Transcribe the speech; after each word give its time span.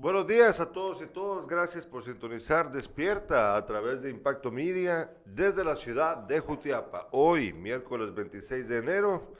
Buenos 0.00 0.28
días 0.28 0.60
a 0.60 0.70
todos 0.70 1.02
y 1.02 1.06
todas. 1.06 1.44
Gracias 1.48 1.84
por 1.84 2.04
sintonizar 2.04 2.70
Despierta 2.70 3.56
a 3.56 3.66
través 3.66 4.00
de 4.00 4.10
Impacto 4.10 4.52
Media 4.52 5.10
desde 5.24 5.64
la 5.64 5.74
ciudad 5.74 6.18
de 6.18 6.38
Jutiapa. 6.38 7.08
Hoy, 7.10 7.52
miércoles 7.52 8.14
26 8.14 8.68
de 8.68 8.78
enero, 8.78 9.34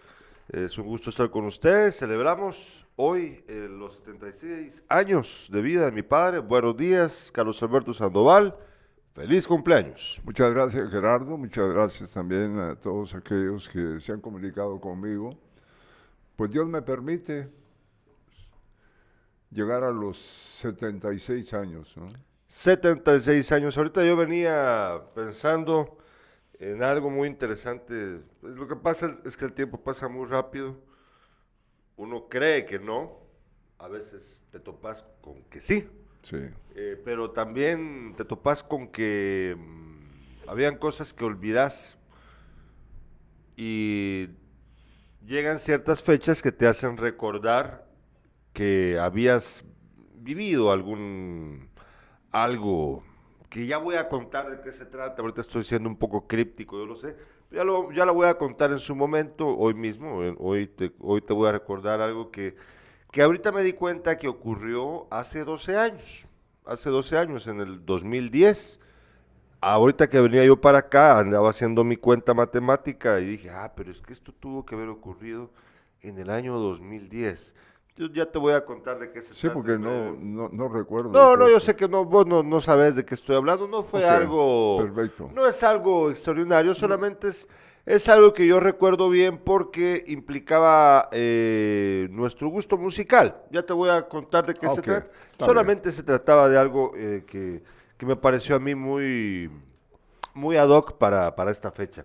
es 0.48 0.76
un 0.76 0.88
gusto 0.88 1.10
estar 1.10 1.30
con 1.30 1.44
ustedes. 1.44 1.98
Celebramos 1.98 2.84
hoy 2.96 3.44
eh, 3.46 3.68
los 3.70 3.98
76 3.98 4.82
años 4.88 5.48
de 5.48 5.62
vida 5.62 5.84
de 5.84 5.92
mi 5.92 6.02
padre. 6.02 6.40
Buenos 6.40 6.76
días, 6.76 7.30
Carlos 7.32 7.62
Alberto 7.62 7.94
Sandoval. 7.94 8.56
Feliz 9.14 9.46
cumpleaños. 9.46 10.20
Muchas 10.24 10.52
gracias, 10.52 10.90
Gerardo. 10.90 11.38
Muchas 11.38 11.72
gracias 11.72 12.10
también 12.10 12.58
a 12.58 12.74
todos 12.74 13.14
aquellos 13.14 13.68
que 13.68 14.00
se 14.00 14.10
han 14.10 14.20
comunicado 14.20 14.80
conmigo. 14.80 15.38
Pues 16.34 16.50
Dios 16.50 16.66
me 16.66 16.82
permite 16.82 17.48
llegar 19.50 19.84
a 19.84 19.90
los 19.90 20.18
76 20.60 21.54
años. 21.54 21.96
¿no? 21.96 22.08
76 22.48 23.52
años. 23.52 23.76
Ahorita 23.76 24.04
yo 24.04 24.16
venía 24.16 25.02
pensando 25.14 25.98
en 26.58 26.82
algo 26.82 27.10
muy 27.10 27.28
interesante. 27.28 28.20
Pues 28.40 28.54
lo 28.54 28.66
que 28.66 28.76
pasa 28.76 29.18
es 29.24 29.36
que 29.36 29.44
el 29.44 29.52
tiempo 29.52 29.78
pasa 29.78 30.08
muy 30.08 30.26
rápido. 30.26 30.76
Uno 31.96 32.28
cree 32.28 32.64
que 32.64 32.78
no. 32.78 33.18
A 33.78 33.88
veces 33.88 34.42
te 34.50 34.58
topas 34.58 35.04
con 35.20 35.42
que 35.44 35.60
sí. 35.60 35.88
Sí. 36.22 36.36
Eh, 36.74 37.00
pero 37.04 37.30
también 37.30 38.14
te 38.16 38.24
topas 38.24 38.62
con 38.62 38.88
que 38.88 39.56
mm, 39.56 40.48
habían 40.48 40.76
cosas 40.76 41.12
que 41.12 41.24
olvidas 41.24 41.96
y 43.56 44.28
llegan 45.24 45.58
ciertas 45.58 46.02
fechas 46.02 46.42
que 46.42 46.52
te 46.52 46.66
hacen 46.66 46.96
recordar 46.96 47.87
que 48.58 48.98
habías 48.98 49.64
vivido 50.16 50.72
algún 50.72 51.68
algo 52.32 53.04
que 53.48 53.68
ya 53.68 53.78
voy 53.78 53.94
a 53.94 54.08
contar 54.08 54.50
de 54.50 54.60
qué 54.62 54.76
se 54.76 54.84
trata, 54.84 55.22
ahorita 55.22 55.42
estoy 55.42 55.62
siendo 55.62 55.88
un 55.88 55.96
poco 55.96 56.26
críptico, 56.26 56.76
yo 56.76 56.84
lo 56.84 56.96
sé, 56.96 57.14
ya 57.52 57.62
lo, 57.62 57.92
ya 57.92 58.04
lo 58.04 58.14
voy 58.14 58.26
a 58.26 58.36
contar 58.36 58.72
en 58.72 58.80
su 58.80 58.96
momento, 58.96 59.46
hoy 59.46 59.74
mismo, 59.74 60.24
eh, 60.24 60.34
hoy 60.40 60.66
te, 60.66 60.92
hoy 60.98 61.20
te 61.20 61.32
voy 61.32 61.48
a 61.48 61.52
recordar 61.52 62.00
algo 62.00 62.32
que, 62.32 62.56
que 63.12 63.22
ahorita 63.22 63.52
me 63.52 63.62
di 63.62 63.74
cuenta 63.74 64.18
que 64.18 64.26
ocurrió 64.26 65.06
hace 65.12 65.44
12 65.44 65.76
años, 65.76 66.26
hace 66.66 66.90
12 66.90 67.16
años, 67.16 67.46
en 67.46 67.60
el 67.60 67.86
2010, 67.86 68.80
ahorita 69.60 70.10
que 70.10 70.18
venía 70.18 70.44
yo 70.44 70.60
para 70.60 70.78
acá, 70.78 71.20
andaba 71.20 71.50
haciendo 71.50 71.84
mi 71.84 71.96
cuenta 71.96 72.34
matemática 72.34 73.20
y 73.20 73.26
dije, 73.26 73.50
ah, 73.50 73.72
pero 73.76 73.92
es 73.92 74.02
que 74.02 74.12
esto 74.12 74.32
tuvo 74.32 74.66
que 74.66 74.74
haber 74.74 74.88
ocurrido 74.88 75.52
en 76.02 76.18
el 76.18 76.28
año 76.28 76.58
2010. 76.58 77.54
Yo 77.98 78.06
ya 78.06 78.26
te 78.30 78.38
voy 78.38 78.52
a 78.52 78.64
contar 78.64 78.96
de 79.00 79.10
qué 79.10 79.22
se 79.22 79.34
Sí, 79.34 79.40
trata. 79.40 79.54
porque 79.54 79.76
no, 79.76 80.12
no, 80.12 80.48
no 80.52 80.68
recuerdo. 80.68 81.10
No, 81.10 81.36
no, 81.36 81.48
yo 81.48 81.58
sé 81.58 81.74
que 81.74 81.88
no, 81.88 82.04
vos 82.04 82.26
no, 82.26 82.44
no 82.44 82.60
sabes 82.60 82.94
de 82.94 83.04
qué 83.04 83.14
estoy 83.16 83.34
hablando, 83.34 83.66
no 83.66 83.82
fue 83.82 84.04
algo, 84.08 84.78
perfecto. 84.78 85.28
no 85.34 85.44
es 85.48 85.60
algo 85.64 86.08
extraordinario, 86.08 86.76
solamente 86.76 87.26
es, 87.26 87.48
es 87.84 88.08
algo 88.08 88.32
que 88.32 88.46
yo 88.46 88.60
recuerdo 88.60 89.10
bien 89.10 89.38
porque 89.38 90.04
implicaba 90.06 91.08
eh, 91.10 92.06
nuestro 92.12 92.48
gusto 92.48 92.78
musical. 92.78 93.42
Ya 93.50 93.64
te 93.64 93.72
voy 93.72 93.90
a 93.90 94.08
contar 94.08 94.46
de 94.46 94.54
qué 94.54 94.68
se 94.70 94.80
trata. 94.80 95.08
Solamente 95.40 95.90
se 95.90 96.04
trataba 96.04 96.48
de 96.48 96.56
algo 96.56 96.92
eh, 96.94 97.24
que, 97.26 97.64
que 97.96 98.06
me 98.06 98.14
pareció 98.14 98.54
a 98.54 98.60
mí 98.60 98.76
muy, 98.76 99.50
muy 100.34 100.56
ad 100.56 100.68
hoc 100.68 100.92
para, 100.98 101.34
para 101.34 101.50
esta 101.50 101.72
fecha. 101.72 102.04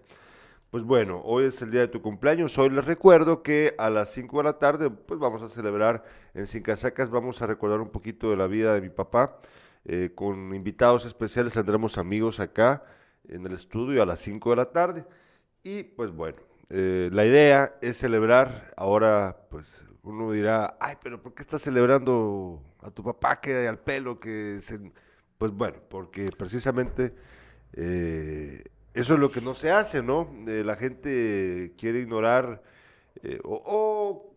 Pues 0.73 0.83
bueno, 0.83 1.21
hoy 1.23 1.45
es 1.45 1.61
el 1.61 1.69
día 1.69 1.81
de 1.81 1.87
tu 1.87 2.01
cumpleaños. 2.01 2.57
Hoy 2.57 2.71
les 2.71 2.83
recuerdo 2.83 3.43
que 3.43 3.75
a 3.77 3.91
las 3.91 4.09
5 4.11 4.39
de 4.39 4.43
la 4.43 4.57
tarde, 4.57 4.89
pues 4.89 5.19
vamos 5.19 5.43
a 5.43 5.49
celebrar 5.49 6.03
en 6.33 6.47
Sin 6.47 6.63
Casacas, 6.63 7.11
vamos 7.11 7.43
a 7.43 7.45
recordar 7.45 7.79
un 7.79 7.91
poquito 7.91 8.31
de 8.31 8.37
la 8.37 8.47
vida 8.47 8.73
de 8.73 8.81
mi 8.81 8.89
papá. 8.89 9.37
eh, 9.85 10.13
con 10.15 10.55
invitados 10.55 11.05
especiales 11.05 11.53
tendremos 11.53 11.99
amigos 11.99 12.39
acá 12.39 12.83
en 13.27 13.45
el 13.45 13.53
estudio 13.53 14.01
a 14.01 14.07
las 14.07 14.19
5 14.21 14.49
de 14.49 14.55
la 14.55 14.71
tarde. 14.71 15.05
Y 15.61 15.83
pues 15.83 16.09
bueno, 16.09 16.39
eh, 16.71 17.11
la 17.13 17.23
idea 17.23 17.75
es 17.79 17.97
celebrar. 17.97 18.73
Ahora, 18.75 19.45
pues 19.51 19.79
uno 20.01 20.31
dirá, 20.31 20.75
ay, 20.79 20.95
pero 21.03 21.21
¿por 21.21 21.35
qué 21.35 21.43
estás 21.43 21.61
celebrando 21.61 22.63
a 22.81 22.89
tu 22.89 23.03
papá 23.03 23.39
que 23.39 23.67
al 23.67 23.77
pelo? 23.77 24.19
que 24.19 24.57
se-?" 24.63 24.91
Pues 25.37 25.51
bueno, 25.51 25.77
porque 25.87 26.31
precisamente 26.35 27.13
eh, 27.73 28.63
eso 28.93 29.13
es 29.15 29.19
lo 29.19 29.31
que 29.31 29.41
no 29.41 29.53
se 29.53 29.71
hace, 29.71 30.03
¿no? 30.03 30.29
Eh, 30.47 30.63
la 30.65 30.75
gente 30.75 31.73
quiere 31.77 31.99
ignorar 31.99 32.63
eh, 33.23 33.39
o, 33.43 33.61
o 33.65 34.35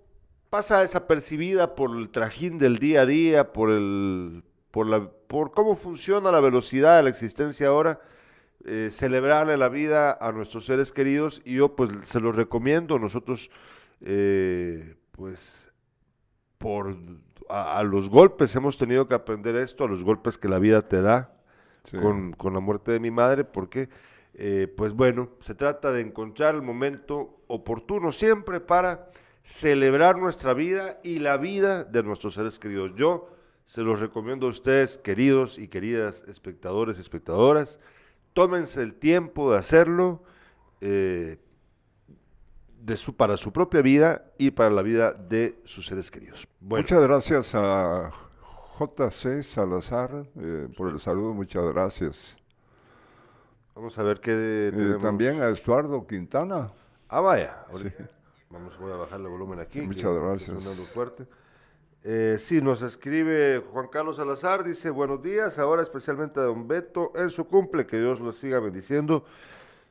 pasa 0.50 0.80
desapercibida 0.80 1.74
por 1.74 1.96
el 1.96 2.10
trajín 2.10 2.58
del 2.58 2.78
día 2.78 3.02
a 3.02 3.06
día, 3.06 3.52
por 3.52 3.70
el, 3.70 4.44
por 4.70 4.86
la, 4.86 5.08
por 5.28 5.52
cómo 5.52 5.76
funciona 5.76 6.30
la 6.32 6.40
velocidad 6.40 6.96
de 6.98 7.02
la 7.04 7.10
existencia 7.10 7.68
ahora. 7.68 8.00
eh, 8.64 8.90
celebrarle 8.92 9.56
la 9.56 9.68
vida 9.68 10.18
a 10.20 10.32
nuestros 10.32 10.66
seres 10.66 10.92
queridos 10.92 11.42
y 11.44 11.56
yo 11.56 11.76
pues 11.76 11.90
se 12.04 12.20
los 12.20 12.34
recomiendo. 12.36 12.98
Nosotros 12.98 13.50
eh, 14.02 14.96
pues 15.12 15.70
por 16.58 16.96
a, 17.48 17.78
a 17.78 17.82
los 17.84 18.08
golpes 18.08 18.54
hemos 18.56 18.76
tenido 18.78 19.08
que 19.08 19.14
aprender 19.14 19.56
esto, 19.56 19.84
a 19.84 19.88
los 19.88 20.02
golpes 20.04 20.38
que 20.38 20.48
la 20.48 20.58
vida 20.58 20.82
te 20.88 21.02
da 21.02 21.32
Sí. 21.90 21.96
con, 21.98 22.32
con 22.32 22.54
la 22.54 22.60
muerte 22.60 22.92
de 22.92 23.00
mi 23.00 23.10
madre, 23.10 23.44
porque, 23.44 23.88
eh, 24.38 24.72
pues 24.76 24.92
bueno, 24.92 25.30
se 25.40 25.54
trata 25.54 25.92
de 25.92 26.02
encontrar 26.02 26.54
el 26.54 26.62
momento 26.62 27.40
oportuno 27.46 28.12
siempre 28.12 28.60
para 28.60 29.10
celebrar 29.42 30.18
nuestra 30.18 30.52
vida 30.52 31.00
y 31.02 31.20
la 31.20 31.38
vida 31.38 31.84
de 31.84 32.02
nuestros 32.02 32.34
seres 32.34 32.58
queridos. 32.58 32.94
Yo 32.96 33.30
se 33.64 33.80
los 33.80 33.98
recomiendo 33.98 34.46
a 34.46 34.50
ustedes, 34.50 34.98
queridos 34.98 35.58
y 35.58 35.68
queridas 35.68 36.22
espectadores 36.28 36.98
y 36.98 37.00
espectadoras, 37.00 37.80
tómense 38.34 38.82
el 38.82 38.94
tiempo 38.94 39.52
de 39.52 39.58
hacerlo 39.58 40.22
eh, 40.82 41.38
de 42.82 42.96
su, 42.98 43.16
para 43.16 43.38
su 43.38 43.54
propia 43.54 43.80
vida 43.80 44.32
y 44.36 44.50
para 44.50 44.68
la 44.68 44.82
vida 44.82 45.12
de 45.14 45.58
sus 45.64 45.86
seres 45.86 46.10
queridos. 46.10 46.46
Muchas 46.60 47.00
gracias 47.00 47.54
a 47.54 48.12
JC 48.78 49.42
Salazar 49.42 50.26
eh, 50.38 50.68
por 50.76 50.90
el 50.90 51.00
saludo. 51.00 51.32
Muchas 51.32 51.64
gracias. 51.72 52.36
Vamos 53.76 53.96
a 53.98 54.02
ver 54.02 54.20
qué 54.20 54.72
Eh, 54.74 54.96
también 55.00 55.40
a 55.42 55.50
Estuardo 55.50 56.06
Quintana. 56.06 56.72
Ah, 57.08 57.20
vaya. 57.20 57.64
Vamos, 58.50 58.76
voy 58.78 58.92
a 58.92 58.96
bajar 58.96 59.20
el 59.20 59.28
volumen 59.28 59.60
aquí. 59.60 59.80
Muchas 59.82 60.02
que 60.02 60.18
gracias. 60.18 60.64
fuerte. 60.92 61.26
Eh, 62.02 62.38
sí, 62.40 62.60
nos 62.60 62.82
escribe 62.82 63.62
Juan 63.72 63.88
Carlos 63.88 64.16
Salazar, 64.16 64.62
dice, 64.62 64.90
buenos 64.90 65.22
días, 65.22 65.58
ahora 65.58 65.82
especialmente 65.82 66.38
a 66.38 66.44
don 66.44 66.68
Beto 66.68 67.12
en 67.16 67.30
su 67.30 67.46
cumple, 67.48 67.84
que 67.86 67.98
Dios 67.98 68.20
lo 68.20 68.30
siga 68.32 68.60
bendiciendo 68.60 69.24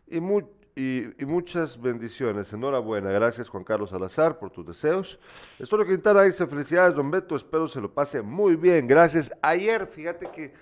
y, 0.08 0.22
mu- 0.22 0.48
y, 0.78 1.08
y 1.22 1.26
muchas 1.26 1.80
bendiciones. 1.82 2.54
Enhorabuena, 2.54 3.12
gracias 3.12 3.50
Juan 3.50 3.66
Carlos 3.66 3.90
Salazar 3.90 4.40
por 4.40 4.50
tus 4.50 4.66
deseos. 4.66 5.20
Estuardo 5.60 5.86
Quintana 5.86 6.22
dice, 6.22 6.48
felicidades 6.48 6.96
don 6.96 7.12
Beto, 7.12 7.36
espero 7.36 7.68
se 7.68 7.82
lo 7.82 7.92
pase 7.94 8.22
muy 8.22 8.56
bien, 8.56 8.88
gracias. 8.88 9.30
Ayer, 9.42 9.86
fíjate 9.86 10.32
que 10.32 10.54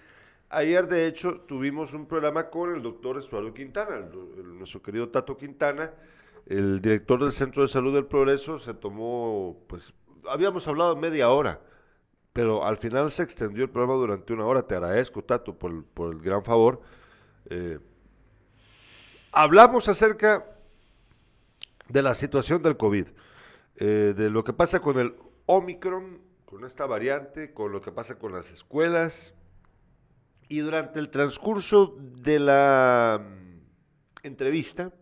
ayer 0.50 0.88
de 0.88 1.08
hecho 1.08 1.42
tuvimos 1.42 1.94
un 1.94 2.06
programa 2.06 2.50
con 2.50 2.76
el 2.76 2.82
doctor 2.82 3.18
Estuardo 3.18 3.54
Quintana, 3.54 4.00
nuestro 4.44 4.82
querido 4.82 5.10
Tato 5.10 5.38
Quintana, 5.38 5.92
el 6.46 6.82
director 6.82 7.20
del 7.22 7.32
Centro 7.32 7.62
de 7.64 7.68
Salud 7.70 7.94
del 7.94 8.06
Progreso, 8.06 8.60
se 8.60 8.74
tomó, 8.74 9.64
pues, 9.68 9.94
habíamos 10.30 10.68
hablado 10.68 10.96
media 10.96 11.30
hora, 11.30 11.62
pero 12.34 12.66
al 12.66 12.78
final 12.78 13.12
se 13.12 13.24
extendió 13.24 13.64
el 13.64 13.70
programa 13.70 13.94
durante 14.00 14.34
una 14.34 14.46
hora. 14.46 14.66
Te 14.68 14.76
agradezco, 14.76 15.24
Tato, 15.24 15.58
por, 15.58 15.72
el- 15.72 15.84
por 15.84 16.14
el 16.14 16.20
gran 16.20 16.44
favor. 16.44 16.82
Eh, 17.50 17.80
hablamos 19.32 19.88
acerca 19.88 20.46
de 21.90 22.02
la 22.02 22.16
situación 22.16 22.62
del 22.64 22.78
COVID, 22.78 23.08
eh, 23.78 24.14
de 24.16 24.30
lo 24.30 24.44
que 24.44 24.54
pasa 24.54 24.80
con 24.82 25.00
el 25.00 25.16
Omicron, 25.46 26.22
con 26.46 26.64
esta 26.66 26.86
variante, 26.86 27.54
con 27.54 27.72
lo 27.72 27.82
que 27.82 27.92
pasa 27.92 28.16
con 28.18 28.32
las 28.34 28.50
escuelas. 28.52 29.36
Y 30.54 30.60
durante 30.60 31.00
el 31.00 31.10
transcurso 31.10 31.98
de 32.00 32.38
la 32.38 33.20
mm, 33.20 34.28
entrevista, 34.28 34.94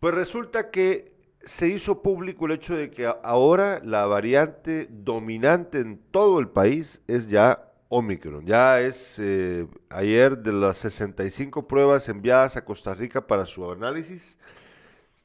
pues 0.00 0.12
resulta 0.16 0.72
que 0.72 1.14
se 1.42 1.68
hizo 1.68 2.02
público 2.02 2.46
el 2.46 2.52
hecho 2.54 2.74
de 2.74 2.90
que 2.90 3.06
ahora 3.22 3.80
la 3.84 4.04
variante 4.06 4.88
dominante 4.90 5.78
en 5.78 5.98
todo 6.10 6.40
el 6.40 6.48
país 6.48 7.02
es 7.06 7.28
ya 7.28 7.70
Omicron. 7.88 8.44
Ya 8.46 8.80
es 8.80 9.14
eh, 9.20 9.68
ayer 9.90 10.38
de 10.38 10.54
las 10.54 10.78
65 10.78 11.68
pruebas 11.68 12.08
enviadas 12.08 12.56
a 12.56 12.64
Costa 12.64 12.94
Rica 12.94 13.28
para 13.28 13.46
su 13.46 13.70
análisis, 13.70 14.38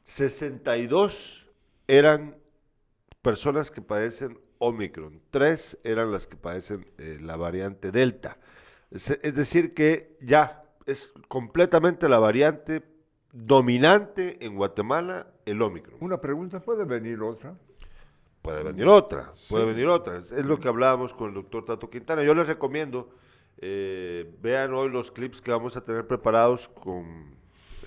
62 0.04 1.48
eran 1.88 2.38
personas 3.24 3.72
que 3.72 3.82
padecen 3.82 4.43
Omicron, 4.64 5.22
tres 5.30 5.78
eran 5.84 6.12
las 6.12 6.28
que 6.28 6.36
padecen 6.36 6.88
eh, 6.98 7.18
la 7.22 7.36
variante 7.36 7.92
Delta. 7.92 8.38
Es, 8.92 9.10
es 9.10 9.36
decir, 9.36 9.74
que 9.74 10.18
ya 10.22 10.64
es 10.86 11.14
completamente 11.28 12.08
la 12.08 12.20
variante 12.20 12.84
dominante 13.32 14.46
en 14.46 14.56
Guatemala, 14.56 15.28
el 15.46 15.62
Omicron. 15.62 15.98
Una 16.00 16.22
pregunta, 16.22 16.60
¿puede 16.60 16.86
venir 16.86 17.22
otra? 17.22 17.56
puede 18.44 18.62
venir 18.62 18.88
otra, 18.88 19.32
puede 19.50 19.66
venir 19.66 19.88
otra. 19.88 20.18
Es 20.18 20.46
lo 20.46 20.60
que 20.60 20.68
hablábamos 20.68 21.14
con 21.14 21.30
el 21.30 21.34
doctor 21.34 21.64
Tato 21.64 21.90
Quintana. 21.90 22.24
Yo 22.24 22.36
les 22.36 22.46
recomiendo, 22.46 23.10
eh, 23.58 24.36
vean 24.42 24.74
hoy 24.74 24.90
los 24.90 25.12
clips 25.12 25.42
que 25.42 25.50
vamos 25.50 25.78
a 25.78 25.84
tener 25.84 26.06
preparados 26.06 26.68
con 26.68 27.36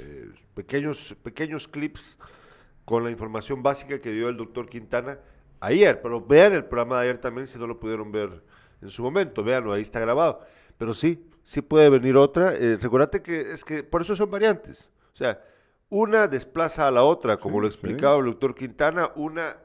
eh, 0.00 0.30
pequeños, 0.54 1.14
pequeños 1.22 1.68
clips 1.68 2.18
con 2.86 3.04
la 3.04 3.10
información 3.10 3.62
básica 3.62 4.00
que 4.00 4.10
dio 4.12 4.30
el 4.30 4.38
doctor 4.38 4.68
Quintana 4.68 5.18
ayer, 5.60 6.00
pero 6.02 6.20
vean 6.20 6.52
el 6.52 6.64
programa 6.64 7.00
de 7.00 7.08
ayer 7.08 7.20
también 7.20 7.46
si 7.46 7.58
no 7.58 7.66
lo 7.66 7.78
pudieron 7.78 8.12
ver 8.12 8.42
en 8.82 8.90
su 8.90 9.02
momento, 9.02 9.42
veanlo, 9.42 9.72
ahí 9.72 9.82
está 9.82 10.00
grabado. 10.00 10.40
Pero 10.78 10.94
sí, 10.94 11.26
sí 11.44 11.62
puede 11.62 11.88
venir 11.88 12.16
otra. 12.16 12.54
Eh, 12.54 12.76
recordate 12.80 13.22
que 13.22 13.52
es 13.52 13.64
que 13.64 13.82
por 13.82 14.02
eso 14.02 14.14
son 14.14 14.30
variantes. 14.30 14.90
O 15.14 15.16
sea, 15.16 15.42
una 15.88 16.26
desplaza 16.26 16.86
a 16.86 16.90
la 16.90 17.04
otra, 17.04 17.38
como 17.38 17.60
lo 17.60 17.66
explicaba 17.66 18.18
el 18.18 18.26
doctor 18.26 18.54
Quintana, 18.54 19.12
una 19.14 19.56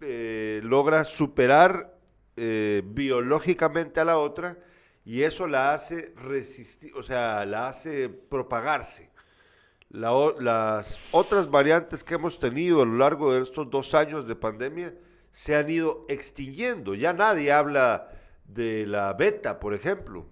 eh, 0.00 0.60
logra 0.62 1.04
superar 1.04 1.96
eh, 2.36 2.82
biológicamente 2.84 4.00
a 4.00 4.04
la 4.04 4.18
otra 4.18 4.58
y 5.04 5.22
eso 5.22 5.46
la 5.46 5.72
hace 5.72 6.12
resistir, 6.16 6.92
o 6.94 7.02
sea, 7.02 7.46
la 7.46 7.68
hace 7.68 8.08
propagarse. 8.08 9.10
las 9.90 10.98
otras 11.12 11.50
variantes 11.50 12.04
que 12.04 12.14
hemos 12.14 12.38
tenido 12.38 12.82
a 12.82 12.84
lo 12.84 12.98
largo 12.98 13.32
de 13.32 13.42
estos 13.42 13.70
dos 13.70 13.94
años 13.94 14.26
de 14.26 14.36
pandemia 14.36 14.94
se 15.38 15.54
han 15.54 15.70
ido 15.70 16.04
extinguiendo. 16.08 16.96
Ya 16.96 17.12
nadie 17.12 17.52
habla 17.52 18.08
de 18.44 18.86
la 18.86 19.12
beta, 19.12 19.60
por 19.60 19.72
ejemplo, 19.72 20.26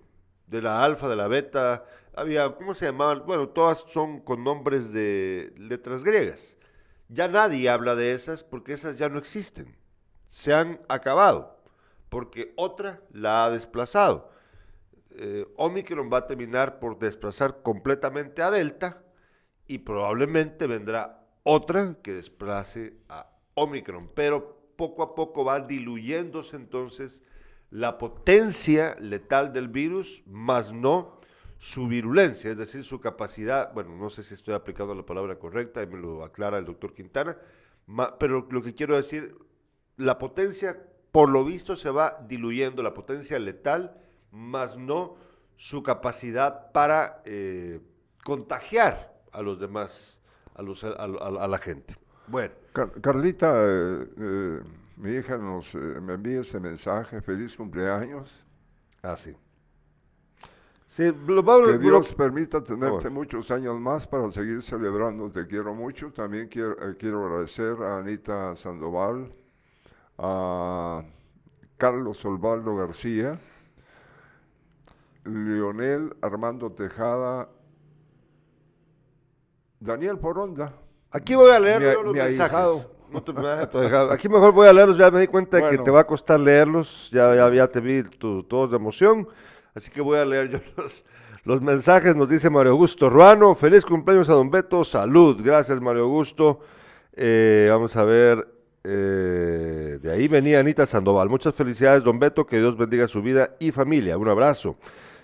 de 0.48 0.60
la 0.60 0.82
alfa, 0.82 1.08
de 1.08 1.14
la 1.14 1.28
beta. 1.28 1.84
Había, 2.16 2.56
¿cómo 2.56 2.74
se 2.74 2.86
llamaban? 2.86 3.22
Bueno, 3.24 3.50
todas 3.50 3.84
son 3.88 4.18
con 4.18 4.42
nombres 4.42 4.92
de 4.92 5.54
letras 5.58 6.02
griegas. 6.02 6.56
Ya 7.08 7.28
nadie 7.28 7.68
habla 7.68 7.94
de 7.94 8.14
esas 8.14 8.42
porque 8.42 8.72
esas 8.72 8.98
ya 8.98 9.08
no 9.08 9.20
existen. 9.20 9.76
Se 10.28 10.52
han 10.52 10.80
acabado 10.88 11.56
porque 12.08 12.52
otra 12.56 13.00
la 13.12 13.44
ha 13.44 13.50
desplazado. 13.50 14.32
Eh, 15.10 15.46
Omicron 15.54 16.10
va 16.12 16.18
a 16.18 16.26
terminar 16.26 16.80
por 16.80 16.98
desplazar 16.98 17.62
completamente 17.62 18.42
a 18.42 18.50
Delta 18.50 19.04
y 19.68 19.78
probablemente 19.78 20.66
vendrá 20.66 21.24
otra 21.44 21.94
que 22.02 22.12
desplace 22.12 22.96
a 23.08 23.30
Omicron, 23.54 24.10
pero 24.12 24.55
poco 24.76 25.02
a 25.02 25.14
poco 25.14 25.44
va 25.44 25.60
diluyéndose 25.60 26.56
entonces 26.56 27.22
la 27.70 27.98
potencia 27.98 28.96
letal 29.00 29.52
del 29.52 29.68
virus, 29.68 30.22
más 30.26 30.72
no 30.72 31.20
su 31.58 31.88
virulencia, 31.88 32.50
es 32.50 32.56
decir, 32.56 32.84
su 32.84 33.00
capacidad, 33.00 33.72
bueno, 33.72 33.96
no 33.96 34.10
sé 34.10 34.22
si 34.22 34.34
estoy 34.34 34.54
aplicando 34.54 34.94
la 34.94 35.06
palabra 35.06 35.38
correcta, 35.38 35.82
y 35.82 35.86
me 35.86 35.98
lo 35.98 36.22
aclara 36.22 36.58
el 36.58 36.64
doctor 36.64 36.94
Quintana, 36.94 37.36
pero 38.18 38.46
lo 38.50 38.62
que 38.62 38.74
quiero 38.74 38.96
decir, 38.96 39.36
la 39.96 40.18
potencia, 40.18 40.78
por 41.12 41.30
lo 41.30 41.44
visto, 41.44 41.76
se 41.76 41.90
va 41.90 42.24
diluyendo, 42.28 42.82
la 42.82 42.94
potencia 42.94 43.38
letal, 43.38 43.96
más 44.30 44.76
no 44.76 45.16
su 45.56 45.82
capacidad 45.82 46.70
para 46.72 47.22
eh, 47.24 47.80
contagiar 48.22 49.14
a 49.32 49.40
los 49.40 49.58
demás, 49.58 50.20
a, 50.54 50.62
los, 50.62 50.84
a, 50.84 51.06
la 51.48 51.58
gente. 51.58 51.96
Bueno. 52.28 52.52
Carlita, 53.00 53.54
eh, 53.56 54.08
eh, 54.18 54.60
mi 54.96 55.12
hija 55.12 55.36
nos 55.38 55.74
eh, 55.74 55.78
me 55.78 56.14
envía 56.14 56.40
ese 56.40 56.60
mensaje, 56.60 57.20
feliz 57.20 57.56
cumpleaños. 57.56 58.30
Ah, 59.02 59.16
sí. 59.16 59.34
que 60.96 61.78
Dios 61.78 62.14
permita 62.14 62.64
tenerte 62.64 63.10
muchos 63.10 63.50
años 63.50 63.78
más 63.78 64.06
para 64.06 64.30
seguir 64.32 64.62
celebrando. 64.62 65.30
Te 65.30 65.46
quiero 65.46 65.74
mucho. 65.74 66.10
También 66.10 66.48
quiero, 66.48 66.72
eh, 66.82 66.96
quiero 66.98 67.26
agradecer 67.26 67.76
a 67.82 67.98
Anita 67.98 68.56
Sandoval, 68.56 69.30
a 70.16 71.04
Carlos 71.76 72.24
Osvaldo 72.24 72.76
García, 72.76 73.38
Leonel 75.24 76.16
Armando 76.22 76.72
Tejada, 76.72 77.50
Daniel 79.80 80.18
Poronda. 80.18 80.72
Aquí 81.10 81.34
voy 81.34 81.50
a 81.50 81.58
leer 81.58 81.98
los 82.04 82.14
mensajes. 82.14 82.86
Aquí 84.10 84.28
mejor 84.28 84.52
voy 84.52 84.68
a 84.68 84.72
leerlos, 84.72 84.98
ya 84.98 85.10
me 85.10 85.20
di 85.20 85.26
cuenta 85.26 85.58
de 85.58 85.68
que 85.68 85.78
te 85.78 85.90
va 85.90 86.00
a 86.00 86.06
costar 86.06 86.40
leerlos, 86.40 87.08
ya, 87.12 87.52
ya, 87.52 87.68
te 87.68 87.80
vi 87.80 88.02
todos 88.02 88.70
de 88.70 88.76
emoción, 88.76 89.28
así 89.74 89.90
que 89.90 90.00
voy 90.00 90.18
a 90.18 90.24
leer 90.24 90.50
yo 90.50 90.58
los, 91.44 91.62
mensajes, 91.62 92.16
nos 92.16 92.28
dice 92.28 92.50
Mario 92.50 92.72
Augusto 92.72 93.08
Ruano, 93.08 93.54
feliz 93.54 93.84
cumpleaños 93.84 94.28
a 94.28 94.32
Don 94.32 94.50
Beto, 94.50 94.84
salud, 94.84 95.40
gracias 95.42 95.80
Mario 95.80 96.02
Augusto, 96.02 96.60
eh, 97.12 97.68
vamos 97.70 97.94
a 97.94 98.02
ver, 98.02 98.46
eh, 98.82 99.98
de 100.02 100.12
ahí 100.12 100.26
venía 100.26 100.58
Anita 100.58 100.84
Sandoval, 100.84 101.28
muchas 101.28 101.54
felicidades 101.54 102.02
Don 102.02 102.18
Beto, 102.18 102.44
que 102.44 102.58
Dios 102.58 102.76
bendiga 102.76 103.06
su 103.06 103.22
vida 103.22 103.50
y 103.60 103.70
familia, 103.70 104.18
un 104.18 104.28
abrazo. 104.28 104.76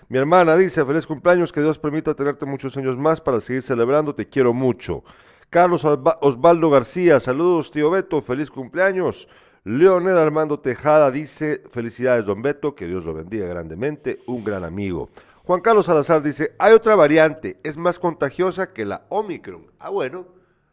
Mi 0.07 0.17
hermana 0.17 0.55
dice, 0.55 0.85
feliz 0.85 1.05
cumpleaños, 1.05 1.51
que 1.51 1.61
Dios 1.61 1.79
permita 1.79 2.13
tenerte 2.13 2.45
muchos 2.45 2.75
años 2.77 2.97
más 2.97 3.19
para 3.19 3.41
seguir 3.41 3.61
celebrando, 3.61 4.15
te 4.15 4.27
quiero 4.27 4.53
mucho. 4.53 5.03
Carlos 5.49 5.85
Osvaldo 5.85 6.69
García, 6.69 7.19
saludos 7.19 7.71
tío 7.71 7.91
Beto, 7.91 8.21
feliz 8.21 8.49
cumpleaños. 8.49 9.27
Leonel 9.65 10.17
Armando 10.17 10.59
Tejada 10.59 11.09
dice, 11.09 11.63
felicidades 11.71 12.25
don 12.25 12.41
Beto, 12.41 12.75
que 12.75 12.87
Dios 12.87 13.05
lo 13.05 13.13
bendiga 13.13 13.47
grandemente, 13.47 14.19
un 14.27 14.43
gran 14.43 14.63
amigo. 14.63 15.09
Juan 15.43 15.61
Carlos 15.61 15.85
Salazar 15.85 16.21
dice, 16.21 16.53
hay 16.59 16.73
otra 16.73 16.95
variante, 16.95 17.57
es 17.63 17.77
más 17.77 17.99
contagiosa 17.99 18.73
que 18.73 18.85
la 18.85 19.05
Omicron. 19.09 19.67
Ah, 19.79 19.89
bueno, 19.89 20.25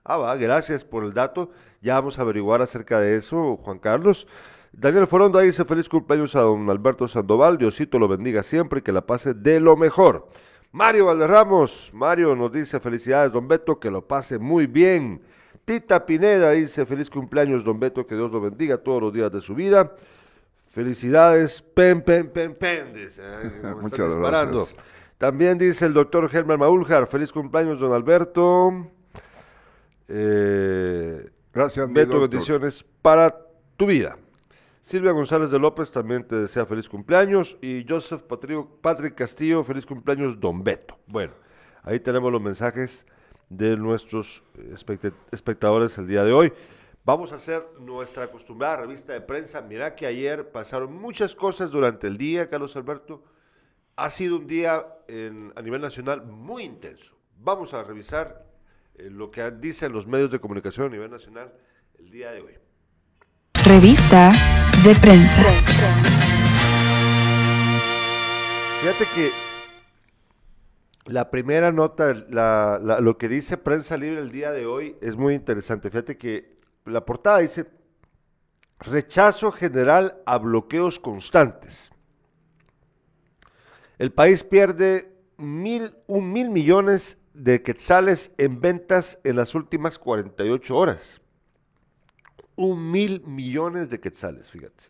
ah, 0.04 0.16
va, 0.16 0.36
gracias 0.36 0.84
por 0.84 1.04
el 1.04 1.14
dato, 1.14 1.50
ya 1.80 1.94
vamos 1.94 2.18
a 2.18 2.22
averiguar 2.22 2.62
acerca 2.62 2.98
de 3.00 3.16
eso, 3.16 3.58
Juan 3.58 3.78
Carlos. 3.78 4.26
Daniel 4.72 5.06
Foronda 5.06 5.40
dice, 5.40 5.64
feliz 5.64 5.88
cumpleaños 5.88 6.34
a 6.36 6.40
don 6.40 6.68
Alberto 6.70 7.06
Sandoval, 7.08 7.58
Diosito 7.58 7.98
lo 7.98 8.08
bendiga 8.08 8.42
siempre 8.42 8.80
y 8.80 8.82
que 8.82 8.92
la 8.92 9.06
pase 9.06 9.34
de 9.34 9.60
lo 9.60 9.76
mejor. 9.76 10.28
Mario 10.72 11.06
Valderramos, 11.06 11.90
Mario 11.92 12.36
nos 12.36 12.52
dice 12.52 12.78
felicidades, 12.78 13.32
don 13.32 13.48
Beto, 13.48 13.80
que 13.80 13.90
lo 13.90 14.06
pase 14.06 14.38
muy 14.38 14.66
bien. 14.66 15.20
Tita 15.64 16.06
Pineda 16.06 16.52
dice 16.52 16.86
feliz 16.86 17.10
cumpleaños, 17.10 17.64
don 17.64 17.80
Beto, 17.80 18.06
que 18.06 18.14
Dios 18.14 18.30
lo 18.30 18.40
bendiga 18.40 18.78
todos 18.78 19.02
los 19.02 19.12
días 19.12 19.32
de 19.32 19.40
su 19.40 19.54
vida. 19.54 19.92
Felicidades, 20.70 21.60
pen, 21.60 22.02
pen, 22.02 22.28
pen, 22.30 22.54
pen, 22.54 22.94
dice. 22.94 23.22
Muchas 23.80 24.14
gracias. 24.14 24.74
También 25.18 25.58
dice 25.58 25.86
el 25.86 25.92
doctor 25.92 26.28
Germán 26.30 26.60
Maúljar, 26.60 27.08
feliz 27.08 27.32
cumpleaños, 27.32 27.80
don 27.80 27.92
Alberto. 27.92 28.86
Eh, 30.06 31.28
gracias, 31.52 31.92
Beto, 31.92 32.20
bendiciones 32.20 32.84
para 33.02 33.36
tu 33.76 33.86
vida. 33.86 34.16
Silvia 34.90 35.12
González 35.12 35.52
de 35.52 35.58
López 35.60 35.92
también 35.92 36.26
te 36.26 36.34
desea 36.34 36.66
feliz 36.66 36.88
cumpleaños. 36.88 37.56
Y 37.62 37.86
Joseph 37.88 38.22
Patrick 38.80 39.14
Castillo, 39.14 39.62
feliz 39.62 39.86
cumpleaños, 39.86 40.40
Don 40.40 40.64
Beto. 40.64 40.98
Bueno, 41.06 41.32
ahí 41.84 42.00
tenemos 42.00 42.32
los 42.32 42.42
mensajes 42.42 43.06
de 43.48 43.76
nuestros 43.76 44.42
espectadores 45.30 45.96
el 45.96 46.08
día 46.08 46.24
de 46.24 46.32
hoy. 46.32 46.52
Vamos 47.04 47.30
a 47.30 47.36
hacer 47.36 47.64
nuestra 47.78 48.24
acostumbrada 48.24 48.78
revista 48.78 49.12
de 49.12 49.20
prensa. 49.20 49.60
Mira 49.60 49.94
que 49.94 50.06
ayer 50.06 50.50
pasaron 50.50 50.92
muchas 50.92 51.36
cosas 51.36 51.70
durante 51.70 52.08
el 52.08 52.18
día, 52.18 52.50
Carlos 52.50 52.74
Alberto. 52.74 53.22
Ha 53.94 54.10
sido 54.10 54.38
un 54.38 54.48
día 54.48 54.84
a 55.54 55.62
nivel 55.62 55.82
nacional 55.82 56.26
muy 56.26 56.64
intenso. 56.64 57.14
Vamos 57.38 57.74
a 57.74 57.84
revisar 57.84 58.44
eh, 58.96 59.08
lo 59.08 59.30
que 59.30 59.48
dicen 59.52 59.92
los 59.92 60.08
medios 60.08 60.32
de 60.32 60.40
comunicación 60.40 60.86
a 60.86 60.90
nivel 60.90 61.12
nacional 61.12 61.52
el 61.96 62.10
día 62.10 62.32
de 62.32 62.40
hoy. 62.40 62.69
Revista 63.64 64.32
de 64.82 64.94
prensa. 64.94 65.42
Fíjate 68.80 69.04
que 69.14 69.30
la 71.04 71.30
primera 71.30 71.70
nota, 71.70 72.14
lo 72.14 73.18
que 73.18 73.28
dice 73.28 73.58
Prensa 73.58 73.98
Libre 73.98 74.22
el 74.22 74.32
día 74.32 74.50
de 74.52 74.64
hoy 74.64 74.96
es 75.02 75.16
muy 75.16 75.34
interesante. 75.34 75.90
Fíjate 75.90 76.16
que 76.16 76.58
la 76.86 77.04
portada 77.04 77.40
dice 77.40 77.66
rechazo 78.78 79.52
general 79.52 80.22
a 80.24 80.38
bloqueos 80.38 80.98
constantes. 80.98 81.92
El 83.98 84.10
país 84.10 84.42
pierde 84.42 85.12
mil, 85.36 85.96
un 86.06 86.32
mil 86.32 86.48
millones 86.48 87.18
de 87.34 87.62
quetzales 87.62 88.30
en 88.38 88.62
ventas 88.62 89.18
en 89.22 89.36
las 89.36 89.54
últimas 89.54 89.98
48 89.98 90.74
horas 90.74 91.20
un 92.60 92.90
mil 92.90 93.22
millones 93.26 93.88
de 93.88 94.00
quetzales, 94.00 94.48
fíjate. 94.48 94.84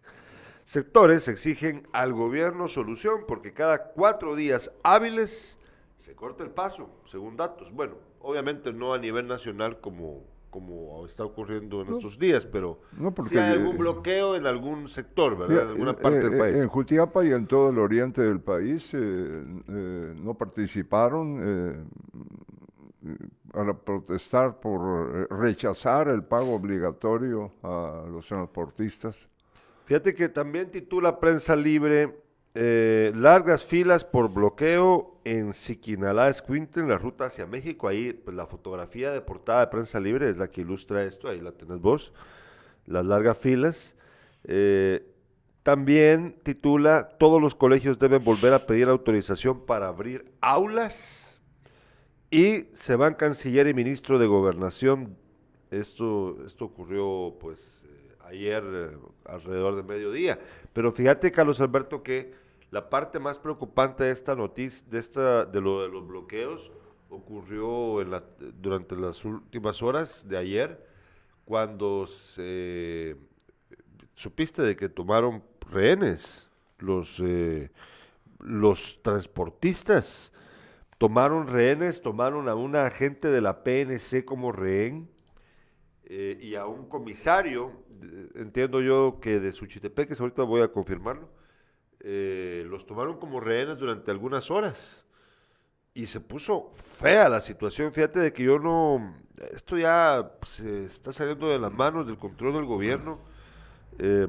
Sectores 0.64 1.28
exigen 1.28 1.86
al 1.92 2.12
gobierno 2.12 2.68
solución 2.68 3.20
porque 3.26 3.52
cada 3.52 3.92
cuatro 3.92 4.34
días 4.34 4.70
hábiles 4.82 5.56
se 5.96 6.14
corta 6.14 6.42
el 6.42 6.50
paso, 6.50 6.90
según 7.04 7.36
datos. 7.36 7.72
Bueno, 7.72 7.94
obviamente 8.20 8.72
no 8.72 8.92
a 8.92 8.98
nivel 8.98 9.28
nacional 9.28 9.80
como, 9.80 10.24
como 10.50 11.06
está 11.06 11.24
ocurriendo 11.24 11.82
en 11.82 11.94
estos 11.94 12.18
días, 12.18 12.44
pero 12.44 12.80
no 12.96 13.14
si 13.28 13.38
hay 13.38 13.52
algún 13.52 13.78
bloqueo 13.78 14.34
en 14.34 14.46
algún 14.46 14.88
sector, 14.88 15.38
¿verdad? 15.38 15.62
En 15.62 15.68
alguna 15.68 15.96
parte 15.96 16.20
del 16.20 16.34
eh, 16.34 16.38
país. 16.38 16.56
En 16.56 16.68
Jutiapa 16.68 17.24
y 17.24 17.32
en 17.32 17.46
todo 17.46 17.70
el 17.70 17.78
oriente 17.78 18.22
del 18.22 18.40
país 18.40 18.92
eh, 18.94 18.98
eh, 18.98 20.14
no 20.16 20.34
participaron 20.34 21.88
para 23.52 23.74
protestar 23.74 24.60
por 24.60 25.10
eh, 25.14 25.26
rechazar 25.30 26.08
el 26.08 26.22
pago 26.22 26.54
obligatorio 26.54 27.52
a 27.62 28.04
los 28.10 28.26
transportistas. 28.26 29.16
Fíjate 29.86 30.14
que 30.14 30.28
también 30.28 30.70
titula 30.70 31.18
Prensa 31.18 31.56
Libre 31.56 32.14
eh, 32.54 33.12
largas 33.14 33.64
filas 33.64 34.04
por 34.04 34.32
bloqueo 34.32 35.20
en 35.24 35.52
Siquinalá, 35.52 36.28
Escuintla, 36.28 36.82
en 36.82 36.88
la 36.88 36.98
ruta 36.98 37.26
hacia 37.26 37.46
México. 37.46 37.86
Ahí 37.86 38.12
pues, 38.12 38.36
la 38.36 38.46
fotografía 38.46 39.12
de 39.12 39.20
portada 39.20 39.60
de 39.60 39.66
Prensa 39.68 40.00
Libre 40.00 40.28
es 40.28 40.36
la 40.36 40.48
que 40.48 40.62
ilustra 40.62 41.04
esto, 41.04 41.28
ahí 41.28 41.40
la 41.40 41.52
tenés 41.52 41.80
vos, 41.80 42.12
las 42.86 43.04
largas 43.04 43.38
filas. 43.38 43.94
Eh, 44.44 45.06
también 45.62 46.36
titula, 46.42 47.10
todos 47.18 47.40
los 47.40 47.54
colegios 47.54 47.98
deben 47.98 48.24
volver 48.24 48.52
a 48.52 48.66
pedir 48.66 48.88
autorización 48.88 49.64
para 49.66 49.88
abrir 49.88 50.24
aulas 50.40 51.29
y 52.30 52.68
se 52.74 52.96
van 52.96 53.14
canciller 53.14 53.66
y 53.66 53.74
ministro 53.74 54.18
de 54.18 54.26
gobernación. 54.26 55.16
Esto, 55.70 56.36
esto 56.46 56.64
ocurrió 56.64 57.36
pues 57.40 57.84
eh, 57.88 58.16
ayer 58.26 58.62
eh, 58.64 58.98
alrededor 59.24 59.76
de 59.76 59.82
mediodía. 59.82 60.38
Pero 60.72 60.92
fíjate, 60.92 61.32
Carlos 61.32 61.60
Alberto, 61.60 62.02
que 62.02 62.32
la 62.70 62.88
parte 62.88 63.18
más 63.18 63.38
preocupante 63.38 64.04
de 64.04 64.12
esta 64.12 64.34
noticia, 64.36 64.86
de, 64.90 64.98
esta, 64.98 65.44
de 65.44 65.60
lo 65.60 65.82
de 65.82 65.88
los 65.88 66.06
bloqueos, 66.06 66.70
ocurrió 67.08 68.00
en 68.00 68.12
la, 68.12 68.24
durante 68.60 68.94
las 68.94 69.24
últimas 69.24 69.82
horas 69.82 70.28
de 70.28 70.38
ayer, 70.38 70.86
cuando 71.44 72.06
se 72.06 73.16
supiste 74.14 74.62
de 74.62 74.76
que 74.76 74.88
tomaron 74.88 75.42
rehenes 75.68 76.48
los, 76.78 77.20
eh, 77.20 77.70
los 78.38 79.00
transportistas. 79.02 80.32
Tomaron 81.00 81.46
rehenes, 81.46 82.02
tomaron 82.02 82.46
a 82.50 82.54
un 82.54 82.76
agente 82.76 83.28
de 83.28 83.40
la 83.40 83.64
PNC 83.64 84.22
como 84.22 84.52
rehén 84.52 85.08
eh, 86.04 86.38
y 86.42 86.56
a 86.56 86.66
un 86.66 86.90
comisario, 86.90 87.72
entiendo 88.34 88.82
yo 88.82 89.18
que 89.18 89.40
de 89.40 89.50
Suchitepeques, 89.52 90.20
ahorita 90.20 90.42
voy 90.42 90.60
a 90.60 90.68
confirmarlo, 90.68 91.30
eh, 92.00 92.66
los 92.68 92.84
tomaron 92.84 93.18
como 93.18 93.40
rehenes 93.40 93.78
durante 93.78 94.10
algunas 94.10 94.50
horas 94.50 95.02
y 95.94 96.04
se 96.04 96.20
puso 96.20 96.70
fea 96.98 97.30
la 97.30 97.40
situación. 97.40 97.94
Fíjate 97.94 98.20
de 98.20 98.34
que 98.34 98.42
yo 98.42 98.58
no, 98.58 99.14
esto 99.54 99.78
ya 99.78 100.32
se 100.42 100.80
está 100.80 101.14
saliendo 101.14 101.48
de 101.48 101.58
las 101.58 101.72
manos 101.72 102.06
del 102.06 102.18
control 102.18 102.52
del 102.52 102.66
gobierno. 102.66 103.20
Eh, 103.98 104.28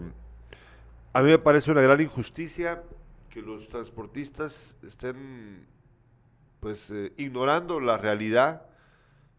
a 1.11 1.21
mí 1.21 1.31
me 1.31 1.37
parece 1.37 1.69
una 1.69 1.81
gran 1.81 1.99
injusticia 1.99 2.81
que 3.29 3.41
los 3.41 3.67
transportistas 3.67 4.77
estén 4.83 5.67
pues 6.61 6.89
eh, 6.91 7.11
ignorando 7.17 7.81
la 7.81 7.97
realidad. 7.97 8.61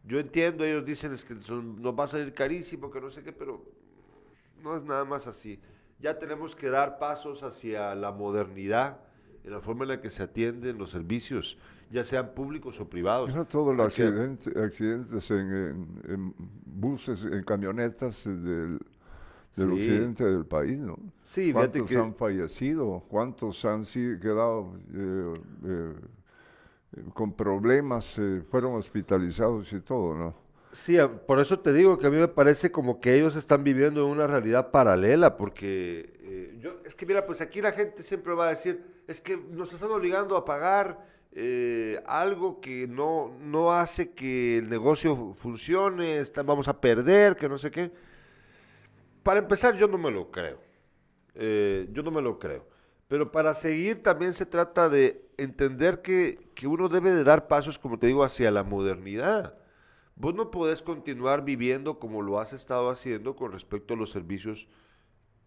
Yo 0.05 0.19
entiendo, 0.19 0.65
ellos 0.65 0.85
dicen 0.85 1.13
es 1.15 1.25
que 1.25 1.35
nos 1.35 1.99
va 1.99 2.05
a 2.05 2.09
salir 2.09 2.35
carísimo, 2.35 2.91
que 2.91 3.01
no 3.01 3.11
sé 3.11 3.23
qué, 3.23 3.33
pero 3.33 3.65
no 4.63 4.77
es 4.77 4.83
nada 4.83 5.05
más 5.05 5.27
así. 5.27 5.59
Ya 6.01 6.19
tenemos 6.19 6.55
que 6.55 6.69
dar 6.69 6.99
pasos 6.99 7.43
hacia 7.45 7.95
la 7.95 8.11
modernidad 8.11 8.99
en 9.45 9.53
la 9.53 9.61
forma 9.61 9.85
en 9.85 9.91
la 9.91 10.01
que 10.01 10.11
se 10.11 10.23
atienden 10.23 10.79
los 10.79 10.91
servicios, 10.91 11.59
ya 11.91 12.05
sean 12.05 12.35
públicos 12.35 12.81
o 12.81 12.89
privados. 12.89 13.35
No 13.35 13.45
todos 13.45 13.77
los 13.77 13.87
accidentes, 13.87 15.31
en, 15.31 16.35
buses, 16.65 17.25
en 17.25 17.43
camionetas 17.45 18.25
del, 18.25 18.79
occidente 19.57 20.25
del 20.25 20.47
país, 20.47 20.79
¿no? 20.79 20.99
Sí, 21.33 21.53
¿Cuántos 21.53 21.91
han 21.93 22.15
fallecido? 22.15 23.05
¿Cuántos 23.09 23.65
han 23.65 23.85
quedado 23.85 24.77
eh, 24.93 25.35
eh, 25.65 25.93
con 27.15 27.35
problemas? 27.35 28.19
Eh, 28.19 28.43
fueron 28.51 28.75
hospitalizados 28.75 29.73
y 29.73 29.81
todo, 29.81 30.15
¿no? 30.15 30.35
Sí, 30.73 30.97
por 31.27 31.39
eso 31.39 31.61
te 31.61 31.73
digo 31.73 31.99
que 31.99 32.07
a 32.07 32.11
mí 32.11 32.17
me 32.17 32.29
parece 32.29 32.73
como 32.73 32.99
que 32.99 33.15
ellos 33.15 33.37
están 33.37 33.63
viviendo 33.63 34.05
en 34.05 34.11
una 34.11 34.27
realidad 34.27 34.71
paralela, 34.71 35.37
porque 35.37 36.15
eh, 36.23 36.57
yo, 36.61 36.81
es 36.85 36.95
que 36.95 37.05
mira, 37.05 37.27
pues 37.27 37.43
aquí 37.43 37.61
la 37.61 37.73
gente 37.73 38.03
siempre 38.03 38.33
va 38.33 38.47
a 38.47 38.51
decir, 38.51 38.83
es 39.07 39.21
que 39.21 39.37
nos 39.37 39.73
están 39.73 39.91
obligando 39.91 40.35
a 40.35 40.47
pagar 40.47 41.07
eh, 41.35 42.03
algo 42.07 42.61
que 42.61 42.87
no, 42.87 43.35
no 43.41 43.73
hace 43.73 44.13
que 44.13 44.59
el 44.59 44.71
negocio 44.71 45.35
funcione, 45.35 46.19
está, 46.19 46.43
vamos 46.43 46.69
a 46.69 46.81
perder, 46.81 47.37
que 47.37 47.49
no 47.49 47.59
sé 47.59 47.71
qué. 47.71 47.91
Para 49.23 49.39
empezar, 49.39 49.77
yo 49.77 49.89
no 49.89 49.99
me 49.99 50.11
lo 50.11 50.31
creo. 50.31 50.59
Eh, 51.35 51.89
yo 51.93 52.03
no 52.03 52.11
me 52.11 52.21
lo 52.21 52.39
creo. 52.39 52.67
Pero 53.09 53.31
para 53.31 53.55
seguir 53.55 54.03
también 54.03 54.35
se 54.35 54.47
trata 54.47 54.89
de 54.89 55.22
entender 55.39 56.03
que, 56.03 56.51
que 56.55 56.67
uno 56.67 56.89
debe 56.89 57.11
de 57.11 57.25
dar 57.25 57.49
pasos, 57.49 57.79
como 57.79 57.99
te 57.99 58.07
digo, 58.07 58.25
hacia 58.25 58.51
la 58.51 58.65
modernidad 58.65 59.57
Vos 60.15 60.35
no 60.35 60.51
podés 60.51 60.83
continuar 60.83 61.45
viviendo 61.45 61.99
como 61.99 62.23
lo 62.23 62.39
has 62.39 62.53
estado 62.53 62.91
haciendo 62.91 63.35
con 63.35 63.53
respecto 63.53 63.95
a 63.95 63.97
los 63.97 64.11
servicios 64.11 64.69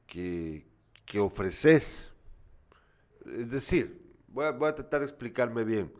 que, 0.07 0.65
que 1.05 1.19
ofreces. 1.19 2.13
Es 3.25 3.49
decir, 3.49 4.01
voy 4.27 4.45
a, 4.45 4.75
tratar 4.75 5.01
de 5.01 5.05
explicarme 5.05 5.63
bien. 5.63 5.93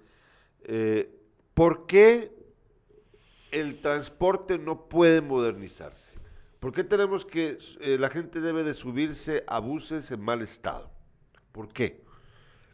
Eh, 0.64 1.10
¿Por 1.54 1.86
qué 1.86 2.36
el 3.52 3.82
transporte 3.82 4.58
no 4.58 4.90
puede 4.90 5.22
modernizarse? 5.22 6.18
¿Por 6.60 6.74
qué 6.74 6.84
tenemos 6.84 7.24
que, 7.24 7.58
eh, 7.82 7.98
la 8.00 8.10
gente 8.10 8.42
debe 8.42 8.64
de 8.64 8.74
subirse 8.74 9.44
a 9.48 9.60
buses 9.60 10.10
en 10.10 10.22
mal 10.22 10.42
estado? 10.42 10.92
¿Por 11.52 11.72
qué? 11.72 12.04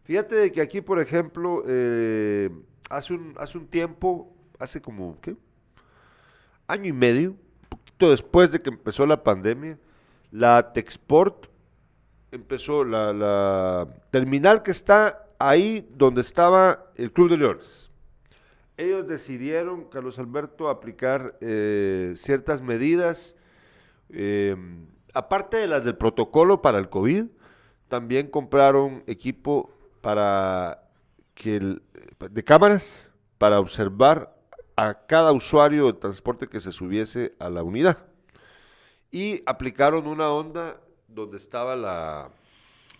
Fíjate 0.03 0.51
que 0.51 0.61
aquí, 0.61 0.81
por 0.81 0.99
ejemplo, 0.99 1.63
eh, 1.67 2.49
hace, 2.89 3.13
un, 3.13 3.33
hace 3.37 3.57
un 3.57 3.67
tiempo, 3.67 4.33
hace 4.59 4.81
como, 4.81 5.19
¿qué? 5.21 5.35
año 6.71 6.87
y 6.87 6.93
medio, 6.93 7.31
un 7.31 7.37
poquito 7.69 8.11
después 8.11 8.51
de 8.51 8.61
que 8.61 8.69
empezó 8.69 9.05
la 9.05 9.23
pandemia, 9.23 9.77
la 10.31 10.73
Texport 10.73 11.47
empezó, 12.31 12.83
la, 12.85 13.87
terminal 14.09 14.63
que 14.63 14.71
está 14.71 15.27
ahí 15.37 15.87
donde 15.95 16.21
estaba 16.21 16.91
el 16.95 17.11
Club 17.11 17.29
de 17.29 17.37
Leones. 17.37 17.91
Ellos 18.77 19.07
decidieron, 19.07 19.85
Carlos 19.89 20.17
Alberto, 20.17 20.69
aplicar 20.69 21.37
eh, 21.41 22.13
ciertas 22.15 22.61
medidas, 22.61 23.35
eh, 24.09 24.55
aparte 25.13 25.57
de 25.57 25.67
las 25.67 25.83
del 25.83 25.97
protocolo 25.97 26.61
para 26.61 26.79
el 26.79 26.89
COVID, 26.89 27.25
también 27.89 28.27
compraron 28.27 29.03
equipo 29.07 29.71
para 30.01 30.83
que 31.33 31.79
de 32.29 32.43
cámaras 32.43 33.07
para 33.37 33.59
observar 33.59 34.35
a 34.75 35.05
cada 35.05 35.31
usuario 35.31 35.87
de 35.87 35.93
transporte 35.93 36.47
que 36.47 36.59
se 36.59 36.71
subiese 36.71 37.35
a 37.39 37.49
la 37.49 37.63
unidad. 37.63 37.97
Y 39.11 39.43
aplicaron 39.45 40.07
una 40.07 40.29
onda 40.29 40.79
donde 41.07 41.37
estaba 41.37 41.75
la, 41.75 42.29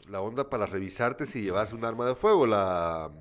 la 0.09 0.21
onda 0.21 0.49
para 0.49 0.65
revisarte 0.65 1.25
si 1.25 1.41
llevas 1.41 1.73
un 1.73 1.85
arma 1.85 2.05
de 2.05 2.15
fuego, 2.15 2.45
la 2.45 3.11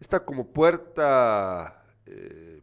esta 0.00 0.24
como 0.24 0.48
puerta, 0.48 1.82
eh, 2.04 2.62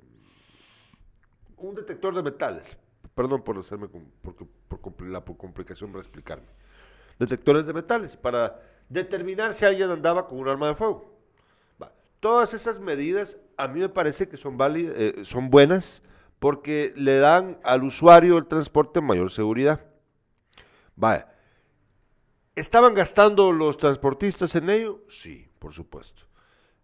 un 1.58 1.76
detector 1.76 2.16
de 2.16 2.24
metales. 2.24 2.78
Perdón 3.16 3.44
por 3.44 3.58
hacerme 3.58 3.88
por, 3.88 4.36
por, 4.36 5.08
la 5.08 5.22
complicación 5.22 5.92
para 5.92 6.02
explicarme. 6.02 6.48
Detectores 7.20 7.66
de 7.66 7.74
metales 7.74 8.18
para 8.18 8.60
determinar 8.90 9.54
si 9.54 9.66
alguien 9.66 9.90
andaba 9.90 10.28
con 10.28 10.40
un 10.40 10.48
arma 10.48 10.68
de 10.68 10.76
fuego. 10.76 11.12
Todas 12.20 12.54
esas 12.54 12.80
medidas 12.80 13.38
a 13.58 13.68
mí 13.68 13.82
me 13.82 13.90
parece 13.90 14.30
que 14.30 14.38
son 14.38 14.58
válidas, 14.58 14.96
eh, 14.98 15.16
son 15.24 15.50
buenas 15.50 16.02
porque 16.40 16.94
le 16.96 17.18
dan 17.18 17.58
al 17.64 17.84
usuario 17.84 18.36
del 18.36 18.48
transporte 18.48 19.02
mayor 19.02 19.32
seguridad. 19.32 19.82
¿Estaban 22.56 22.94
gastando 22.94 23.52
los 23.52 23.78
transportistas 23.78 24.56
en 24.56 24.70
ello? 24.70 25.02
Sí, 25.08 25.48
por 25.60 25.74
supuesto. 25.74 26.24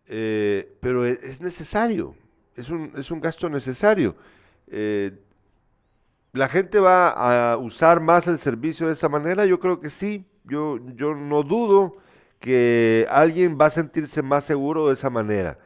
Eh, 0.05 0.77
pero 0.81 1.05
e, 1.05 1.11
es, 1.11 1.39
necesario, 1.41 2.15
es 2.55 2.69
un, 2.69 2.91
es 2.97 3.11
un, 3.11 3.21
gasto 3.21 3.47
necesario. 3.49 4.15
Eh, 4.67 5.11
¿La 6.33 6.47
gente 6.47 6.79
va 6.79 7.51
a 7.51 7.57
usar 7.57 7.99
más 7.99 8.27
el 8.27 8.39
servicio 8.39 8.87
de 8.87 8.93
esa 8.93 9.09
manera? 9.09 9.45
Yo 9.45 9.59
creo 9.59 9.79
que 9.79 9.89
sí, 9.89 10.25
yo, 10.49 10.79
yo 10.95 11.15
no 11.15 11.43
dudo 11.43 11.97
que 12.39 13.07
alguien 13.09 13.57
va 13.59 13.67
a 13.67 13.71
sentirse 13.71 14.21
más 14.21 14.45
seguro 14.45 14.87
de 14.87 14.93
esa 14.93 15.09
manera. 15.09 15.57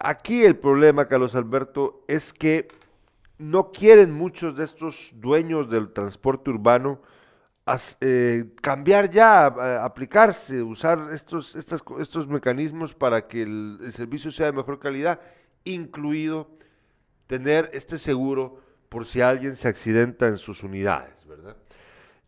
Aquí 0.00 0.44
el 0.44 0.56
problema, 0.56 1.08
Carlos 1.08 1.34
Alberto, 1.34 2.04
es 2.08 2.32
que 2.32 2.68
no 3.38 3.70
quieren 3.72 4.12
muchos 4.12 4.56
de 4.56 4.64
estos 4.64 5.10
dueños 5.14 5.70
del 5.70 5.92
transporte 5.92 6.50
urbano 6.50 7.00
eh, 8.00 8.54
cambiar 8.62 9.10
ya, 9.10 9.46
aplicarse, 9.84 10.62
usar 10.62 11.08
estos, 11.12 11.56
estos 11.56 12.28
mecanismos 12.28 12.94
para 12.94 13.26
que 13.26 13.42
el, 13.42 13.80
el, 13.82 13.92
servicio 13.92 14.30
sea 14.30 14.46
de 14.46 14.52
mejor 14.52 14.78
calidad, 14.78 15.20
incluido 15.64 16.48
tener 17.26 17.68
este 17.72 17.98
seguro 17.98 18.60
por 18.88 19.04
si 19.04 19.20
alguien 19.20 19.56
se 19.56 19.66
accidenta 19.66 20.28
en 20.28 20.38
sus 20.38 20.62
unidades, 20.62 21.26
¿verdad? 21.26 21.56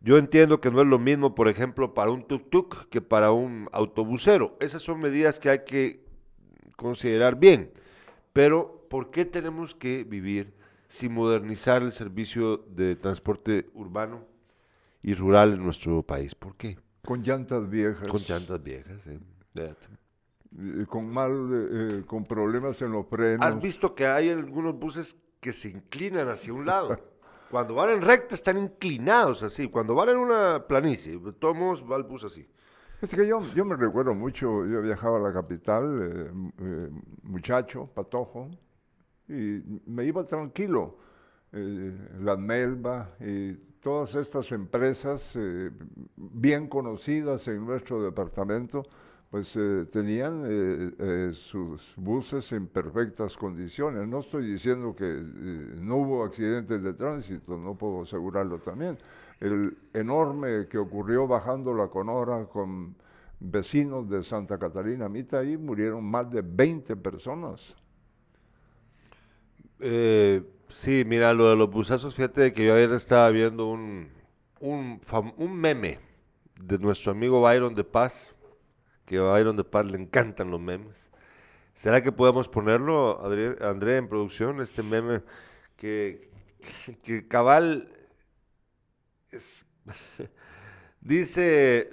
Yo 0.01 0.17
entiendo 0.17 0.61
que 0.61 0.71
no 0.71 0.81
es 0.81 0.87
lo 0.87 0.97
mismo, 0.97 1.35
por 1.35 1.49
ejemplo, 1.49 1.93
para 1.93 2.11
un 2.11 2.25
tuk-tuk 2.25 2.87
que 2.89 3.01
para 3.01 3.31
un 3.31 3.67
autobusero. 3.73 4.55
Esas 4.59 4.81
son 4.81 4.99
medidas 4.99 5.39
que 5.39 5.49
hay 5.49 5.59
que 5.65 6.05
considerar 6.77 7.37
bien. 7.37 7.71
Pero, 8.31 8.85
¿por 8.89 9.11
qué 9.11 9.25
tenemos 9.25 9.75
que 9.75 10.05
vivir 10.05 10.53
sin 10.87 11.13
modernizar 11.13 11.81
el 11.81 11.91
servicio 11.91 12.57
de 12.57 12.95
transporte 12.95 13.69
urbano 13.73 14.25
y 15.03 15.13
rural 15.13 15.53
en 15.53 15.63
nuestro 15.63 16.01
país? 16.01 16.33
¿Por 16.33 16.55
qué? 16.55 16.77
Con 17.03 17.21
llantas 17.21 17.69
viejas. 17.69 18.07
Con 18.07 18.21
llantas 18.21 18.63
viejas, 18.63 19.01
sí. 19.03 19.19
Con 20.87 21.09
mal, 21.11 21.49
eh, 21.51 22.03
con 22.07 22.23
problemas 22.23 22.81
en 22.81 22.93
los 22.93 23.05
frenos. 23.07 23.45
¿Has 23.45 23.61
visto 23.61 23.93
que 23.93 24.07
hay 24.07 24.29
algunos 24.29 24.79
buses 24.79 25.15
que 25.41 25.51
se 25.51 25.69
inclinan 25.69 26.29
hacia 26.29 26.53
un 26.53 26.65
lado? 26.65 26.97
Cuando 27.49 27.73
van 27.73 27.89
en 27.89 28.01
recta 28.01 28.35
están 28.35 28.57
inclinados 28.57 29.41
así. 29.43 29.69
Cuando 29.69 29.95
van 29.95 30.09
en 30.09 30.17
una 30.17 30.65
planicie, 30.67 31.19
todos 31.39 31.83
va 31.89 31.97
el 31.97 32.03
bus 32.03 32.23
así. 32.23 32.47
Es 33.01 33.09
que 33.09 33.25
yo, 33.25 33.41
yo 33.55 33.65
me 33.65 33.75
recuerdo 33.75 34.13
mucho, 34.13 34.65
yo 34.65 34.81
viajaba 34.81 35.17
a 35.17 35.21
la 35.21 35.33
capital, 35.33 36.01
eh, 36.01 36.31
eh, 36.59 36.89
muchacho, 37.23 37.89
patojo, 37.93 38.49
y 39.27 39.61
me 39.85 40.03
iba 40.05 40.25
tranquilo. 40.25 40.97
Eh, 41.51 41.97
la 42.19 42.35
Melba 42.35 43.15
y 43.19 43.53
todas 43.81 44.13
estas 44.13 44.51
empresas 44.51 45.35
bien 46.15 46.67
conocidas 46.67 47.47
en 47.47 47.65
nuestro 47.65 48.03
departamento, 48.03 48.83
pues 49.29 49.57
tenían 49.91 50.43
sus 51.33 51.93
buses 51.95 52.51
en 52.51 52.67
perfectas 52.67 53.37
condiciones. 53.37 54.07
No 54.07 54.21
estoy 54.21 54.51
diciendo 54.51 54.95
que 54.95 55.05
no 55.05 55.97
hubo 55.97 56.23
accidentes 56.23 56.81
de 56.81 56.93
tránsito, 56.93 57.57
no 57.57 57.75
puedo 57.75 58.01
asegurarlo 58.01 58.57
también, 58.57 58.97
el 59.39 59.77
enorme 59.93 60.67
que 60.67 60.77
ocurrió 60.77 61.27
bajando 61.27 61.73
la 61.73 61.87
Conora 61.87 62.45
con 62.45 62.95
vecinos 63.39 64.09
de 64.09 64.21
Santa 64.23 64.57
Catarina 64.57 65.07
Mita, 65.07 65.39
ahí 65.39 65.57
murieron 65.57 66.03
más 66.03 66.29
de 66.29 66.41
20 66.41 66.95
personas. 66.97 67.75
Eh, 69.79 70.43
sí, 70.67 71.03
mira, 71.05 71.33
lo 71.33 71.49
de 71.49 71.55
los 71.55 71.69
busazos, 71.69 72.15
fíjate 72.15 72.51
que 72.51 72.65
yo 72.65 72.73
ayer 72.73 72.91
estaba 72.91 73.29
viendo 73.29 73.67
un, 73.67 74.09
un 74.59 75.55
meme 75.55 75.99
de 76.61 76.77
nuestro 76.77 77.13
amigo 77.13 77.41
Byron 77.41 77.73
de 77.73 77.85
Paz, 77.85 78.35
que 79.09 79.17
a 79.17 79.23
Byron 79.23 79.57
de 79.57 79.63
Paz 79.63 79.87
le 79.87 79.97
encantan 79.97 80.51
los 80.51 80.61
memes. 80.61 81.09
¿Será 81.73 82.03
que 82.03 82.11
podemos 82.11 82.47
ponerlo, 82.47 83.19
André, 83.59 83.97
en 83.97 84.07
producción, 84.07 84.61
este 84.61 84.83
meme 84.83 85.23
que, 85.75 86.29
que 87.01 87.27
cabal 87.27 87.91
dice, 91.01 91.91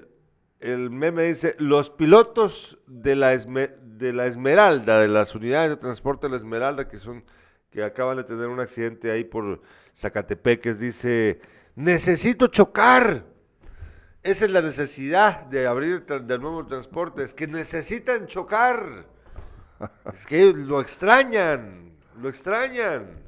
el 0.61 0.91
meme 0.91 1.23
dice, 1.23 1.57
los 1.59 1.89
pilotos 1.89 2.79
de 2.87 3.17
la, 3.17 3.31
de 3.31 4.13
la 4.13 4.27
Esmeralda, 4.27 5.01
de 5.01 5.09
las 5.09 5.35
unidades 5.35 5.71
de 5.71 5.77
transporte 5.79 6.27
de 6.27 6.33
la 6.33 6.37
Esmeralda, 6.37 6.87
que 6.87 6.99
son, 6.99 7.25
que 7.71 7.83
acaban 7.83 8.19
de 8.19 8.25
tener 8.25 8.49
un 8.49 8.61
accidente 8.61 9.11
ahí 9.11 9.25
por 9.25 9.63
Zacatepeques, 9.97 10.79
dice, 10.79 11.41
necesito 11.77 12.49
chocar. 12.49 13.25
Esa 14.27 14.45
es 14.45 14.51
la 14.51 14.61
necesidad 14.61 15.43
de 15.43 15.69
abrir 15.69 16.05
del 16.05 16.41
nuevo 16.41 16.67
transporte, 16.67 17.23
es 17.23 17.33
que 17.33 17.47
necesitan 17.47 18.27
chocar. 18.27 19.07
Es 20.13 20.27
que 20.27 20.53
lo 20.53 20.81
extrañan, 20.81 21.93
lo 22.21 22.29
extrañan. 22.29 23.23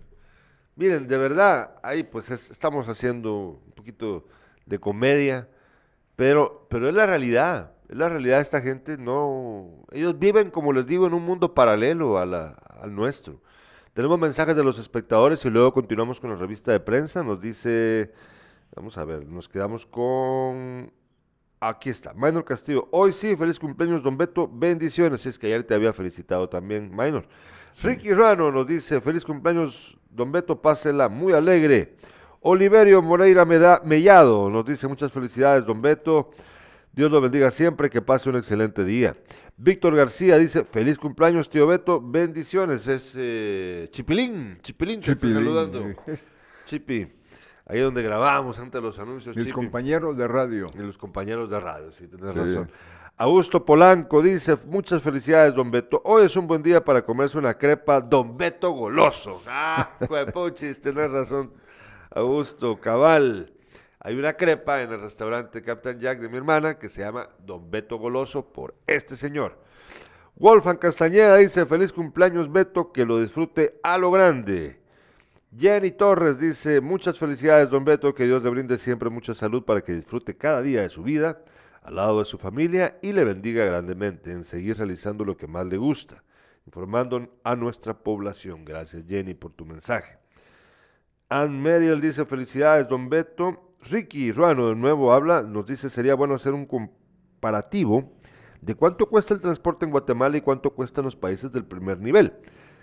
Miren, 0.75 1.07
de 1.07 1.17
verdad, 1.17 1.77
ahí 1.85 2.03
pues 2.03 2.29
estamos 2.31 2.89
haciendo 2.89 3.61
un 3.65 3.73
poquito 3.77 4.27
de 4.67 4.81
comedia, 4.81 5.47
pero, 6.17 6.67
pero 6.69 6.89
es 6.89 6.95
la 6.97 7.07
realidad, 7.07 7.75
es 7.89 7.97
la 7.97 8.09
realidad 8.09 8.39
de 8.39 8.43
esta 8.43 8.61
gente, 8.61 8.99
no, 8.99 9.85
ellos 9.93 10.19
viven, 10.19 10.51
como 10.51 10.73
les 10.73 10.85
digo, 10.85 11.07
en 11.07 11.15
un 11.15 11.23
mundo 11.23 11.55
paralelo 11.55 12.19
al 12.19 12.57
nuestro. 12.93 13.41
Tenemos 13.95 14.19
mensajes 14.19 14.57
de 14.57 14.65
los 14.65 14.81
espectadores 14.81 15.45
y 15.45 15.51
luego 15.51 15.73
continuamos 15.73 16.19
con 16.19 16.31
la 16.31 16.37
revista 16.37 16.73
de 16.73 16.81
prensa, 16.81 17.23
nos 17.23 17.41
dice, 17.41 18.13
vamos 18.75 18.97
a 18.99 19.05
ver, 19.05 19.27
nos 19.27 19.49
quedamos 19.49 19.87
con 19.87 20.93
Aquí 21.61 21.91
está, 21.91 22.15
Minor 22.15 22.45
Castillo. 22.45 22.87
Hoy 22.93 23.13
sí, 23.13 23.35
feliz 23.35 23.59
cumpleaños, 23.59 24.03
don 24.03 24.17
Beto. 24.17 24.49
Bendiciones. 24.49 25.27
Es 25.27 25.39
que 25.39 25.49
ayer 25.49 25.65
te 25.65 25.75
había 25.75 25.93
felicitado 25.93 26.49
también, 26.49 26.91
Minor. 26.95 27.27
Ricky 27.83 28.13
Rano 28.13 28.53
nos 28.53 28.67
dice, 28.67 29.01
feliz 29.01 29.25
cumpleaños, 29.25 29.97
don 30.09 30.31
Beto, 30.31 30.63
pásela 30.63 31.09
muy 31.09 31.33
alegre. 31.33 31.97
Oliverio 32.41 33.03
Moreira 33.03 33.45
Mellado 33.45 34.49
nos 34.49 34.65
dice 34.65 34.87
muchas 34.87 35.11
felicidades, 35.11 35.67
don 35.67 35.83
Beto. 35.83 36.31
Dios 36.93 37.11
lo 37.11 37.21
bendiga 37.21 37.51
siempre, 37.51 37.91
que 37.91 38.03
pase 38.03 38.29
un 38.29 38.37
excelente 38.37 38.85
día. 38.85 39.17
Víctor 39.57 39.97
García 39.97 40.39
dice, 40.39 40.65
feliz 40.65 40.97
cumpleaños, 40.97 41.51
tío 41.51 41.67
Beto, 41.67 42.01
bendiciones. 42.01 42.87
Es 42.87 43.15
eh, 43.17 43.89
Chipilín, 43.91 44.59
Chipilín 44.63 45.01
te 45.01 45.11
está 45.11 45.29
saludando. 45.29 45.85
Chipi, 46.67 47.09
ahí 47.69 47.81
donde 47.81 48.03
grabamos 48.03 48.59
antes 48.59 48.83
los 48.83 48.99
anuncios. 48.99 49.37
Mis 49.37 49.53
compañeros 49.53 50.17
de 50.17 50.27
radio. 50.27 50.71
Y 50.75 50.79
los 50.79 50.99
compañeros 50.99 51.51
de 51.51 51.61
radio, 51.61 51.93
sí, 51.93 52.09
tienes 52.09 52.35
razón. 52.35 52.71
Augusto 53.17 53.65
Polanco 53.65 54.23
dice, 54.23 54.57
muchas 54.65 55.03
felicidades, 55.03 55.53
don 55.55 55.73
Beto. 55.73 56.01
Hoy 56.05 56.27
es 56.27 56.37
un 56.37 56.47
buen 56.47 56.63
día 56.63 56.85
para 56.85 57.03
comerse 57.03 57.37
una 57.37 57.55
crepa, 57.55 58.01
don 58.01 58.37
Beto 58.37 58.71
goloso. 58.71 59.43
Ah, 59.49 59.91
puchis, 60.33 60.81
tenés 60.81 61.11
razón. 61.11 61.53
Augusto 62.11 62.81
Cabal. 62.81 63.53
Hay 64.01 64.17
una 64.17 64.35
crepa 64.35 64.83
en 64.83 64.93
el 64.93 65.01
restaurante 65.01 65.63
Captain 65.63 65.99
Jack 65.99 66.21
de 66.21 66.29
mi 66.29 66.37
hermana 66.37 66.79
que 66.79 66.89
se 66.89 67.01
llama 67.01 67.29
Don 67.45 67.69
Beto 67.69 67.99
Goloso 67.99 68.53
por 68.53 68.77
este 68.87 69.17
señor. 69.17 69.59
Wolfan 70.37 70.77
Castañeda 70.77 71.37
dice, 71.37 71.67
feliz 71.67 71.93
cumpleaños 71.93 72.51
Beto, 72.53 72.93
que 72.93 73.05
lo 73.05 73.21
disfrute 73.21 73.81
a 73.83 73.99
lo 73.99 74.13
grande. 74.13 74.78
Jenny 75.59 75.91
Torres 75.91 76.39
dice, 76.39 76.81
muchas 76.81 77.19
felicidades 77.19 77.69
Don 77.69 77.85
Beto, 77.85 78.15
que 78.15 78.27
Dios 78.27 78.45
le 78.45 78.51
brinde 78.51 78.79
siempre 78.79 79.11
mucha 79.11 79.35
salud 79.35 79.65
para 79.65 79.81
que 79.81 79.93
disfrute 79.93 80.37
cada 80.37 80.63
día 80.63 80.83
de 80.83 80.89
su 80.89 81.03
vida 81.03 81.43
al 81.83 81.97
lado 81.97 82.21
de 82.21 82.27
su 82.27 82.39
familia 82.39 82.97
y 83.03 83.13
le 83.13 83.25
bendiga 83.25 83.65
grandemente 83.65 84.31
en 84.31 84.45
seguir 84.45 84.77
realizando 84.77 85.25
lo 85.25 85.37
que 85.37 85.49
más 85.49 85.67
le 85.67 85.77
gusta, 85.77 86.23
informando 86.65 87.41
a 87.43 87.57
nuestra 87.57 87.93
población. 87.93 88.65
Gracias 88.65 89.05
Jenny 89.09 89.35
por 89.35 89.53
tu 89.53 89.67
mensaje. 89.67 90.19
Ann 91.29 91.61
Meriel 91.61 92.01
dice, 92.01 92.25
felicidades, 92.25 92.89
don 92.89 93.09
Beto. 93.09 93.75
Ricky 93.91 94.31
Ruano 94.31 94.69
de 94.69 94.77
nuevo 94.77 95.13
habla, 95.13 95.43
nos 95.43 95.67
dice, 95.67 95.91
sería 95.91 96.15
bueno 96.15 96.35
hacer 96.35 96.53
un 96.53 96.67
comparativo 96.67 98.13
de 98.61 98.77
cuánto 98.77 99.07
cuesta 99.07 99.35
el 99.35 99.41
transporte 99.41 99.85
en 99.85 99.91
Guatemala 99.91 100.37
y 100.37 100.41
cuánto 100.41 100.71
cuesta 100.71 101.01
en 101.01 101.07
los 101.07 101.17
países 101.17 101.51
del 101.51 101.65
primer 101.65 101.99
nivel. 101.99 102.33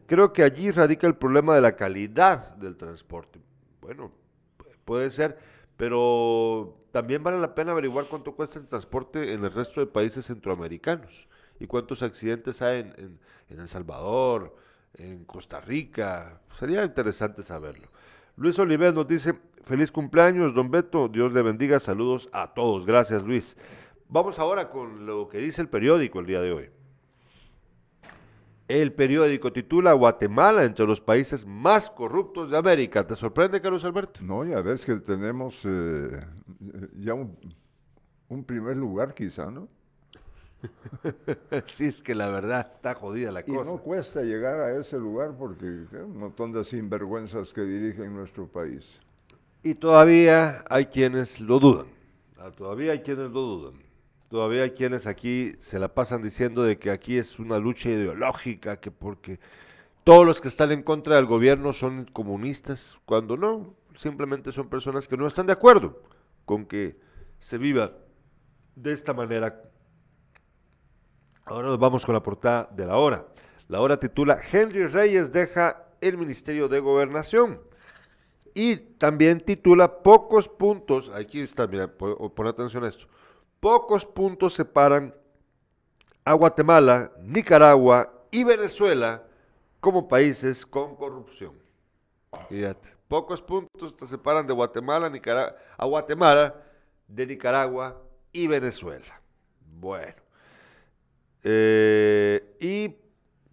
Creo 0.08 0.34
que 0.34 0.44
allí 0.44 0.72
radica 0.72 1.08
el 1.08 1.16
problema 1.16 1.56
de 1.56 1.62
la 1.62 1.76
calidad 1.76 2.56
del 2.58 2.78
transporte. 2.78 3.40
Bueno, 3.82 4.12
puede 4.86 5.10
ser, 5.10 5.38
pero 5.78 6.78
también 6.92 7.24
vale 7.24 7.40
la 7.40 7.56
pena 7.56 7.72
averiguar 7.72 8.08
cuánto 8.08 8.36
cuesta 8.36 8.60
el 8.60 8.68
transporte 8.68 9.34
en 9.34 9.44
el 9.44 9.52
resto 9.52 9.80
de 9.80 9.88
países 9.88 10.26
centroamericanos 10.26 11.28
y 11.60 11.68
cuántos 11.68 12.04
accidentes 12.04 12.62
hay 12.62 12.80
en, 12.80 13.20
El 13.50 13.68
Salvador, 13.68 14.56
en 14.94 15.26
Costa 15.26 15.60
Rica. 15.60 16.40
Sería 16.54 16.84
interesante 16.84 17.44
saberlo. 17.44 17.88
Luis 18.38 18.60
Oliver 18.60 18.94
nos 18.94 19.08
dice, 19.08 19.34
feliz 19.64 19.92
cumpleaños, 19.92 20.54
don 20.54 20.70
Beto, 20.70 21.08
Dios 21.08 21.34
le 21.34 21.42
bendiga, 21.42 21.80
saludos 21.80 22.30
a 22.32 22.54
todos, 22.54 22.86
gracias 22.86 23.24
Luis. 23.24 23.56
Vamos 24.08 24.38
ahora 24.38 24.70
con 24.70 25.06
lo 25.06 25.28
que 25.28 25.40
dice 25.40 25.62
el 25.62 25.70
periódico 25.70 26.20
el 26.20 26.26
día 26.28 26.42
de 26.42 26.52
hoy. 26.52 26.70
El 28.68 28.94
periódico 28.94 29.54
titula 29.54 29.94
Guatemala 29.94 30.64
entre 30.64 30.88
los 30.88 31.00
países 31.00 31.46
más 31.46 31.92
corruptos 31.92 32.50
de 32.50 32.58
América. 32.58 33.06
¿Te 33.06 33.16
sorprende, 33.16 33.62
Carlos 33.62 33.86
Alberto? 33.86 34.22
No, 34.24 34.44
ya 34.44 34.62
ves 34.62 34.84
que 34.84 34.96
tenemos 34.96 35.60
eh, 35.66 36.20
ya 37.00 37.14
un, 37.14 37.38
un 38.30 38.44
primer 38.44 38.76
lugar 38.76 39.14
quizá, 39.14 39.52
¿no? 39.52 39.68
sí, 41.66 41.86
es 41.86 42.02
que 42.02 42.16
la 42.16 42.30
verdad 42.30 42.72
está 42.76 42.96
jodida 42.96 43.32
la 43.32 43.44
cosa. 43.44 43.62
Y 43.62 43.66
no 43.66 43.78
cuesta 43.78 44.24
llegar 44.24 44.60
a 44.60 44.80
ese 44.80 44.98
lugar 44.98 45.36
porque 45.38 45.66
hay 45.66 46.02
un 46.02 46.18
montón 46.18 46.52
de 46.52 46.64
sinvergüenzas 46.64 47.54
que 47.54 47.62
dirigen 47.62 48.16
nuestro 48.16 48.48
país. 48.48 49.00
Y 49.62 49.76
todavía 49.76 50.64
hay 50.70 50.86
quienes 50.86 51.40
lo 51.40 51.60
dudan. 51.60 51.88
Ah, 52.38 52.52
todavía 52.52 52.94
hay 52.94 53.00
quienes 53.00 53.32
lo 53.32 53.42
dudan. 53.42 53.85
Todavía 54.36 54.64
hay 54.64 54.72
quienes 54.72 55.08
aquí 55.08 55.56
se 55.60 55.80
la 55.80 55.94
pasan 55.94 56.22
diciendo 56.22 56.64
de 56.64 56.78
que 56.78 56.92
aquí 56.92 57.18
es 57.18 57.40
una 57.40 57.58
lucha 57.58 57.88
ideológica, 57.88 58.82
que 58.82 58.92
porque 58.92 59.40
todos 60.04 60.26
los 60.26 60.42
que 60.42 60.50
están 60.50 60.74
en 60.74 60.84
contra 60.84 61.16
del 61.16 61.26
gobierno 61.26 61.72
son 61.72 62.04
comunistas, 62.12 63.00
cuando 63.06 63.38
no, 63.38 63.78
simplemente 63.96 64.52
son 64.52 64.68
personas 64.68 65.08
que 65.08 65.16
no 65.16 65.26
están 65.26 65.46
de 65.46 65.54
acuerdo 65.54 66.02
con 66.44 66.66
que 66.66 67.00
se 67.40 67.58
viva 67.58 67.94
de 68.76 68.92
esta 68.92 69.14
manera 69.14 69.62
Ahora 71.46 71.68
nos 71.68 71.80
vamos 71.80 72.06
con 72.06 72.14
la 72.14 72.22
portada 72.22 72.68
de 72.74 72.86
la 72.86 72.98
hora. 72.98 73.26
La 73.70 73.80
hora 73.80 74.02
titula 74.02 74.42
Henry 74.52 74.88
Reyes 74.88 75.32
deja 75.32 75.86
el 76.02 76.18
Ministerio 76.18 76.68
de 76.68 76.82
Gobernación. 76.82 77.62
Y 78.54 78.76
también 78.76 79.40
titula 79.40 80.04
Pocos 80.04 80.50
puntos, 80.50 81.10
aquí 81.16 81.40
está, 81.40 81.68
mira, 81.68 81.88
pon 81.88 82.48
atención 82.48 82.84
a 82.84 82.90
esto. 82.90 83.08
Pocos 83.66 84.06
puntos 84.06 84.54
separan 84.54 85.12
a 86.24 86.34
Guatemala, 86.34 87.12
Nicaragua 87.24 88.14
y 88.30 88.44
Venezuela 88.44 89.24
como 89.80 90.08
países 90.08 90.64
con 90.68 90.96
corrupción. 90.96 91.54
Fíjate, 92.48 92.88
pocos 93.08 93.42
puntos 93.42 93.98
te 93.98 94.06
separan 94.06 94.46
de 94.46 94.54
Guatemala, 94.54 95.10
Nicaragua, 95.10 95.56
a 95.80 95.86
Guatemala, 95.88 96.54
de 97.08 97.26
Nicaragua 97.26 98.00
y 98.32 98.46
Venezuela. 98.46 99.20
Bueno. 99.80 100.22
Eh, 101.42 102.56
y, 102.60 102.90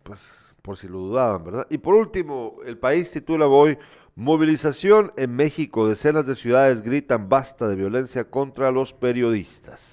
pues, 0.02 0.20
por 0.60 0.76
si 0.76 0.88
lo 0.88 0.98
dudaban, 0.98 1.42
¿verdad? 1.42 1.66
Y 1.70 1.78
por 1.78 1.94
último, 1.94 2.58
el 2.66 2.76
país 2.76 3.10
titula 3.10 3.46
hoy 3.46 3.78
Movilización 4.14 5.14
en 5.16 5.34
México. 5.34 5.88
Decenas 5.88 6.26
de 6.26 6.36
ciudades 6.36 6.82
gritan 6.82 7.30
basta 7.30 7.66
de 7.66 7.76
violencia 7.76 8.24
contra 8.24 8.70
los 8.70 8.92
periodistas. 8.92 9.91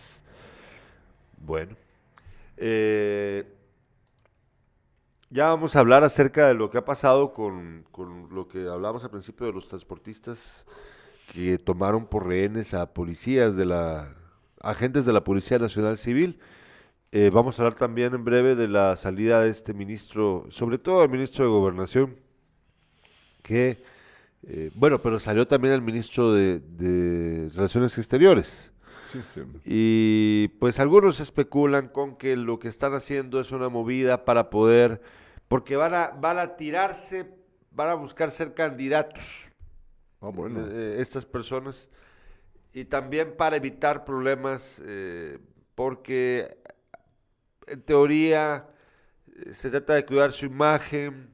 Bueno. 1.50 1.76
Eh, 2.58 3.44
ya 5.32 5.48
vamos 5.48 5.76
a 5.76 5.80
hablar 5.80 6.04
acerca 6.04 6.48
de 6.48 6.54
lo 6.54 6.70
que 6.70 6.78
ha 6.78 6.86
pasado 6.86 7.34
con, 7.34 7.86
lo 8.30 8.48
que 8.48 8.68
hablamos 8.68 9.04
al 9.04 9.10
principio 9.10 9.48
de 9.48 9.54
los 9.54 9.68
transportistas 9.68 10.64
que 11.34 11.58
tomaron 11.58 12.06
por 12.06 12.28
rehenes 12.28 12.76
a 12.76 12.94
policías 12.94 13.56
de 13.56 13.66
la 13.66 14.14
agentes 14.62 15.06
de 15.06 15.14
la 15.14 15.24
Policía 15.24 15.58
Nacional 15.58 15.98
Civil. 15.98 16.40
Eh, 17.12 17.32
vamos 17.34 17.58
a 17.58 17.64
hablar 17.64 17.80
también 17.80 18.14
en 18.14 18.24
breve 18.24 18.54
de 18.54 18.68
la 18.68 18.96
salida 18.96 19.42
de 19.42 19.50
este 19.50 19.74
ministro, 19.74 20.46
sobre 20.52 20.78
todo 20.78 21.04
el 21.04 21.10
ministro 21.10 21.46
de 21.46 21.50
Gobernación, 21.50 22.16
que, 23.42 23.82
eh, 24.44 24.70
bueno, 24.76 25.02
pero 25.02 25.20
salió 25.20 25.48
también 25.48 25.74
el 25.74 25.82
ministro 25.82 26.32
de, 26.32 27.50
Relaciones 27.56 27.98
Exteriores. 27.98 28.72
Y 29.66 30.50
pues 30.60 30.80
algunos 30.80 31.20
especulan 31.20 31.88
con 31.88 32.18
que 32.18 32.36
lo 32.36 32.60
que 32.60 32.68
están 32.68 32.94
haciendo 32.94 33.40
es 33.40 33.52
una 33.52 33.70
movida 33.70 34.26
para 34.26 34.50
poder, 34.50 35.02
porque 35.48 35.76
van 35.76 35.94
a, 35.94 36.08
van 36.10 36.40
a 36.40 36.56
tirarse, 36.56 37.30
van 37.72 37.90
a 37.90 37.94
buscar 37.94 38.32
ser 38.32 38.54
candidatos. 38.54 39.24
Ah, 40.22 40.30
bueno. 40.34 40.68
Eh, 40.70 40.98
estas 41.00 41.26
personas. 41.26 41.90
Y 42.74 42.86
también 42.86 43.36
para 43.36 43.58
evitar 43.58 44.06
problemas, 44.06 44.82
porque 45.74 46.60
en 47.70 47.82
teoría 47.82 48.68
eh, 49.28 49.54
se 49.54 49.70
trata 49.70 49.94
de 49.94 50.06
cuidar 50.06 50.32
su 50.32 50.46
imagen. 50.46 51.30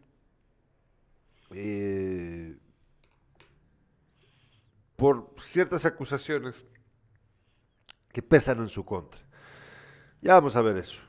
Eh, 1.51 2.57
por 4.95 5.33
ciertas 5.37 5.85
acusaciones 5.85 6.65
que 8.15 8.21
pesan 8.21 8.59
en 8.59 8.69
su 8.69 8.85
contra. 8.85 9.19
Ya 10.21 10.35
vamos 10.35 10.55
a 10.55 10.61
ver 10.61 10.77
eso. 10.77 11.01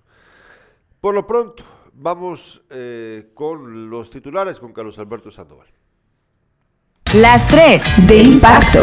Por 1.00 1.14
lo 1.14 1.24
pronto, 1.24 1.62
vamos 1.92 2.64
eh, 2.68 3.30
con 3.32 3.88
los 3.88 4.10
titulares 4.10 4.58
con 4.58 4.72
Carlos 4.72 4.98
Alberto 4.98 5.30
Sandoval. 5.30 5.68
Las 7.14 7.46
tres 7.46 7.84
de 8.08 8.22
impacto. 8.24 8.80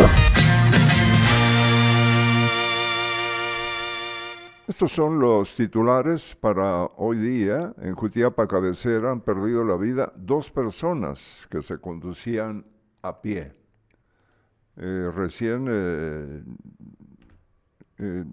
Estos 4.70 4.94
son 4.94 5.20
los 5.20 5.54
titulares 5.54 6.38
para 6.40 6.86
hoy 6.96 7.18
día. 7.18 7.74
En 7.82 7.94
Jutiapa 7.94 8.48
Cabecera 8.48 9.12
han 9.12 9.20
perdido 9.20 9.66
la 9.66 9.76
vida 9.76 10.14
dos 10.16 10.50
personas 10.50 11.46
que 11.52 11.62
se 11.62 11.78
conducían 11.78 12.66
a 13.02 13.22
pie. 13.22 13.54
Eh, 14.78 15.12
recién 15.14 15.68
eh, 15.70 16.42
eh, 18.00 18.24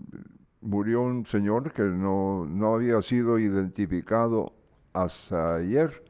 murió 0.60 1.02
un 1.02 1.26
señor 1.26 1.72
que 1.72 1.82
no, 1.82 2.46
no 2.46 2.74
había 2.74 3.00
sido 3.02 3.38
identificado 3.38 4.52
hasta 4.92 5.56
ayer. 5.56 6.02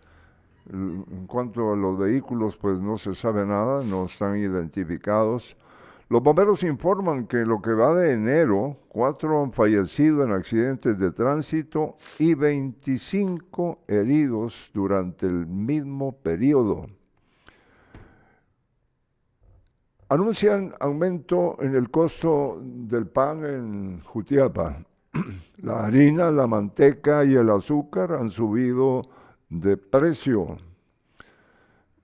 En 0.73 1.27
cuanto 1.27 1.73
a 1.73 1.77
los 1.77 1.99
vehículos, 1.99 2.57
pues 2.57 2.79
no 2.79 2.97
se 2.97 3.15
sabe 3.15 3.45
nada, 3.45 3.83
no 3.83 4.05
están 4.05 4.37
identificados. 4.37 5.57
Los 6.09 6.23
bomberos 6.23 6.65
informan 6.65 7.27
que 7.27 7.39
lo 7.47 7.63
que 7.63 7.73
va 7.73 7.95
de 7.95 8.13
enero, 8.13 8.77
cuatro 8.89 9.43
han 9.43 9.53
fallecido 9.53 10.25
en 10.25 10.33
accidentes 10.33 10.99
de 10.99 11.13
tránsito 11.13 11.97
y 12.19 12.35
25 12.35 13.79
heridos 13.87 14.71
durante 14.75 15.27
el 15.27 15.47
mismo 15.47 16.13
periodo. 16.13 16.87
Anuncian 20.11 20.75
aumento 20.81 21.57
en 21.61 21.77
el 21.77 21.89
costo 21.89 22.59
del 22.61 23.07
pan 23.07 23.45
en 23.45 24.01
Jutiapa. 24.01 24.83
La 25.59 25.85
harina, 25.85 26.33
la 26.33 26.49
manteca 26.49 27.25
y 27.25 27.35
el 27.35 27.49
azúcar 27.49 28.15
han 28.15 28.29
subido 28.29 29.03
de 29.49 29.77
precio. 29.77 30.57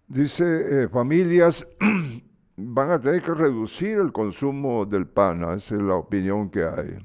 Dice 0.07 0.85
eh, 0.85 0.89
familias 0.89 1.67
van 2.57 2.91
a 2.93 3.01
tener 3.01 3.23
que 3.23 3.35
reducir 3.35 3.99
el 3.99 4.13
consumo 4.13 4.87
del 4.87 5.09
pan, 5.09 5.43
esa 5.55 5.75
es 5.75 5.83
la 5.83 5.97
opinión 5.97 6.49
que 6.49 6.63
hay. 6.65 6.99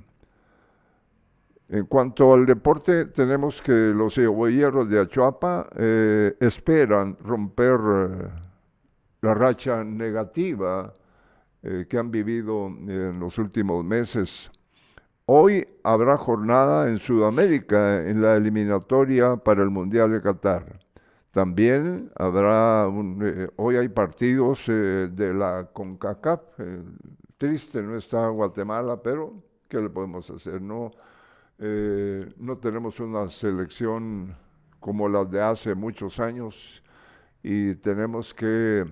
En 1.70 1.88
cuanto 1.88 2.32
al 2.36 2.46
deporte, 2.46 3.06
tenemos 3.06 3.60
que 3.60 3.72
los 3.72 4.14
cebolleros 4.14 4.88
de 4.88 5.00
Achuapa 5.00 5.68
eh, 5.76 6.36
esperan 6.40 7.18
romper 7.24 7.80
eh, 7.80 8.51
la 9.22 9.36
racha 9.36 9.84
negativa 9.84 10.94
eh, 11.62 11.86
que 11.88 11.98
han 11.98 12.10
vivido 12.10 12.68
en 12.68 13.20
los 13.20 13.38
últimos 13.38 13.86
meses. 13.86 14.52
Hoy 15.28 15.68
habrá 15.84 16.18
jornada 16.18 16.90
en 16.90 16.98
Sudamérica 16.98 18.02
en 18.08 18.22
la 18.22 18.36
eliminatoria 18.36 19.36
para 19.36 19.62
el 19.62 19.70
Mundial 19.70 20.12
de 20.12 20.22
Qatar. 20.22 20.80
También 21.30 22.12
habrá, 22.16 22.90
eh, 23.22 23.48
hoy 23.58 23.76
hay 23.78 23.90
partidos 23.90 24.68
eh, 24.68 25.10
de 25.12 25.34
la 25.34 25.70
CONCACAF, 25.72 26.42
triste 27.38 27.82
no 27.82 27.96
está 27.96 28.28
Guatemala, 28.28 29.02
pero 29.02 29.36
¿qué 29.70 29.80
le 29.80 29.90
podemos 29.90 30.30
hacer? 30.30 30.62
No, 30.62 30.92
no 32.38 32.58
tenemos 32.58 33.00
una 33.00 33.30
selección 33.30 34.36
como 34.80 35.08
la 35.08 35.24
de 35.26 35.42
hace 35.42 35.76
muchos 35.76 36.20
años 36.20 36.84
y 37.44 37.76
tenemos 37.76 38.34
que 38.34 38.86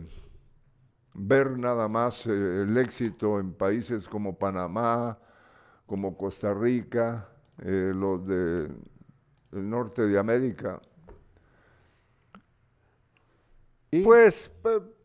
ver 1.14 1.58
nada 1.58 1.88
más 1.88 2.26
el 2.26 2.78
éxito 2.78 3.40
en 3.40 3.54
países 3.54 4.08
como 4.08 4.38
Panamá, 4.38 5.18
como 5.86 6.18
Costa 6.18 6.54
Rica, 6.54 7.28
los 7.58 8.26
del 8.26 8.70
norte 9.52 10.04
de 10.08 10.18
América 10.18 10.80
Pues, 14.04 14.52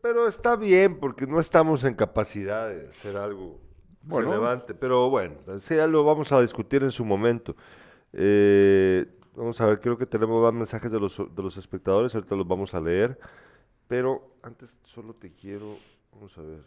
pero 0.01 0.27
está 0.27 0.55
bien, 0.55 0.99
porque 0.99 1.25
no 1.25 1.39
estamos 1.39 1.83
en 1.83 1.95
capacidad 1.95 2.69
de 2.69 2.87
hacer 2.87 3.17
algo 3.17 3.59
relevante. 4.07 4.75
Pero 4.75 5.09
bueno, 5.09 5.35
ya 5.67 5.87
lo 5.87 6.03
vamos 6.03 6.31
a 6.31 6.39
discutir 6.41 6.83
en 6.83 6.91
su 6.91 7.03
momento. 7.03 7.55
Eh, 8.13 9.07
vamos 9.35 9.59
a 9.59 9.65
ver, 9.65 9.79
creo 9.79 9.97
que 9.97 10.05
tenemos 10.05 10.41
más 10.41 10.53
mensajes 10.53 10.91
de 10.91 10.99
los, 10.99 11.17
de 11.17 11.43
los 11.43 11.57
espectadores, 11.57 12.13
ahorita 12.13 12.35
los 12.35 12.47
vamos 12.47 12.73
a 12.75 12.81
leer. 12.81 13.17
Pero 13.87 14.35
antes 14.43 14.69
solo 14.83 15.13
te 15.15 15.31
quiero, 15.31 15.77
vamos 16.15 16.37
a 16.37 16.41
ver. 16.41 16.63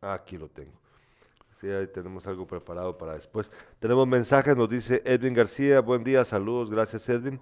Ah, 0.00 0.14
aquí 0.14 0.36
lo 0.36 0.48
tengo. 0.48 0.72
Sí, 1.60 1.68
ahí 1.68 1.86
tenemos 1.86 2.26
algo 2.26 2.46
preparado 2.46 2.98
para 2.98 3.14
después. 3.14 3.50
Tenemos 3.78 4.06
mensajes, 4.06 4.56
nos 4.56 4.68
dice 4.68 5.02
Edwin 5.04 5.34
García, 5.34 5.80
buen 5.80 6.02
día, 6.04 6.24
saludos, 6.24 6.70
gracias 6.70 7.08
Edwin. 7.08 7.40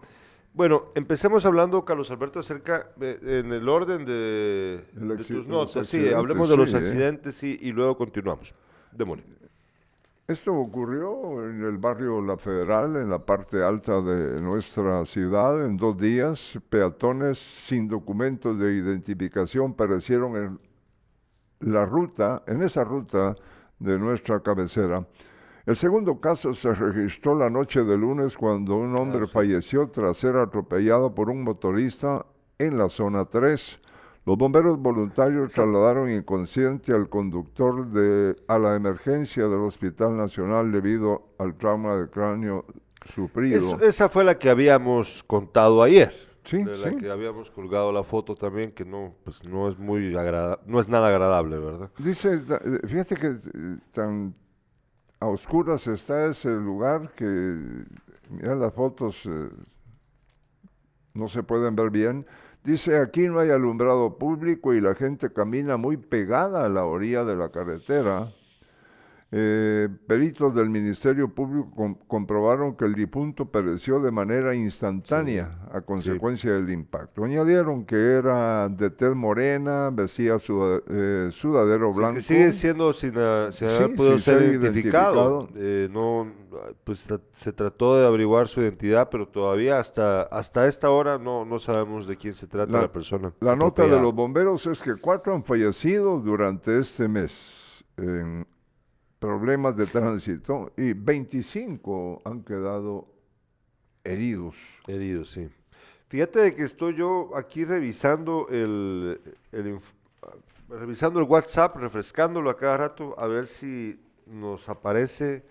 Bueno, 0.55 0.93
empecemos 0.95 1.47
hablando, 1.47 1.83
Carlos 1.85 2.11
Alberto, 2.11 2.41
acerca, 2.41 2.93
en 3.01 3.53
el 3.53 3.69
orden 3.69 4.05
de, 4.05 4.85
tus 5.27 5.47
notas. 5.47 5.87
Sí, 5.87 6.13
hablemos 6.13 6.51
de 6.51 6.57
los 6.59 6.75
¿eh? 6.75 6.77
accidentes 6.77 7.43
y, 7.43 7.73
luego 7.73 7.97
continuamos. 7.97 8.55
Demonio. 8.93 9.25
Esto 10.29 10.55
ocurrió 10.55 11.49
en 11.49 11.65
el 11.65 11.79
barrio 11.79 12.23
La 12.23 12.37
Federal, 12.37 12.95
en 12.95 13.11
la 13.11 13.19
parte 13.19 13.63
alta 13.63 14.01
de 14.01 14.41
nuestra 14.41 15.05
ciudad, 15.05 15.67
en 15.67 15.77
dos 15.77 15.99
días. 15.99 16.59
Peatones 16.69 17.39
sin 17.39 17.89
documentos 17.89 18.57
de 18.57 18.73
identificación 18.73 19.75
perecieron 19.75 20.37
en 20.37 20.61
la 21.59 21.85
ruta, 21.85 22.45
en 22.47 22.63
esa 22.63 22.85
ruta 22.85 23.35
de 23.81 23.99
nuestra 23.99 24.39
cabecera. 24.41 25.05
El 25.67 25.77
segundo 25.77 26.21
caso 26.21 26.55
se 26.55 26.73
registró 26.73 27.37
la 27.37 27.51
noche 27.51 27.83
de 27.83 27.99
lunes 27.99 28.37
cuando 28.37 28.77
un 28.77 28.97
hombre 28.97 29.23
ah, 29.25 29.27
falleció 29.27 29.89
tras 29.89 30.19
ser 30.19 30.37
atropellado 30.37 31.15
por 31.15 31.31
un 31.31 31.43
motorista 31.43 32.25
en 32.59 32.79
la 32.79 32.89
zona 32.89 33.25
3. 33.25 33.81
Los 34.25 34.39
bomberos 34.39 34.79
voluntarios 34.79 35.53
trasladaron 35.53 36.11
inconsciente 36.11 36.93
al 36.93 37.09
conductor 37.09 37.89
de, 37.89 38.37
a 38.47 38.59
la 38.59 38.77
emergencia 38.77 39.49
del 39.49 39.61
Hospital 39.61 40.17
Nacional 40.17 40.71
debido 40.71 41.35
al 41.39 41.57
trauma 41.57 41.97
de 41.97 42.09
cráneo 42.09 42.65
sufrido. 43.13 43.81
esa 43.81 44.09
fue 44.09 44.23
la 44.23 44.39
que 44.39 44.49
habíamos 44.49 45.25
contado 45.25 45.83
ayer. 45.83 46.13
Sí, 46.45 46.63
de 46.63 46.77
la 46.77 46.97
que 46.97 47.09
habíamos 47.09 47.51
colgado 47.51 47.93
la 47.93 48.03
foto 48.03 48.35
también, 48.35 48.73
que 48.73 48.85
no, 48.85 49.15
pues 49.25 49.45
no 49.45 49.69
es 49.69 49.79
muy 49.79 50.13
no 50.67 50.81
es 50.81 50.89
nada 50.89 51.09
agradable, 51.09 51.57
¿verdad? 51.59 51.91
Dice, 51.99 52.43
fíjate 52.85 53.15
que 53.15 53.29
eh, 53.29 53.77
tan 53.93 54.35
a 55.21 55.27
oscuras 55.27 55.87
está 55.87 56.27
ese 56.27 56.51
lugar 56.51 57.13
que, 57.15 57.25
mira 58.29 58.57
las 58.57 58.75
fotos, 58.75 59.25
eh, 59.25 59.51
no 61.15 61.29
se 61.29 61.45
pueden 61.45 61.77
ver 61.77 61.91
bien. 61.91 62.27
Dice, 62.65 62.99
aquí 62.99 63.23
no 63.23 63.41
hay 63.41 63.51
alumbrado 63.51 64.19
público 64.19 64.73
y 64.73 64.81
la 64.81 64.95
gente 64.95 65.33
camina 65.33 65.77
muy 65.77 65.97
pegada 65.97 66.65
a 66.65 66.69
la 66.69 66.85
orilla 66.85 67.25
de 67.25 67.35
la 67.35 67.51
carretera. 67.51 68.33
Eh, 69.35 69.89
peritos 70.07 70.55
del 70.55 70.69
Ministerio 70.69 71.27
Público 71.27 71.97
comprobaron 72.07 72.77
que 72.77 72.85
el 72.85 72.95
difunto 72.95 73.47
pereció 73.47 73.99
de 73.99 74.11
manera 74.11 74.55
instantánea 74.55 75.59
a 75.73 75.81
consecuencia 75.81 76.53
del 76.53 76.69
impacto. 76.69 77.25
Añadieron 77.25 77.87
que 77.87 77.97
era 77.97 78.69
de 78.69 78.91
tez 78.91 79.15
morena, 79.15 79.89
vestía 79.91 80.39
su, 80.39 80.83
eh, 80.87 81.31
sudadero 81.33 81.95
blanco. 81.95 82.17
que 82.17 82.23
sigue 82.23 82.53
siendo 82.53 82.93
sin, 82.93 83.15
sin 83.53 84.21
ser, 84.21 84.43
identificado. 84.43 85.49
Eh, 85.57 85.89
no, 85.91 86.31
pues 86.85 87.09
se 87.33 87.53
trató 87.55 87.97
de 87.97 88.07
averiguar 88.07 88.49
su 88.49 88.61
identidad, 88.61 89.09
pero 89.11 89.27
todavía 89.27 89.79
hasta 89.79 90.25
hasta 90.25 90.67
esta 90.67 90.91
hora 90.91 91.17
no, 91.17 91.47
no 91.47 91.59
sabemos 91.59 92.07
de 92.07 92.19
quién 92.19 92.35
se 92.35 92.47
trata 92.47 92.83
la, 92.83 92.93
persona. 92.93 93.33
La 93.41 93.57
nota 93.57 93.87
de 93.87 93.99
los 93.99 94.15
bomberos 94.15 94.67
es 94.67 94.83
que 94.83 94.97
cuatro 94.97 95.35
han 95.35 95.43
fallecido 95.43 96.21
durante 96.21 96.79
este 96.79 97.09
mes 97.09 97.83
en 97.97 98.47
problemas 99.23 99.77
de 99.77 99.87
tránsito 99.87 100.73
y 100.77 100.95
25 100.95 102.23
han 102.25 102.43
quedado 102.43 103.07
heridos. 104.03 104.57
Heridos, 104.89 105.31
sí. 105.31 105.49
Fíjate 106.09 106.41
de 106.41 106.57
que 106.57 106.65
estoy 106.65 106.97
yo 106.97 107.31
aquí 107.37 107.65
revisando 107.65 108.49
el, 108.51 109.21
revisando 110.69 111.21
el 111.21 111.27
WhatsApp, 111.27 111.77
refrescándolo 111.77 112.51
a 112.51 112.57
cada 112.57 112.77
rato, 112.79 113.15
a 113.17 113.29
ver 113.29 113.47
si 113.47 114.01
nos 114.27 114.69
aparece 114.69 115.45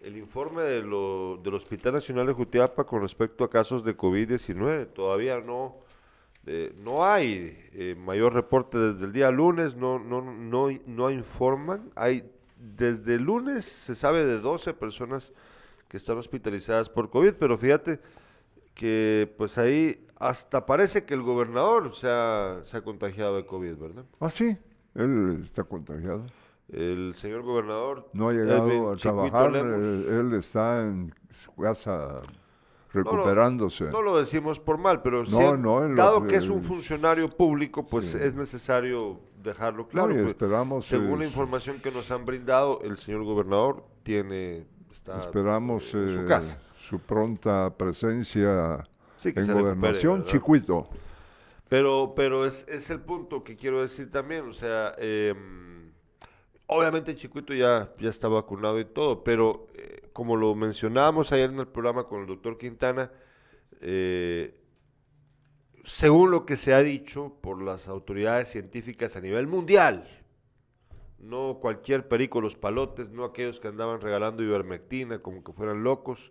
el 0.00 0.16
informe 0.16 0.62
de 0.62 0.80
lo, 0.80 1.38
del 1.44 1.52
Hospital 1.52 1.92
Nacional 1.92 2.26
de 2.26 2.32
Jutiapa 2.32 2.84
con 2.84 3.02
respecto 3.02 3.44
a 3.44 3.50
casos 3.50 3.84
de 3.84 3.98
COVID-19. 3.98 4.94
Todavía 4.94 5.40
no, 5.40 5.76
eh, 6.46 6.72
no 6.82 7.04
hay 7.04 7.68
eh, 7.74 7.94
mayor 7.98 8.32
reporte 8.32 8.78
desde 8.78 9.04
el 9.04 9.12
día 9.12 9.30
lunes, 9.30 9.76
no, 9.76 9.98
no, 9.98 10.22
no, 10.22 10.68
no 10.86 11.10
informan. 11.10 11.90
Hay 11.94 12.24
desde 12.60 13.14
el 13.14 13.22
lunes 13.22 13.64
se 13.64 13.94
sabe 13.94 14.24
de 14.24 14.38
12 14.38 14.74
personas 14.74 15.32
que 15.88 15.96
están 15.96 16.18
hospitalizadas 16.18 16.88
por 16.88 17.10
COVID, 17.10 17.34
pero 17.34 17.58
fíjate 17.58 18.00
que 18.74 19.32
pues 19.36 19.58
ahí 19.58 20.06
hasta 20.16 20.66
parece 20.66 21.04
que 21.04 21.14
el 21.14 21.22
gobernador 21.22 21.94
se 21.94 22.08
ha, 22.08 22.58
se 22.62 22.76
ha 22.76 22.82
contagiado 22.82 23.36
de 23.36 23.46
COVID, 23.46 23.74
¿verdad? 23.76 24.04
Ah, 24.20 24.30
sí, 24.30 24.56
él 24.94 25.40
está 25.44 25.64
contagiado. 25.64 26.26
El 26.68 27.14
señor 27.14 27.42
gobernador 27.42 28.08
no 28.12 28.28
ha 28.28 28.32
llegado 28.32 28.92
a 28.92 28.96
trabajar, 28.96 29.56
él, 29.56 30.34
está 30.34 30.82
en 30.82 31.12
su 31.42 31.52
casa 31.54 32.22
recuperándose. 32.92 33.84
No, 33.84 34.02
lo 34.02 34.16
decimos 34.18 34.60
por 34.60 34.78
mal, 34.78 35.02
pero 35.02 35.24
dado 35.24 36.26
que 36.26 36.36
es 36.36 36.48
un 36.48 36.62
funcionario 36.62 37.28
público, 37.28 37.84
pues 37.84 38.14
es 38.14 38.34
necesario 38.34 39.20
dejarlo 39.42 39.88
claro. 39.88 40.12
Pues, 40.12 40.26
esperamos, 40.26 40.86
según 40.86 41.20
la 41.20 41.26
información 41.26 41.80
que 41.80 41.90
nos 41.90 42.10
han 42.10 42.24
brindado, 42.24 42.80
el 42.82 42.96
señor 42.96 43.24
gobernador 43.24 43.84
tiene 44.02 44.66
está 44.90 45.20
esperamos 45.20 45.94
en 45.94 46.10
su 46.10 46.20
eh, 46.20 46.26
casa. 46.26 46.60
Su 46.88 46.98
pronta 46.98 47.72
presencia 47.76 48.88
en 49.24 49.52
gobernación, 49.52 50.24
Chicuito. 50.24 50.88
Pero, 51.68 52.14
pero 52.16 52.46
es, 52.46 52.66
es 52.68 52.90
el 52.90 53.00
punto 53.00 53.44
que 53.44 53.56
quiero 53.56 53.80
decir 53.80 54.10
también, 54.10 54.48
o 54.48 54.52
sea, 54.52 54.92
em, 54.98 55.92
obviamente 56.66 57.14
Chicuito 57.14 57.54
ya, 57.54 57.92
ya 57.98 58.10
está 58.10 58.26
vacunado 58.26 58.80
y 58.80 58.84
todo, 58.86 59.22
pero 59.22 59.68
eh, 59.74 60.08
como 60.12 60.36
lo 60.36 60.54
mencionábamos 60.56 61.30
ayer 61.30 61.50
en 61.50 61.60
el 61.60 61.68
programa 61.68 62.04
con 62.04 62.22
el 62.22 62.26
doctor 62.26 62.58
Quintana, 62.58 63.12
eh, 63.80 64.59
según 65.90 66.30
lo 66.30 66.46
que 66.46 66.56
se 66.56 66.72
ha 66.72 66.84
dicho 66.84 67.34
por 67.40 67.60
las 67.60 67.88
autoridades 67.88 68.48
científicas 68.48 69.16
a 69.16 69.20
nivel 69.20 69.48
mundial, 69.48 70.08
no 71.18 71.58
cualquier 71.60 72.06
perico 72.06 72.40
los 72.40 72.54
palotes, 72.54 73.10
no 73.10 73.24
aquellos 73.24 73.58
que 73.58 73.66
andaban 73.66 74.00
regalando 74.00 74.44
ivermectina 74.44 75.18
como 75.18 75.42
que 75.42 75.52
fueran 75.52 75.82
locos. 75.82 76.30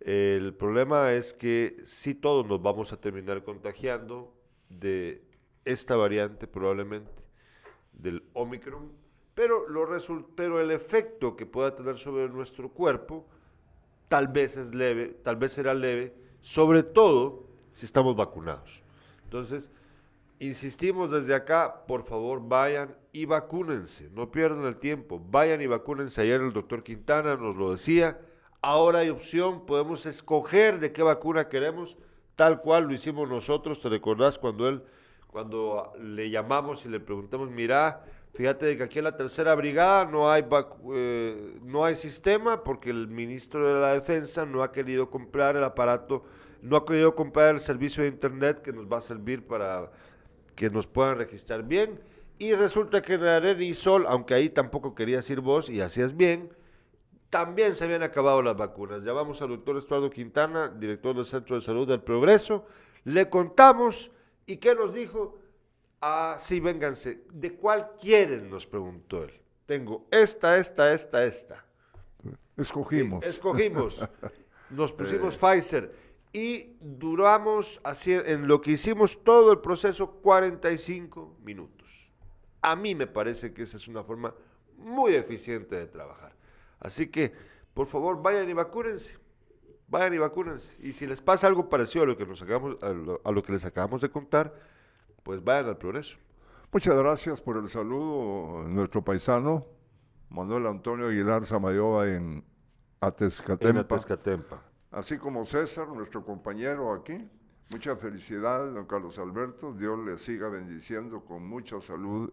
El 0.00 0.54
problema 0.54 1.12
es 1.12 1.34
que 1.34 1.76
sí 1.84 2.14
todos 2.14 2.46
nos 2.46 2.62
vamos 2.62 2.90
a 2.94 2.96
terminar 2.98 3.44
contagiando 3.44 4.32
de 4.70 5.22
esta 5.66 5.94
variante 5.94 6.46
probablemente, 6.46 7.22
del 7.92 8.24
Omicron, 8.32 8.92
pero, 9.34 9.68
lo 9.68 9.86
pero 10.34 10.58
el 10.58 10.70
efecto 10.70 11.36
que 11.36 11.44
pueda 11.44 11.76
tener 11.76 11.98
sobre 11.98 12.30
nuestro 12.30 12.70
cuerpo 12.70 13.26
tal 14.08 14.28
vez 14.28 14.56
es 14.56 14.74
leve, 14.74 15.18
tal 15.22 15.36
vez 15.36 15.52
será 15.52 15.74
leve, 15.74 16.14
sobre 16.40 16.82
todo 16.82 17.53
si 17.74 17.84
estamos 17.84 18.16
vacunados. 18.16 18.82
Entonces, 19.24 19.70
insistimos 20.38 21.10
desde 21.10 21.34
acá, 21.34 21.84
por 21.86 22.04
favor 22.04 22.40
vayan 22.46 22.96
y 23.12 23.26
vacúnense, 23.26 24.08
no 24.14 24.30
pierdan 24.30 24.64
el 24.64 24.76
tiempo, 24.76 25.20
vayan 25.30 25.60
y 25.60 25.66
vacúnense. 25.66 26.22
Ayer 26.22 26.40
el 26.40 26.52
doctor 26.52 26.84
Quintana 26.84 27.36
nos 27.36 27.56
lo 27.56 27.72
decía, 27.72 28.18
ahora 28.62 29.00
hay 29.00 29.10
opción, 29.10 29.66
podemos 29.66 30.06
escoger 30.06 30.78
de 30.78 30.92
qué 30.92 31.02
vacuna 31.02 31.48
queremos, 31.48 31.96
tal 32.36 32.60
cual 32.60 32.84
lo 32.84 32.94
hicimos 32.94 33.28
nosotros, 33.28 33.80
te 33.80 33.88
recordás 33.88 34.38
cuando 34.38 34.68
él, 34.68 34.82
cuando 35.26 35.92
le 36.00 36.30
llamamos 36.30 36.86
y 36.86 36.88
le 36.88 37.00
preguntamos, 37.00 37.50
mira, 37.50 38.04
fíjate 38.34 38.76
que 38.76 38.84
aquí 38.84 38.98
en 38.98 39.04
la 39.04 39.16
tercera 39.16 39.52
brigada 39.56 40.04
no 40.04 40.30
hay, 40.30 40.46
eh, 40.94 41.58
no 41.64 41.84
hay 41.84 41.96
sistema 41.96 42.62
porque 42.62 42.90
el 42.90 43.08
ministro 43.08 43.66
de 43.66 43.80
la 43.80 43.94
defensa 43.94 44.46
no 44.46 44.62
ha 44.62 44.70
querido 44.70 45.10
comprar 45.10 45.56
el 45.56 45.64
aparato 45.64 46.24
no 46.64 46.76
ha 46.78 46.86
querido 46.86 47.14
comprar 47.14 47.54
el 47.54 47.60
servicio 47.60 48.02
de 48.02 48.08
internet 48.08 48.62
que 48.62 48.72
nos 48.72 48.90
va 48.90 48.96
a 48.96 49.02
servir 49.02 49.46
para 49.46 49.92
que 50.56 50.70
nos 50.70 50.86
puedan 50.86 51.18
registrar 51.18 51.62
bien. 51.62 52.00
Y 52.38 52.54
resulta 52.54 53.02
que 53.02 53.14
en 53.14 53.24
Arena 53.24 53.62
y 53.62 53.74
Sol, 53.74 54.06
aunque 54.08 54.32
ahí 54.32 54.48
tampoco 54.48 54.94
querías 54.94 55.28
ir 55.28 55.40
vos 55.40 55.68
y 55.68 55.82
hacías 55.82 56.16
bien, 56.16 56.50
también 57.28 57.74
se 57.74 57.84
habían 57.84 58.02
acabado 58.02 58.40
las 58.40 58.56
vacunas. 58.56 59.02
Llamamos 59.02 59.42
al 59.42 59.50
doctor 59.50 59.76
Estuardo 59.76 60.08
Quintana, 60.08 60.68
director 60.68 61.14
del 61.14 61.26
Centro 61.26 61.56
de 61.56 61.62
Salud 61.62 61.86
del 61.86 62.00
Progreso, 62.00 62.64
le 63.04 63.28
contamos 63.28 64.10
y 64.46 64.56
¿qué 64.56 64.74
nos 64.74 64.94
dijo? 64.94 65.38
Ah, 66.00 66.38
sí, 66.40 66.60
vénganse. 66.60 67.24
¿De 67.30 67.56
cuál 67.56 67.90
quieren? 68.00 68.48
Nos 68.48 68.66
preguntó 68.66 69.22
él. 69.22 69.32
Tengo 69.66 70.06
esta, 70.10 70.56
esta, 70.56 70.94
esta, 70.94 71.24
esta. 71.24 71.64
Escogimos. 72.56 73.24
escogimos. 73.24 74.08
Nos 74.70 74.92
pusimos 74.92 75.36
Pfizer 75.36 76.03
y 76.34 76.76
duramos 76.80 77.80
así, 77.84 78.12
en 78.12 78.48
lo 78.48 78.60
que 78.60 78.72
hicimos 78.72 79.22
todo 79.22 79.52
el 79.52 79.60
proceso 79.60 80.10
45 80.20 81.36
minutos. 81.44 82.10
A 82.60 82.74
mí 82.74 82.96
me 82.96 83.06
parece 83.06 83.54
que 83.54 83.62
esa 83.62 83.76
es 83.76 83.86
una 83.86 84.02
forma 84.02 84.34
muy 84.76 85.14
eficiente 85.14 85.76
de 85.76 85.86
trabajar. 85.86 86.34
Así 86.80 87.06
que, 87.06 87.32
por 87.72 87.86
favor, 87.86 88.20
vayan 88.20 88.50
y 88.50 88.52
vacúnense. 88.52 89.16
Vayan 89.86 90.14
y 90.14 90.18
vacúnense. 90.18 90.76
Y 90.84 90.90
si 90.90 91.06
les 91.06 91.20
pasa 91.20 91.46
algo 91.46 91.68
parecido 91.68 92.02
a 92.02 92.06
lo 92.08 92.16
que, 92.16 92.26
nos 92.26 92.42
acabamos, 92.42 92.82
a 92.82 93.30
lo, 93.30 93.42
que 93.44 93.52
les 93.52 93.64
acabamos 93.64 94.00
de 94.00 94.10
contar, 94.10 94.52
pues 95.22 95.42
vayan 95.42 95.66
al 95.66 95.78
progreso. 95.78 96.16
Muchas 96.72 96.96
gracias 96.96 97.40
por 97.40 97.58
el 97.58 97.70
saludo, 97.70 98.64
nuestro 98.66 99.04
paisano 99.04 99.66
Manuel 100.30 100.66
Antonio 100.66 101.06
Aguilar 101.06 101.46
Samayoa 101.46 102.08
en 102.08 102.44
Atezcatempa. 103.00 103.68
En 103.68 103.76
Atezcatempa 103.76 104.73
así 104.94 105.18
como 105.18 105.44
César, 105.44 105.88
nuestro 105.88 106.24
compañero 106.24 106.92
aquí. 106.92 107.28
Mucha 107.70 107.96
felicidad, 107.96 108.72
don 108.72 108.86
Carlos 108.86 109.18
Alberto. 109.18 109.72
Dios 109.72 109.98
le 110.04 110.18
siga 110.18 110.48
bendiciendo 110.48 111.24
con 111.24 111.46
mucha 111.46 111.80
salud 111.80 112.32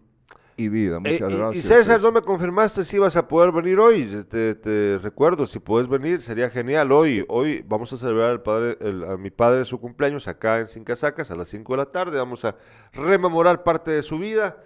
y 0.57 0.67
vida. 0.69 0.97
Eh, 0.97 1.13
Muchas 1.13 1.35
gracias. 1.35 1.65
Y 1.65 1.67
César, 1.67 2.01
no 2.01 2.11
me 2.11 2.21
confirmaste 2.21 2.83
si 2.83 2.97
ibas 2.97 3.15
a 3.15 3.27
poder 3.27 3.51
venir 3.51 3.79
hoy. 3.79 4.25
Te, 4.29 4.99
recuerdo, 5.01 5.47
si 5.47 5.59
puedes 5.59 5.87
venir, 5.87 6.21
sería 6.21 6.49
genial. 6.49 6.91
Hoy 6.91 7.25
hoy 7.29 7.63
vamos 7.67 7.91
a 7.93 7.97
celebrar 7.97 8.29
al 8.29 8.41
padre, 8.41 8.77
a 9.09 9.17
mi 9.17 9.31
padre 9.31 9.65
su 9.65 9.79
cumpleaños 9.79 10.27
acá 10.27 10.59
en 10.59 10.67
Cincasacas 10.67 11.31
a 11.31 11.35
las 11.35 11.49
5 11.49 11.73
de 11.73 11.77
la 11.77 11.85
tarde. 11.85 12.17
Vamos 12.17 12.45
a 12.45 12.55
rememorar 12.93 13.63
parte 13.63 13.91
de 13.91 14.03
su 14.03 14.19
vida. 14.19 14.63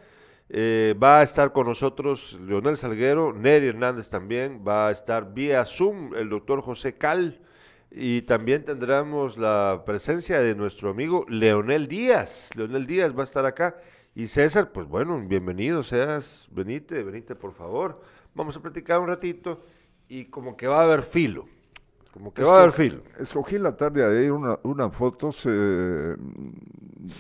Eh, 0.50 0.96
va 1.02 1.20
a 1.20 1.24
estar 1.24 1.52
con 1.52 1.68
nosotros 1.68 2.38
Leonel 2.42 2.78
Salguero, 2.78 3.34
Neri 3.34 3.68
Hernández 3.68 4.10
también. 4.10 4.64
Va 4.68 4.90
a 4.90 4.92
estar 4.92 5.34
vía 5.34 5.64
Zoom 5.66 6.14
el 6.16 6.30
doctor 6.30 6.62
José 6.62 6.96
Cal 6.96 7.40
y 7.98 8.24
también 8.24 8.66
tendremos 8.66 9.38
la 9.38 9.84
presencia 9.86 10.42
de 10.42 10.54
nuestro 10.54 10.90
amigo 10.90 11.26
Leonel 11.30 11.88
Díaz. 11.88 12.50
Leonel 12.54 12.86
Díaz 12.86 13.18
va 13.18 13.22
a 13.22 13.24
estar 13.24 13.46
acá. 13.46 13.78
Y 14.14 14.28
César, 14.28 14.74
pues 14.74 14.86
bueno, 14.86 15.18
bienvenido 15.26 15.82
seas, 15.82 16.46
venite, 16.52 17.04
venite 17.04 17.36
por 17.36 17.54
favor. 17.54 18.02
Vamos 18.34 18.58
a 18.58 18.62
platicar 18.62 19.00
un 19.00 19.08
ratito 19.08 19.64
y 20.10 20.26
como 20.26 20.58
que 20.58 20.68
va 20.68 20.82
a 20.82 20.84
haber 20.84 21.04
filo. 21.04 21.46
Como 22.12 22.34
que 22.34 22.44
va 22.44 22.58
a 22.58 22.62
haber 22.64 22.74
filo. 22.74 23.02
Escogí 23.18 23.58
la 23.58 23.78
tarde 23.78 24.02
de 24.02 24.20
ayer 24.20 24.32
una, 24.34 24.60
una 24.64 24.90
fotos 24.90 25.44
eh, 25.46 26.16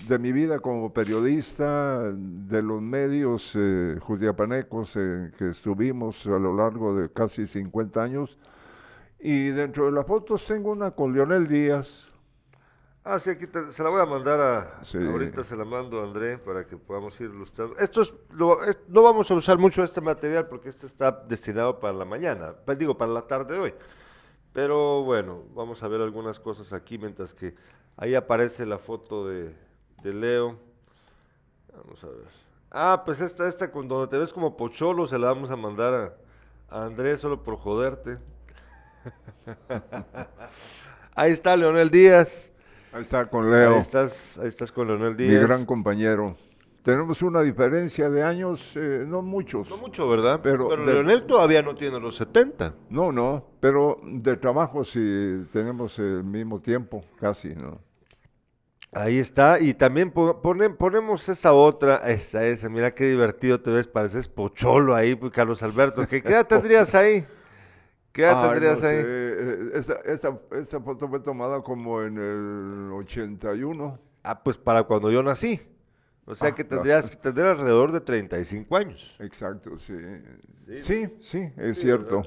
de 0.09 0.19
mi 0.19 0.33
vida 0.33 0.59
como 0.59 0.91
periodista, 0.91 2.01
de 2.11 2.61
los 2.61 2.81
medios 2.81 3.53
eh, 3.55 3.97
judiapanecos 4.01 4.93
eh, 4.97 5.31
que 5.37 5.51
estuvimos 5.51 6.25
a 6.27 6.37
lo 6.37 6.53
largo 6.53 6.95
de 6.95 7.09
casi 7.09 7.47
50 7.47 8.03
años 8.03 8.37
y 9.27 9.49
dentro 9.49 9.87
de 9.87 9.91
las 9.91 10.05
fotos 10.05 10.45
tengo 10.45 10.69
una 10.69 10.91
con 10.91 11.11
Leonel 11.11 11.47
Díaz. 11.47 12.05
Ah, 13.03 13.19
sí, 13.19 13.31
aquí 13.31 13.45
se 13.71 13.81
la 13.81 13.89
voy 13.89 13.99
a 13.99 14.05
mandar 14.05 14.39
a... 14.39 14.81
Ahorita 14.93 15.43
se 15.43 15.55
la 15.55 15.65
mando 15.65 15.99
a 15.99 16.03
André 16.03 16.37
para 16.37 16.63
que 16.63 16.77
podamos 16.77 17.19
ir 17.19 17.31
ilustrando. 17.31 17.75
Esto 17.77 18.03
es, 18.03 18.13
no 18.37 19.01
vamos 19.01 19.31
a 19.31 19.33
usar 19.33 19.57
mucho 19.57 19.83
este 19.83 19.99
material 19.99 20.45
porque 20.45 20.69
este 20.69 20.85
está 20.85 21.11
destinado 21.11 21.79
para 21.79 21.93
la 21.93 22.05
mañana, 22.05 22.53
pues 22.65 22.77
digo, 22.77 22.95
para 22.99 23.11
la 23.11 23.23
tarde 23.23 23.55
de 23.55 23.59
hoy. 23.61 23.73
Pero 24.53 25.03
bueno, 25.03 25.41
vamos 25.55 25.81
a 25.81 25.87
ver 25.87 26.01
algunas 26.01 26.39
cosas 26.39 26.71
aquí 26.71 26.99
mientras 26.99 27.33
que 27.33 27.55
ahí 27.97 28.13
aparece 28.13 28.63
la 28.63 28.77
foto 28.77 29.27
de, 29.27 29.55
Leo. 30.03 30.55
Vamos 31.75 32.03
a 32.03 32.07
ver. 32.09 32.27
Ah, 32.69 33.01
pues 33.03 33.19
esta, 33.21 33.47
esta, 33.47 33.71
cuando 33.71 34.07
te 34.07 34.19
ves 34.19 34.31
como 34.31 34.55
pocholo, 34.55 35.07
se 35.07 35.17
la 35.17 35.27
vamos 35.33 35.49
a 35.49 35.55
mandar 35.55 36.15
a, 36.69 36.75
a 36.77 36.85
Andrés 36.85 37.21
solo 37.21 37.41
por 37.41 37.57
joderte. 37.57 38.19
ahí 41.15 41.31
está 41.31 41.55
Leonel 41.55 41.89
Díaz. 41.89 42.51
Ahí 42.91 43.01
está 43.01 43.27
con 43.27 43.51
Leo. 43.51 43.75
Ahí 43.75 43.81
estás, 43.81 44.37
ahí 44.39 44.47
estás 44.47 44.71
con 44.71 44.87
Leonel 44.87 45.17
Díaz. 45.17 45.41
Mi 45.41 45.47
gran 45.47 45.65
compañero. 45.65 46.35
Tenemos 46.85 47.23
una 47.23 47.41
diferencia 47.41 48.11
de 48.11 48.21
años, 48.21 48.61
eh, 48.75 49.05
no 49.07 49.23
muchos. 49.23 49.67
No 49.71 49.77
mucho, 49.77 50.07
¿verdad? 50.07 50.39
Pero, 50.43 50.77
Leonel 50.77 51.23
todavía 51.23 51.63
no 51.63 51.73
tiene 51.73 51.99
los 51.99 52.15
70. 52.15 52.75
No, 52.91 53.11
no, 53.11 53.43
pero 53.59 53.99
de 54.03 54.37
trabajo 54.37 54.83
sí 54.83 55.47
tenemos 55.51 55.97
el 55.97 56.23
mismo 56.23 56.61
tiempo, 56.61 57.03
casi, 57.19 57.55
¿no? 57.55 57.81
Ahí 58.91 59.17
está, 59.17 59.59
y 59.59 59.73
también 59.73 60.11
ponemos 60.11 61.27
esa 61.27 61.53
otra, 61.53 62.07
esa, 62.07 62.45
esa, 62.45 62.69
mira 62.69 62.93
qué 62.93 63.05
divertido 63.05 63.59
te 63.59 63.71
ves, 63.71 63.87
pareces 63.87 64.27
pocholo 64.27 64.95
ahí, 64.95 65.15
pues, 65.15 65.33
Carlos 65.33 65.63
Alberto, 65.63 66.07
¿qué, 66.07 66.17
edad 66.17 66.45
tendrías 66.47 66.93
ahí? 66.93 67.25
¿Qué 68.15 68.23
edad 68.23 68.49
tendrías 68.49 68.81
ahí? 68.81 68.95
Eh, 68.97 69.71
esa, 70.05 70.79
foto 70.79 71.09
fue 71.09 71.19
tomada 71.19 71.61
como 71.61 72.01
en 72.01 72.17
el 72.17 72.93
81. 72.93 73.99
Ah, 74.23 74.41
pues 74.41 74.57
para 74.57 74.83
cuando 74.83 75.11
yo 75.11 75.21
nací. 75.21 75.59
O 76.23 76.33
sea 76.33 76.53
que 76.53 76.61
ah, 76.61 76.67
tendrías 76.69 77.09
que 77.09 77.17
tener 77.17 77.45
alrededor 77.45 77.91
de 77.91 77.99
35 77.99 78.77
años. 78.77 79.13
Exacto, 79.19 79.77
sí. 79.77 79.95
Sí, 80.81 81.09
sí, 81.19 81.51
es 81.57 81.77
cierto. 81.77 82.23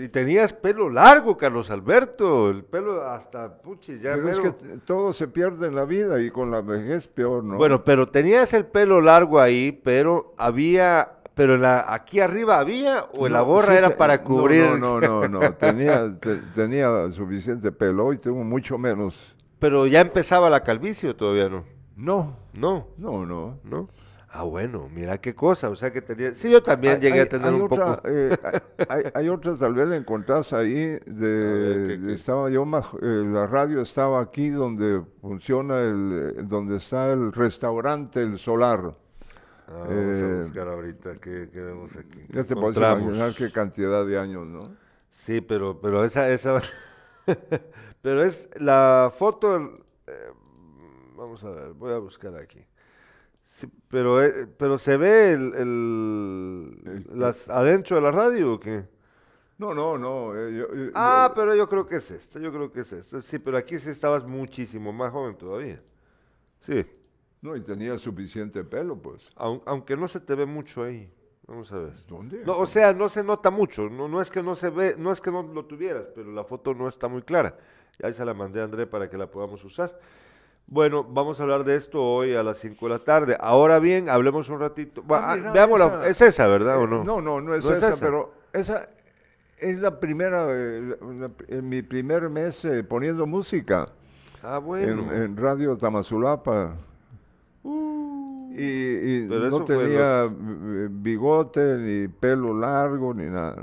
Y 0.00 0.08
tenías 0.08 0.52
pelo 0.52 0.88
largo, 0.88 1.36
Carlos 1.36 1.68
Alberto, 1.68 2.48
el 2.48 2.62
pelo 2.62 3.02
hasta 3.02 3.58
puchi, 3.60 3.98
ya. 3.98 4.14
Pero 4.14 4.28
es 4.28 4.38
que 4.38 4.52
todo 4.86 5.12
se 5.12 5.26
pierde 5.26 5.66
en 5.66 5.74
la 5.74 5.84
vida 5.84 6.22
y 6.22 6.30
con 6.30 6.52
la 6.52 6.60
vejez 6.60 7.08
peor, 7.08 7.42
¿no? 7.42 7.56
Bueno, 7.56 7.82
pero 7.82 8.08
tenías 8.08 8.54
el 8.54 8.66
pelo 8.66 9.00
largo 9.00 9.40
ahí, 9.40 9.72
pero 9.82 10.32
había 10.38 11.18
pero 11.34 11.56
la, 11.56 11.92
aquí 11.92 12.20
arriba 12.20 12.58
había 12.58 13.06
o 13.16 13.28
la 13.28 13.40
gorra 13.40 13.76
era 13.76 13.96
para 13.96 14.22
cubrir. 14.22 14.64
No, 14.64 15.00
no, 15.00 15.00
no, 15.00 15.28
no, 15.28 15.54
tenía, 15.54 16.14
tenía 16.54 17.10
suficiente 17.12 17.72
pelo 17.72 18.12
y 18.12 18.18
tengo 18.18 18.44
mucho 18.44 18.78
menos. 18.78 19.14
Pero 19.58 19.86
ya 19.86 20.00
empezaba 20.00 20.48
la 20.48 20.62
calvicie 20.62 21.10
o 21.10 21.16
todavía 21.16 21.48
no. 21.48 21.64
No, 21.96 22.36
no, 22.52 22.88
no, 22.98 23.26
no, 23.26 23.58
no. 23.64 23.88
Ah, 24.36 24.42
bueno, 24.42 24.88
mira 24.92 25.18
qué 25.18 25.32
cosa, 25.32 25.70
o 25.70 25.76
sea 25.76 25.92
que 25.92 26.02
tenía... 26.02 26.34
Sí, 26.34 26.50
yo 26.50 26.60
también 26.60 27.00
llegué 27.00 27.20
a 27.20 27.28
tener 27.28 27.54
un 27.54 27.68
poco... 27.68 28.00
Eh, 28.04 28.36
hay, 29.14 29.28
otras, 29.28 29.60
tal 29.60 29.74
vez 29.74 29.88
la 29.88 29.94
encontrás 29.94 30.52
ahí, 30.52 30.98
de, 31.06 32.12
estaba 32.12 32.50
yo, 32.50 32.64
eh, 32.64 33.22
la 33.32 33.46
radio 33.46 33.80
estaba 33.80 34.20
aquí 34.20 34.48
donde 34.48 35.02
funciona 35.20 35.80
el, 35.82 36.48
donde 36.48 36.78
está 36.78 37.12
el 37.12 37.32
restaurante 37.32 38.22
El 38.22 38.36
Solar. 38.40 38.96
Ah, 39.66 39.86
vamos 39.88 40.16
a 40.16 40.26
eh, 40.26 40.42
buscar 40.42 40.68
ahorita 40.68 41.16
qué, 41.16 41.48
vemos 41.52 41.96
aquí. 41.96 42.20
Ya 42.28 42.44
te 42.44 42.54
puedes 42.54 42.76
imaginar 42.76 43.34
qué 43.34 43.50
cantidad 43.50 44.04
de 44.06 44.18
años, 44.18 44.46
¿no? 44.46 44.76
Sí, 45.10 45.40
pero, 45.40 45.80
pero 45.80 46.04
esa, 46.04 46.28
esa, 46.28 46.60
pero 48.02 48.22
es 48.22 48.48
la 48.60 49.12
foto, 49.16 49.56
eh, 50.06 50.30
vamos 51.16 51.42
a 51.44 51.50
ver, 51.50 51.72
voy 51.72 51.92
a 51.92 51.98
buscar 51.98 52.36
aquí. 52.36 52.60
Sí, 53.52 53.68
pero, 53.88 54.22
eh, 54.22 54.46
pero 54.58 54.76
se 54.76 54.96
ve 54.96 55.32
el, 55.32 55.54
el, 55.54 57.18
las, 57.18 57.48
adentro 57.48 57.96
de 57.96 58.02
la 58.02 58.10
radio 58.10 58.54
o 58.54 58.60
qué? 58.60 58.84
No, 59.56 59.72
no, 59.72 59.96
no. 59.96 60.32
ah, 60.94 61.32
pero 61.34 61.54
yo 61.54 61.68
creo 61.68 61.86
que 61.86 61.96
es 61.96 62.10
esto, 62.10 62.38
yo 62.40 62.52
creo 62.52 62.72
que 62.72 62.80
es 62.80 62.92
esto. 62.92 63.22
Sí, 63.22 63.38
pero 63.38 63.56
aquí 63.56 63.78
sí 63.78 63.88
estabas 63.88 64.24
muchísimo 64.24 64.92
más 64.92 65.12
joven 65.12 65.36
todavía. 65.36 65.80
Sí. 66.66 66.84
No, 67.44 67.54
y 67.54 67.60
tenía 67.60 67.98
suficiente 67.98 68.64
pelo, 68.64 68.96
pues. 68.96 69.30
aunque 69.36 69.98
no 69.98 70.08
se 70.08 70.18
te 70.18 70.34
ve 70.34 70.46
mucho 70.46 70.82
ahí. 70.82 71.12
Vamos 71.46 71.70
a 71.72 71.76
ver. 71.76 71.92
¿Dónde? 72.08 72.42
No, 72.42 72.56
o 72.56 72.64
sea, 72.64 72.94
no 72.94 73.10
se 73.10 73.22
nota 73.22 73.50
mucho. 73.50 73.90
No, 73.90 74.08
no 74.08 74.22
es 74.22 74.30
que 74.30 74.42
no 74.42 74.54
se 74.54 74.70
ve, 74.70 74.94
no 74.96 75.12
es 75.12 75.20
que 75.20 75.30
no 75.30 75.42
lo 75.42 75.66
tuvieras, 75.66 76.06
pero 76.14 76.32
la 76.32 76.44
foto 76.44 76.72
no 76.72 76.88
está 76.88 77.06
muy 77.06 77.20
clara. 77.20 77.54
Y 77.98 78.06
ahí 78.06 78.14
se 78.14 78.24
la 78.24 78.32
mandé 78.32 78.62
a 78.62 78.64
André 78.64 78.86
para 78.86 79.10
que 79.10 79.18
la 79.18 79.26
podamos 79.26 79.62
usar. 79.62 80.00
Bueno, 80.66 81.04
vamos 81.04 81.38
a 81.38 81.42
hablar 81.42 81.64
de 81.64 81.76
esto 81.76 82.02
hoy 82.02 82.34
a 82.34 82.42
las 82.42 82.60
5 82.60 82.86
de 82.86 82.90
la 82.94 83.00
tarde. 83.00 83.36
Ahora 83.38 83.78
bien, 83.78 84.08
hablemos 84.08 84.48
un 84.48 84.60
ratito. 84.60 85.04
Ah, 85.10 85.32
ah, 85.34 85.52
veamos, 85.52 85.82
es 86.06 86.22
esa, 86.22 86.46
¿verdad 86.46 86.78
o 86.78 86.86
no? 86.86 87.04
No, 87.04 87.20
no, 87.20 87.42
no 87.42 87.54
es, 87.54 87.62
esa, 87.66 87.98
pero 88.00 88.32
esa 88.54 88.88
es 89.58 89.78
la 89.80 90.00
primera, 90.00 90.46
eh, 90.48 90.96
en 91.48 91.68
mi 91.68 91.82
primer 91.82 92.30
mes 92.30 92.64
eh, 92.64 92.82
poniendo 92.84 93.26
música. 93.26 93.90
Ah, 94.42 94.56
bueno. 94.56 95.12
En, 95.12 95.22
en 95.22 95.36
Radio 95.36 95.76
Tamazulapa. 95.76 96.74
Uh. 97.64 98.52
y, 98.56 99.26
no 99.26 99.64
tenía 99.64 100.30
bigote, 100.90 101.76
ni 101.78 102.08
pelo 102.08 102.56
largo, 102.58 103.12
ni 103.14 103.24
nada. 103.24 103.56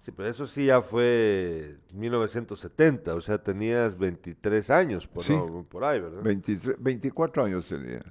Sí, 0.00 0.10
pero 0.10 0.28
eso 0.28 0.46
sí 0.48 0.66
ya 0.66 0.82
fue 0.82 1.76
1970, 1.92 3.14
o 3.14 3.20
sea, 3.20 3.38
tenías 3.38 3.96
23 3.96 4.68
años 4.70 5.06
por, 5.06 5.24
por 5.66 5.84
ahí, 5.84 6.00
¿verdad? 6.00 6.22
24 6.78 7.44
años 7.44 7.66
tenía. 7.68 8.02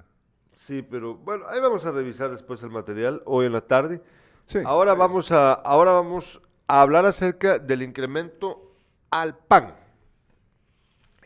Sí, 0.53 0.81
pero 0.81 1.15
bueno, 1.15 1.45
ahí 1.49 1.59
vamos 1.59 1.85
a 1.85 1.91
revisar 1.91 2.31
después 2.31 2.63
el 2.63 2.69
material, 2.69 3.21
hoy 3.25 3.47
en 3.47 3.51
la 3.51 3.61
tarde. 3.61 4.01
Ahora 4.63 4.93
vamos 4.93 5.31
a, 5.31 5.53
ahora 5.53 5.91
vamos 5.91 6.41
a 6.67 6.81
hablar 6.81 7.05
acerca 7.05 7.59
del 7.59 7.81
incremento 7.81 8.73
al 9.09 9.37
pan. 9.37 9.75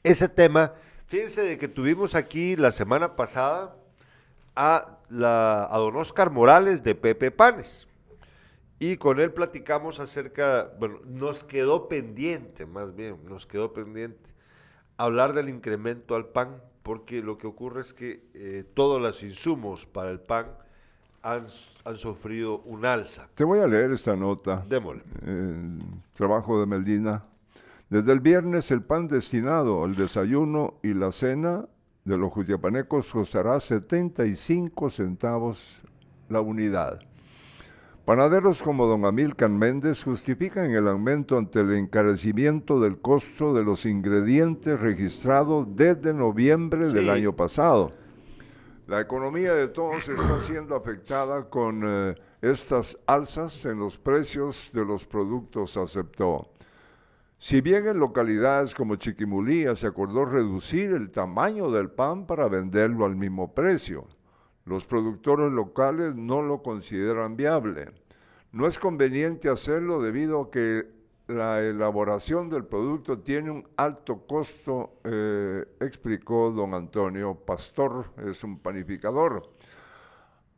Ese 0.03 0.29
tema 0.29 0.73
Fíjense 1.07 1.41
de 1.41 1.57
que 1.57 1.67
tuvimos 1.67 2.15
aquí 2.15 2.55
la 2.55 2.71
semana 2.71 3.15
pasada 3.15 3.75
a, 4.55 4.99
la, 5.09 5.67
a 5.69 5.77
don 5.77 5.95
Oscar 5.95 6.31
Morales 6.31 6.83
de 6.83 6.95
Pepe 6.95 7.31
Panes. 7.31 7.87
Y 8.79 8.97
con 8.97 9.19
él 9.19 9.31
platicamos 9.31 9.99
acerca, 9.99 10.71
bueno, 10.79 10.99
nos 11.05 11.43
quedó 11.43 11.87
pendiente, 11.87 12.65
más 12.65 12.95
bien, 12.95 13.17
nos 13.25 13.45
quedó 13.45 13.71
pendiente 13.71 14.35
hablar 14.97 15.33
del 15.33 15.49
incremento 15.49 16.15
al 16.15 16.27
pan, 16.27 16.61
porque 16.83 17.21
lo 17.21 17.37
que 17.37 17.47
ocurre 17.47 17.81
es 17.81 17.93
que 17.93 18.21
eh, 18.33 18.63
todos 18.73 19.01
los 19.01 19.23
insumos 19.23 19.85
para 19.85 20.11
el 20.11 20.19
pan 20.19 20.47
han, 21.21 21.45
han, 21.83 21.97
sufrido 21.97 22.59
un 22.59 22.85
alza. 22.85 23.27
Te 23.33 23.43
voy 23.43 23.59
a 23.59 23.67
leer 23.67 23.91
esta 23.91 24.15
nota. 24.15 24.63
Démosle. 24.67 25.03
trabajo 26.13 26.59
de 26.59 26.65
Meldina. 26.67 27.23
Desde 27.95 28.11
el 28.11 28.19
viernes 28.19 28.71
el 28.71 28.81
pan 28.81 29.07
destinado 29.07 29.85
al 29.85 29.95
desayuno 29.95 30.73
y 30.83 30.93
la 30.93 31.13
cena 31.13 31.65
de 32.03 32.17
los 32.17 32.29
jutiapanecos 32.33 33.09
costará 33.09 33.57
75 33.57 34.89
centavos 34.89 35.81
la 36.27 36.41
unidad. 36.41 36.99
Panaderos 38.03 38.61
como 38.61 38.85
don 38.85 39.05
Amilcan 39.05 39.57
Méndez 39.57 40.03
justifican 40.03 40.71
el 40.71 40.89
aumento 40.89 41.37
ante 41.37 41.61
el 41.61 41.71
encarecimiento 41.71 42.81
del 42.81 42.99
costo 42.99 43.53
de 43.53 43.63
los 43.63 43.85
ingredientes 43.85 44.77
registrados 44.77 45.65
desde 45.73 46.13
noviembre 46.13 46.91
del 46.91 47.09
año 47.09 47.33
pasado. 47.33 47.93
La 48.87 48.99
economía 48.99 49.53
de 49.53 49.69
todos 49.69 50.09
está 50.09 50.41
siendo 50.41 50.75
afectada 50.75 51.49
con 51.49 51.81
eh, 51.85 52.15
estas 52.41 52.97
alzas 53.07 53.63
en 53.63 53.79
los 53.79 53.97
precios 53.97 54.69
de 54.73 54.83
los 54.83 55.05
productos, 55.05 55.77
aceptó. 55.77 56.49
Si 57.45 57.61
bien 57.61 57.87
en 57.87 57.99
localidades 57.99 58.73
como 58.73 58.95
Chiquimulía 58.95 59.75
se 59.75 59.85
acordó 59.85 60.25
reducir 60.25 60.93
el 60.93 61.11
tamaño 61.11 61.69
del 61.69 61.91
pan 61.91 62.25
para 62.25 62.47
venderlo 62.47 63.05
al 63.05 63.15
mismo 63.15 63.53
precio, 63.53 64.07
los 64.65 64.83
productores 64.83 65.51
locales 65.51 66.15
no 66.15 66.41
lo 66.41 66.63
consideran 66.63 67.37
viable. 67.37 67.91
No 68.51 68.65
es 68.65 68.79
conveniente 68.79 69.47
hacerlo 69.47 70.01
debido 70.01 70.41
a 70.41 70.49
que 70.49 70.87
la 71.27 71.61
elaboración 71.61 72.49
del 72.49 72.65
producto 72.65 73.19
tiene 73.19 73.51
un 73.51 73.67
alto 73.77 74.25
costo, 74.25 74.93
eh, 75.03 75.65
explicó 75.81 76.49
don 76.49 76.73
Antonio 76.73 77.35
Pastor, 77.35 78.07
es 78.25 78.43
un 78.43 78.57
panificador. 78.57 79.51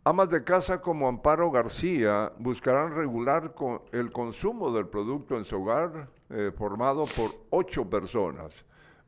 Amas 0.06 0.30
de 0.30 0.42
casa 0.46 0.80
como 0.80 1.10
Amparo 1.10 1.52
García 1.52 2.32
buscarán 2.40 2.96
regular 2.96 3.54
el 3.92 4.10
consumo 4.14 4.72
del 4.72 4.88
producto 4.88 5.38
en 5.38 5.44
su 5.44 5.58
hogar 5.58 6.16
eh, 6.30 6.52
formado 6.56 7.06
por 7.06 7.32
ocho 7.50 7.90
personas. 7.90 8.54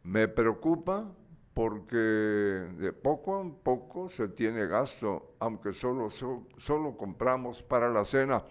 Me 0.04 0.28
preocupa 0.28 1.12
porque 1.54 1.98
de 1.98 2.94
poco 2.94 3.36
a 3.36 3.64
poco 3.64 4.10
se 4.10 4.30
tiene 4.30 4.66
gasto, 4.68 5.34
aunque 5.40 5.74
solo, 5.74 6.10
solo 6.10 6.96
compramos 6.96 7.62
para 7.62 7.90
la 7.90 8.06
cena. 8.06 8.44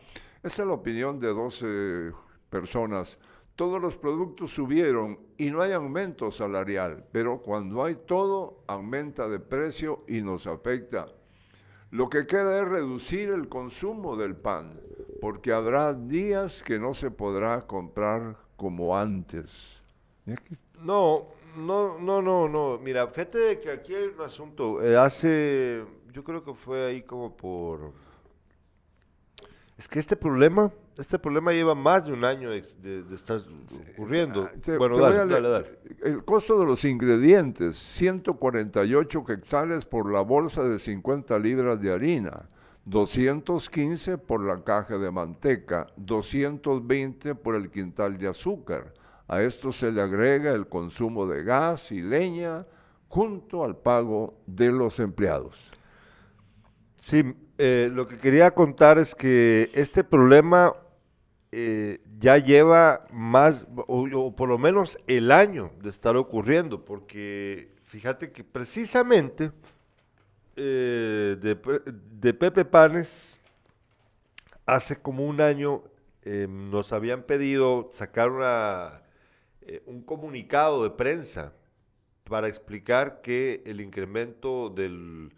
Esa 0.42 0.62
es 0.62 0.68
la 0.68 0.74
opinión 0.74 1.18
de 1.18 1.28
12 1.28 2.12
personas. 2.50 3.18
todos 3.56 3.80
los 3.82 3.96
productos 3.96 4.52
subieron 4.52 5.18
y 5.36 5.50
no 5.50 5.62
hay 5.62 5.72
aumento 5.72 6.30
salarial, 6.30 7.04
pero 7.10 7.40
cuando 7.40 7.82
hay 7.82 7.96
todo, 8.06 8.62
aumenta 8.68 9.26
de 9.28 9.40
precio 9.40 10.04
y 10.06 10.20
nos 10.20 10.46
afecta. 10.46 11.08
Lo 11.90 12.08
que 12.08 12.26
queda 12.26 12.60
es 12.60 12.68
reducir 12.68 13.30
el 13.30 13.48
consumo 13.48 14.16
del 14.16 14.36
pan, 14.36 14.78
porque 15.20 15.52
habrá 15.52 15.94
días 15.94 16.62
que 16.62 16.78
no 16.78 16.92
se 16.94 17.10
podrá 17.10 17.66
comprar 17.66 18.36
como 18.58 18.94
antes. 18.94 19.80
No, 20.82 21.28
no, 21.56 21.98
no, 21.98 22.20
no, 22.20 22.46
no. 22.46 22.78
Mira, 22.78 23.06
fíjate 23.06 23.58
que 23.60 23.70
aquí 23.70 23.94
hay 23.94 24.08
un 24.08 24.20
asunto. 24.20 24.82
Eh, 24.82 24.98
hace, 24.98 25.82
yo 26.12 26.22
creo 26.22 26.44
que 26.44 26.52
fue 26.52 26.88
ahí 26.88 27.00
como 27.00 27.34
por... 27.34 27.92
Es 29.78 29.88
que 29.88 29.98
este 29.98 30.16
problema 30.16 30.70
este 30.98 31.16
problema 31.16 31.52
lleva 31.52 31.76
más 31.76 32.04
de 32.04 32.12
un 32.12 32.24
año 32.24 32.50
de, 32.50 32.58
estar 33.14 33.40
ocurriendo. 33.92 34.50
Ah, 34.52 34.72
bueno, 34.76 34.98
dale, 34.98 35.48
dale, 35.48 35.78
El 36.02 36.24
costo 36.24 36.58
de 36.58 36.66
los 36.66 36.84
ingredientes, 36.84 37.78
148 37.78 39.24
quetzales 39.24 39.84
por 39.86 40.12
la 40.12 40.22
bolsa 40.22 40.64
de 40.64 40.80
50 40.80 41.38
libras 41.38 41.80
de 41.80 41.92
harina, 41.92 42.48
215 42.88 44.16
por 44.18 44.42
la 44.42 44.64
caja 44.64 44.96
de 44.96 45.10
manteca, 45.10 45.88
220 45.96 47.34
por 47.34 47.54
el 47.54 47.70
quintal 47.70 48.16
de 48.16 48.28
azúcar. 48.28 48.94
A 49.26 49.42
esto 49.42 49.72
se 49.72 49.92
le 49.92 50.00
agrega 50.00 50.52
el 50.52 50.68
consumo 50.68 51.26
de 51.26 51.44
gas 51.44 51.92
y 51.92 52.00
leña 52.00 52.66
junto 53.08 53.62
al 53.62 53.76
pago 53.76 54.34
de 54.46 54.72
los 54.72 54.98
empleados. 55.00 55.56
Sí, 56.96 57.34
eh, 57.58 57.90
lo 57.92 58.08
que 58.08 58.16
quería 58.16 58.52
contar 58.52 58.98
es 58.98 59.14
que 59.14 59.70
este 59.74 60.02
problema 60.02 60.72
eh, 61.52 62.00
ya 62.18 62.38
lleva 62.38 63.06
más, 63.12 63.66
o, 63.86 64.34
por 64.34 64.48
lo 64.48 64.56
menos 64.56 64.98
el 65.06 65.30
año 65.30 65.72
de 65.82 65.90
estar 65.90 66.16
ocurriendo, 66.16 66.84
porque 66.84 67.74
fíjate 67.84 68.32
que 68.32 68.44
precisamente 68.44 69.52
eh, 70.60 71.36
de, 71.40 72.34
Pepe 72.34 72.64
Panes, 72.64 73.38
hace 74.66 75.00
como 75.00 75.24
un 75.24 75.40
año 75.40 75.84
em, 76.22 76.70
nos 76.70 76.92
habían 76.92 77.22
pedido 77.22 77.90
sacar 77.92 78.30
una, 78.30 79.02
eh, 79.62 79.82
un 79.86 80.02
comunicado 80.02 80.82
de 80.82 80.90
prensa 80.90 81.52
para 82.24 82.48
explicar 82.48 83.20
que 83.22 83.62
el 83.66 83.80
incremento 83.80 84.68
del, 84.68 85.32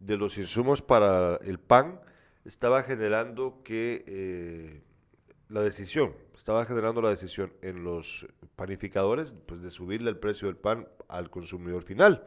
de 0.00 0.16
los 0.16 0.36
insumos 0.38 0.82
para 0.82 1.36
el 1.36 1.60
pan 1.60 2.00
estaba 2.44 2.82
generando 2.82 3.62
que 3.62 4.82
la 5.48 5.62
decisión, 5.62 6.14
estaba 6.36 6.66
generando 6.66 7.00
la 7.00 7.10
decisión 7.10 7.52
en 7.62 7.84
los 7.84 8.26
panificadores 8.56 9.34
pues, 9.46 9.62
de 9.62 9.70
subirle 9.70 10.10
el 10.10 10.18
precio 10.18 10.48
del 10.48 10.56
pan 10.56 10.88
al 11.08 11.30
consumidor 11.30 11.84
final. 11.84 12.24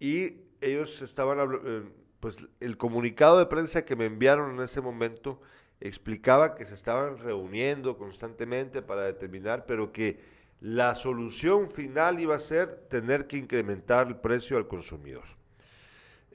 Y 0.00 0.51
ellos 0.62 1.02
estaban, 1.02 1.38
eh, 1.64 1.82
pues 2.20 2.38
el 2.60 2.76
comunicado 2.76 3.38
de 3.38 3.46
prensa 3.46 3.84
que 3.84 3.96
me 3.96 4.06
enviaron 4.06 4.54
en 4.54 4.62
ese 4.62 4.80
momento 4.80 5.40
explicaba 5.80 6.54
que 6.54 6.64
se 6.64 6.74
estaban 6.74 7.18
reuniendo 7.18 7.98
constantemente 7.98 8.82
para 8.82 9.02
determinar, 9.02 9.66
pero 9.66 9.92
que 9.92 10.20
la 10.60 10.94
solución 10.94 11.70
final 11.70 12.20
iba 12.20 12.36
a 12.36 12.38
ser 12.38 12.86
tener 12.88 13.26
que 13.26 13.36
incrementar 13.36 14.06
el 14.06 14.16
precio 14.16 14.56
al 14.56 14.68
consumidor. 14.68 15.24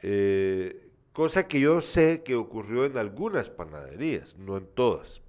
Eh, 0.01 0.89
cosa 1.13 1.47
que 1.47 1.59
yo 1.61 1.81
sé 1.81 2.23
que 2.23 2.35
ocurrió 2.35 2.85
en 2.85 2.97
algunas 2.97 3.49
panaderías, 3.49 4.37
no 4.37 4.57
en 4.57 4.67
todas 4.67 5.21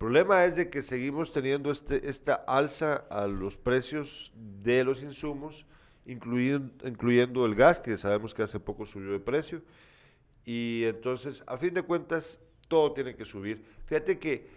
problema 0.00 0.46
es 0.46 0.56
de 0.56 0.70
que 0.70 0.80
seguimos 0.80 1.30
teniendo 1.30 1.70
este, 1.70 2.08
esta 2.08 2.32
alza 2.34 3.04
a 3.10 3.26
los 3.26 3.58
precios 3.58 4.32
de 4.34 4.82
los 4.82 5.02
insumos, 5.02 5.66
incluyendo, 6.10 6.86
incluyendo 6.86 7.46
el 7.46 7.54
gas, 7.54 7.80
que 7.80 7.96
sabemos 7.96 8.34
que 8.34 8.42
hace 8.42 8.58
poco 8.58 8.84
subió 8.84 9.12
de 9.12 9.20
precio. 9.20 9.62
Y 10.44 10.84
entonces, 10.84 11.42
a 11.46 11.56
fin 11.56 11.72
de 11.72 11.82
cuentas, 11.82 12.38
todo 12.68 12.92
tiene 12.92 13.14
que 13.14 13.24
subir. 13.24 13.64
Fíjate 13.86 14.18
que 14.18 14.48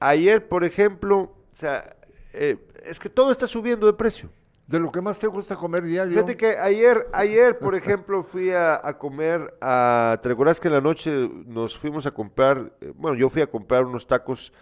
ayer, 0.00 0.48
por 0.48 0.64
ejemplo, 0.64 1.18
o 1.52 1.56
sea, 1.56 1.96
eh, 2.32 2.56
es 2.84 2.98
que 2.98 3.08
todo 3.08 3.30
está 3.30 3.46
subiendo 3.46 3.86
de 3.86 3.92
precio. 3.92 4.30
De 4.66 4.78
lo 4.78 4.90
que 4.90 5.00
más 5.00 5.18
te 5.18 5.26
gusta 5.26 5.56
comer 5.56 5.82
diario. 5.82 6.14
Fíjate 6.14 6.36
que 6.36 6.56
ayer, 6.56 7.06
ayer, 7.12 7.58
por 7.58 7.74
ejemplo, 7.74 8.22
fui 8.22 8.52
a, 8.52 8.80
comer 8.98 9.54
a. 9.60 10.18
¿Te 10.22 10.28
recuerdas 10.30 10.60
que 10.60 10.68
en 10.68 10.74
la 10.74 10.80
noche 10.80 11.28
nos 11.46 11.76
fuimos 11.76 12.06
a 12.06 12.12
comprar? 12.12 12.72
Eh, 12.80 12.92
bueno, 12.94 13.16
yo 13.16 13.28
fui 13.28 13.42
a 13.42 13.46
comprar 13.48 13.84
unos 13.84 14.06
tacos 14.06 14.52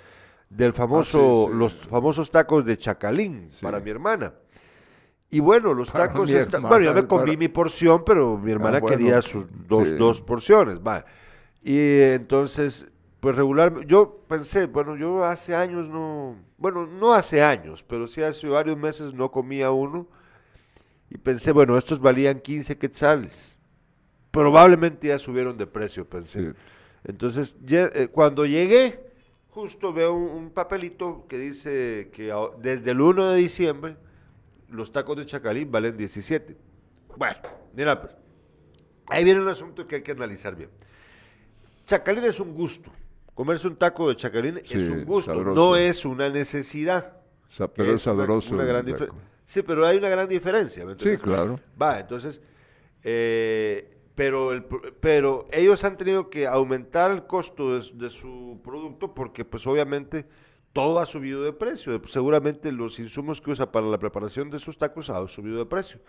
del 0.48 0.72
famoso, 0.72 1.48
ah, 1.48 1.54
los 1.54 1.74
famosos 1.74 2.30
tacos 2.30 2.64
de 2.64 2.76
chacalín 2.76 3.50
para 3.60 3.78
mi 3.78 3.90
hermana. 3.90 4.32
Y 5.30 5.38
bueno, 5.38 5.74
los 5.74 5.92
tacos, 5.92 6.28
bueno, 6.62 6.80
yo 6.84 6.94
me 6.94 7.06
comí 7.06 7.36
mi 7.36 7.46
porción, 7.46 8.04
pero 8.04 8.36
mi 8.36 8.50
hermana 8.50 8.78
ah, 8.78 8.86
quería 8.86 9.22
sus 9.22 9.46
dos, 9.68 9.96
dos 9.96 10.20
porciones, 10.20 10.80
va. 10.80 11.04
Y 11.62 12.00
entonces, 12.00 12.86
pues 13.20 13.36
regular, 13.36 13.86
yo 13.86 14.24
pensé, 14.26 14.66
bueno, 14.66 14.96
yo 14.96 15.24
hace 15.24 15.54
años 15.54 15.88
no, 15.88 16.34
bueno, 16.58 16.86
no 16.86 17.14
hace 17.14 17.44
años, 17.44 17.84
pero 17.86 18.08
sí 18.08 18.22
hace 18.22 18.48
varios 18.48 18.76
meses 18.76 19.14
no 19.14 19.30
comía 19.30 19.70
uno. 19.70 20.08
Y 21.10 21.18
pensé, 21.18 21.52
bueno, 21.52 21.78
estos 21.78 22.00
valían 22.00 22.40
15 22.40 22.76
quetzales. 22.78 23.56
Probablemente 24.32 25.08
ya 25.08 25.18
subieron 25.18 25.56
de 25.56 25.66
precio, 25.66 26.08
pensé. 26.08 26.54
Entonces, 27.04 27.54
eh, 27.68 28.08
cuando 28.10 28.46
llegué, 28.46 29.00
justo 29.48 29.92
veo 29.92 30.14
un, 30.14 30.50
papelito 30.50 31.26
que 31.28 31.38
dice 31.38 32.10
que 32.12 32.32
desde 32.60 32.90
el 32.92 33.00
1 33.00 33.30
de 33.30 33.36
diciembre 33.38 33.96
los 34.70 34.92
tacos 34.92 35.16
de 35.16 35.26
Chacalín 35.26 35.70
valen 35.70 35.96
17. 35.96 36.56
Bueno, 37.16 37.36
mira, 37.74 38.00
pues, 38.00 38.16
ahí 39.08 39.24
viene 39.24 39.40
un 39.40 39.48
asunto 39.48 39.86
que 39.86 39.96
hay 39.96 40.02
que 40.02 40.12
analizar 40.12 40.54
bien. 40.56 40.70
Chacalín 41.86 42.24
es 42.24 42.40
un 42.40 42.54
gusto. 42.54 42.92
Comerse 43.34 43.68
un 43.68 43.76
taco 43.76 44.08
de 44.08 44.16
Chacalín 44.16 44.58
es 44.58 44.88
un 44.88 45.04
gusto, 45.04 45.34
no 45.42 45.76
es 45.76 46.04
una 46.04 46.28
necesidad. 46.28 47.16
pero 47.74 47.94
es, 47.94 48.02
sabroso. 48.02 48.56
sí, 49.46 49.62
pero 49.62 49.86
hay 49.86 49.96
una 49.96 50.08
gran 50.08 50.28
diferencia. 50.28 50.84
Sí, 50.98 51.16
claro. 51.16 51.58
Va, 51.80 52.00
entonces, 52.00 52.40
eh, 53.02 53.88
pero, 54.14 54.52
el, 54.52 54.64
pero 55.00 55.46
ellos 55.50 55.82
han 55.84 55.96
tenido 55.96 56.28
que 56.28 56.46
aumentar 56.46 57.10
el 57.10 57.24
costo 57.26 57.78
de, 57.78 58.10
su 58.10 58.60
producto 58.62 59.14
porque 59.14 59.44
pues 59.44 59.66
obviamente 59.66 60.26
todo 60.72 60.98
ha 60.98 61.06
subido 61.06 61.42
de 61.42 61.52
precio. 61.52 62.00
Seguramente 62.06 62.72
los 62.72 62.98
insumos 62.98 63.40
que 63.40 63.50
usa 63.50 63.70
para 63.70 63.86
la 63.86 63.98
preparación 63.98 64.50
de 64.50 64.58
sus 64.58 64.78
tacos 64.78 65.10
han 65.10 65.28
subido 65.28 65.58
de 65.58 65.66
precio. 65.66 66.00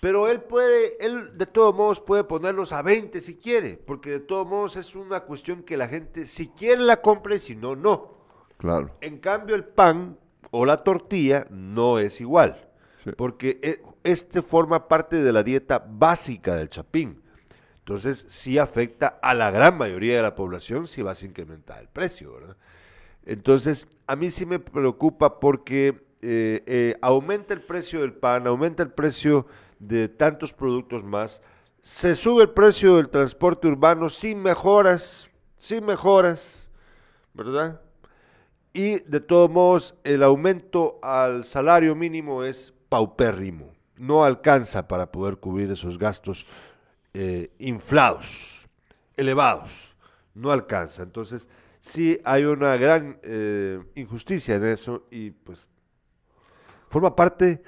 Pero 0.00 0.28
él 0.28 0.42
puede, 0.42 1.02
él 1.04 1.36
de 1.38 1.46
todos 1.46 1.74
modos 1.74 2.00
puede 2.00 2.24
ponerlos 2.24 2.72
a 2.72 2.82
20 2.82 3.20
si 3.20 3.36
quiere, 3.36 3.78
porque 3.78 4.10
de 4.10 4.20
todos 4.20 4.46
modos 4.46 4.76
es 4.76 4.94
una 4.94 5.20
cuestión 5.20 5.62
que 5.62 5.78
la 5.78 5.88
gente 5.88 6.26
si 6.26 6.48
quiere 6.48 6.82
la 6.82 7.00
compre, 7.00 7.38
si 7.38 7.56
no, 7.56 7.74
no. 7.74 8.12
Claro. 8.58 8.90
En 9.00 9.18
cambio 9.18 9.54
el 9.54 9.64
pan 9.64 10.18
o 10.50 10.66
la 10.66 10.84
tortilla 10.84 11.46
no 11.50 11.98
es 11.98 12.20
igual. 12.20 12.68
Porque 13.16 13.58
eh, 13.62 13.82
este 14.02 14.40
forma 14.40 14.88
parte 14.88 15.22
de 15.22 15.32
la 15.32 15.42
dieta 15.42 15.84
básica 15.86 16.54
del 16.54 16.70
chapín. 16.70 17.22
Entonces, 17.78 18.24
sí 18.28 18.56
afecta 18.56 19.18
a 19.20 19.34
la 19.34 19.50
gran 19.50 19.76
mayoría 19.76 20.16
de 20.16 20.22
la 20.22 20.34
población 20.34 20.86
si 20.86 21.02
vas 21.02 21.22
a 21.22 21.26
incrementar 21.26 21.80
el 21.80 21.88
precio, 21.88 22.32
¿verdad? 22.32 22.56
Entonces, 23.26 23.86
a 24.06 24.16
mí 24.16 24.30
sí 24.30 24.46
me 24.46 24.58
preocupa 24.58 25.40
porque 25.40 26.04
eh, 26.22 26.62
eh, 26.66 26.96
aumenta 27.00 27.54
el 27.54 27.62
precio 27.62 28.00
del 28.00 28.12
pan, 28.12 28.46
aumenta 28.46 28.82
el 28.82 28.90
precio 28.90 29.46
de 29.78 30.08
tantos 30.08 30.52
productos 30.52 31.04
más, 31.04 31.40
se 31.82 32.14
sube 32.16 32.44
el 32.44 32.50
precio 32.50 32.96
del 32.96 33.10
transporte 33.10 33.68
urbano 33.68 34.08
sin 34.08 34.42
mejoras, 34.42 35.30
sin 35.58 35.84
mejoras, 35.84 36.70
¿verdad? 37.34 37.80
Y 38.72 39.00
de 39.04 39.20
todos 39.20 39.50
modos, 39.50 39.94
el 40.02 40.22
aumento 40.22 40.98
al 41.02 41.44
salario 41.44 41.94
mínimo 41.94 42.42
es 42.42 42.72
paupérrimo, 42.88 43.72
no 43.96 44.24
alcanza 44.24 44.88
para 44.88 45.12
poder 45.12 45.36
cubrir 45.36 45.70
esos 45.70 45.98
gastos 45.98 46.46
eh, 47.12 47.50
inflados, 47.58 48.66
elevados, 49.16 49.70
no 50.34 50.50
alcanza. 50.50 51.02
Entonces, 51.02 51.46
sí 51.88 52.18
hay 52.24 52.44
una 52.44 52.76
gran 52.76 53.18
eh, 53.22 53.80
injusticia 53.94 54.56
en 54.56 54.66
eso 54.66 55.06
y 55.10 55.30
pues 55.30 55.68
forma 56.88 57.14
parte 57.14 57.62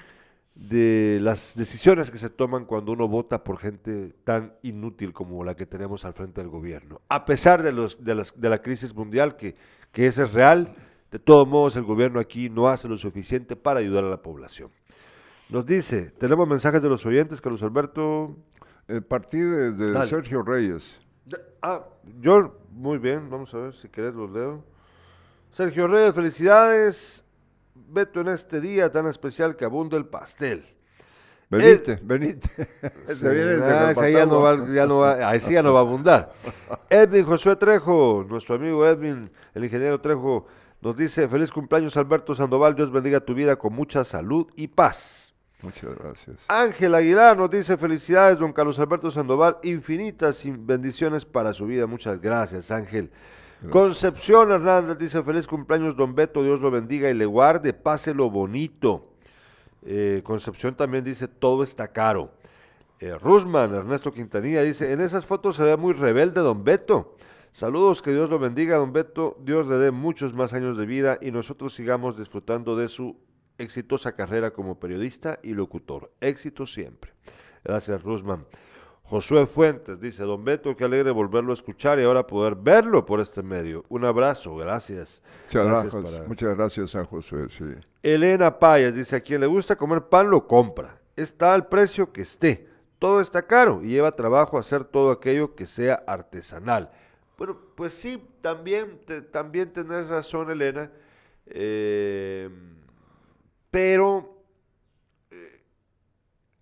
de 0.54 1.18
las 1.20 1.54
decisiones 1.54 2.10
que 2.10 2.16
se 2.16 2.30
toman 2.30 2.64
cuando 2.64 2.92
uno 2.92 3.06
vota 3.08 3.44
por 3.44 3.58
gente 3.58 4.14
tan 4.24 4.54
inútil 4.62 5.12
como 5.12 5.44
la 5.44 5.54
que 5.54 5.66
tenemos 5.66 6.04
al 6.04 6.14
frente 6.14 6.40
del 6.40 6.48
gobierno. 6.48 7.02
A 7.08 7.26
pesar 7.26 7.62
de, 7.62 7.72
los, 7.72 8.02
de, 8.02 8.14
las, 8.14 8.40
de 8.40 8.48
la 8.48 8.62
crisis 8.62 8.94
mundial, 8.94 9.36
que, 9.36 9.54
que 9.92 10.06
esa 10.06 10.24
es 10.24 10.32
real, 10.32 10.74
de 11.10 11.18
todos 11.18 11.46
modos 11.46 11.76
el 11.76 11.82
gobierno 11.82 12.20
aquí 12.20 12.48
no 12.48 12.68
hace 12.68 12.88
lo 12.88 12.96
suficiente 12.96 13.54
para 13.54 13.80
ayudar 13.80 14.04
a 14.04 14.08
la 14.08 14.22
población. 14.22 14.70
Nos 15.48 15.66
dice, 15.66 16.10
tenemos 16.18 16.48
mensajes 16.48 16.82
de 16.82 16.88
los 16.88 17.04
oyentes, 17.06 17.40
Carlos 17.40 17.62
Alberto. 17.62 18.36
El 18.88 19.02
partido 19.02 19.72
de, 19.72 20.06
Sergio 20.06 20.42
Reyes. 20.42 21.00
Ah, 21.62 21.84
yo, 22.20 22.58
muy 22.70 22.98
bien, 22.98 23.28
vamos 23.30 23.52
a 23.54 23.58
ver 23.58 23.74
si 23.74 23.88
querés 23.88 24.14
los 24.14 24.30
leo. 24.30 24.64
Sergio 25.50 25.88
Reyes, 25.88 26.14
felicidades. 26.14 27.24
Beto, 27.74 28.20
en 28.20 28.28
este 28.28 28.60
día 28.60 28.90
tan 28.90 29.06
especial 29.06 29.56
que 29.56 29.64
abunda 29.64 29.96
el 29.96 30.06
pastel. 30.06 30.64
Se 33.06 33.28
viene 33.28 33.62
ah, 33.62 33.92
ya 34.08 34.26
no 34.26 34.40
va, 34.40 34.66
ya 34.74 34.86
no 34.86 34.98
va, 34.98 35.28
ahí 35.28 35.38
sí 35.38 35.52
ya 35.52 35.62
no 35.62 35.72
va 35.72 35.80
a 35.80 35.82
abundar. 35.82 36.32
Edwin 36.90 37.24
Josué 37.24 37.54
Trejo, 37.56 38.26
nuestro 38.28 38.56
amigo 38.56 38.84
Edwin, 38.84 39.30
el 39.54 39.64
ingeniero 39.64 40.00
Trejo, 40.00 40.46
nos 40.80 40.96
dice, 40.96 41.28
feliz 41.28 41.52
cumpleaños 41.52 41.96
Alberto 41.96 42.34
Sandoval, 42.34 42.74
Dios 42.74 42.90
bendiga 42.90 43.20
tu 43.20 43.34
vida 43.34 43.56
con 43.56 43.72
mucha 43.72 44.04
salud 44.04 44.48
y 44.56 44.68
paz. 44.68 45.25
Muchas 45.62 45.96
gracias. 45.96 46.44
Ángel 46.48 46.94
Aguilar 46.94 47.36
nos 47.36 47.50
dice, 47.50 47.76
felicidades 47.76 48.38
don 48.38 48.52
Carlos 48.52 48.78
Alberto 48.78 49.10
Sandoval, 49.10 49.56
infinitas 49.62 50.42
bendiciones 50.44 51.24
para 51.24 51.52
su 51.52 51.66
vida. 51.66 51.86
Muchas 51.86 52.20
gracias 52.20 52.70
Ángel. 52.70 53.10
Concepción 53.70 54.52
Hernández 54.52 54.98
dice, 54.98 55.22
feliz 55.22 55.46
cumpleaños 55.46 55.96
don 55.96 56.14
Beto, 56.14 56.42
Dios 56.42 56.60
lo 56.60 56.70
bendiga 56.70 57.10
y 57.10 57.14
le 57.14 57.24
guarde, 57.24 57.72
páselo 57.72 58.30
bonito. 58.30 59.12
Eh, 59.84 60.20
Concepción 60.22 60.74
también 60.74 61.04
dice, 61.04 61.26
todo 61.26 61.62
está 61.62 61.88
caro. 61.88 62.30
Eh, 63.00 63.16
Rusman, 63.18 63.74
Ernesto 63.74 64.12
Quintanilla, 64.12 64.62
dice, 64.62 64.92
en 64.92 65.00
esas 65.00 65.24
fotos 65.24 65.56
se 65.56 65.62
ve 65.62 65.76
muy 65.76 65.94
rebelde 65.94 66.42
don 66.42 66.64
Beto. 66.64 67.16
Saludos, 67.50 68.02
que 68.02 68.12
Dios 68.12 68.28
lo 68.28 68.38
bendiga, 68.38 68.76
don 68.76 68.92
Beto. 68.92 69.38
Dios 69.40 69.66
le 69.66 69.76
dé 69.76 69.90
muchos 69.90 70.34
más 70.34 70.52
años 70.52 70.76
de 70.76 70.84
vida 70.84 71.18
y 71.22 71.30
nosotros 71.30 71.74
sigamos 71.74 72.18
disfrutando 72.18 72.76
de 72.76 72.88
su 72.88 73.16
exitosa 73.58 74.12
carrera 74.12 74.50
como 74.50 74.78
periodista 74.78 75.38
y 75.42 75.52
locutor. 75.52 76.10
Éxito 76.20 76.66
siempre. 76.66 77.12
Gracias, 77.64 78.02
Rusman. 78.02 78.44
Josué 79.08 79.46
Fuentes 79.46 80.00
dice, 80.00 80.24
don 80.24 80.44
Beto, 80.44 80.76
qué 80.76 80.84
alegre 80.84 81.12
volverlo 81.12 81.52
a 81.52 81.54
escuchar 81.54 82.00
y 82.00 82.02
ahora 82.02 82.26
poder 82.26 82.56
verlo 82.56 83.06
por 83.06 83.20
este 83.20 83.40
medio. 83.40 83.84
Un 83.88 84.04
abrazo, 84.04 84.56
gracias. 84.56 85.22
Muchas 85.44 85.92
gracias, 85.92 86.28
muchas 86.28 86.56
gracias 86.56 86.94
a 86.96 87.04
Josué, 87.04 87.46
sí. 87.48 87.64
Elena 88.02 88.58
Payas 88.58 88.94
dice, 88.94 89.16
a 89.16 89.20
quien 89.20 89.40
le 89.40 89.46
gusta 89.46 89.76
comer 89.76 90.02
pan 90.02 90.28
lo 90.28 90.46
compra. 90.48 90.98
Está 91.14 91.54
al 91.54 91.68
precio 91.68 92.12
que 92.12 92.22
esté. 92.22 92.68
Todo 92.98 93.20
está 93.20 93.42
caro 93.42 93.80
y 93.82 93.88
lleva 93.88 94.10
trabajo 94.12 94.58
hacer 94.58 94.84
todo 94.84 95.12
aquello 95.12 95.54
que 95.54 95.66
sea 95.66 96.02
artesanal. 96.06 96.90
Bueno, 97.38 97.56
pues 97.76 97.92
sí, 97.92 98.20
también, 98.40 98.98
también 99.30 99.72
tenés 99.72 100.08
razón, 100.08 100.50
Elena. 100.50 100.90
Eh, 101.46 102.48
pero 103.76 104.42
eh, 105.30 105.62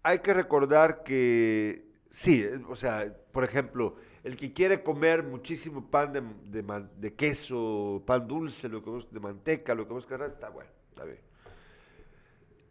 hay 0.02 0.18
que 0.18 0.34
recordar 0.34 1.04
que 1.04 1.84
Sí, 2.14 2.42
eh, 2.42 2.60
o 2.68 2.76
sea, 2.76 3.12
por 3.32 3.42
ejemplo, 3.42 3.96
el 4.22 4.36
que 4.36 4.52
quiere 4.52 4.84
comer 4.84 5.24
muchísimo 5.24 5.90
pan 5.90 6.12
de, 6.12 6.86
de, 6.96 7.14
queso, 7.14 8.04
pan 8.06 8.26
dulce, 8.28 8.68
lo 8.68 8.84
que 8.84 8.90
vos, 8.90 9.08
de 9.12 9.18
manteca, 9.18 9.74
lo 9.74 9.86
que 9.88 9.94
vos 9.94 10.06
querrás, 10.06 10.32
está 10.32 10.48
bueno, 10.48 10.70
está 10.90 11.04
bien. 11.04 11.18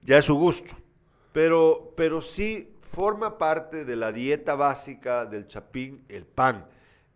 Ya 0.02 0.18
es 0.18 0.26
su 0.26 0.36
gusto. 0.36 0.74
Pero, 1.34 1.94
pero 1.98 2.22
sí 2.22 2.74
forma 2.82 3.38
parte 3.38 3.84
de 3.84 3.98
la 3.98 4.14
dieta 4.14 4.56
básica 4.56 5.26
del 5.26 5.46
chapín 5.48 6.06
el 6.08 6.26
pan. 6.26 6.66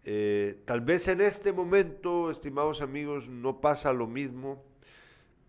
Eh, 0.04 0.64
tal 0.66 0.82
vez 0.82 1.08
en 1.08 1.22
este 1.22 1.54
momento, 1.54 2.30
estimados 2.30 2.82
amigos, 2.82 3.30
no 3.30 3.62
pasa 3.62 3.94
lo 3.94 4.06
mismo 4.08 4.67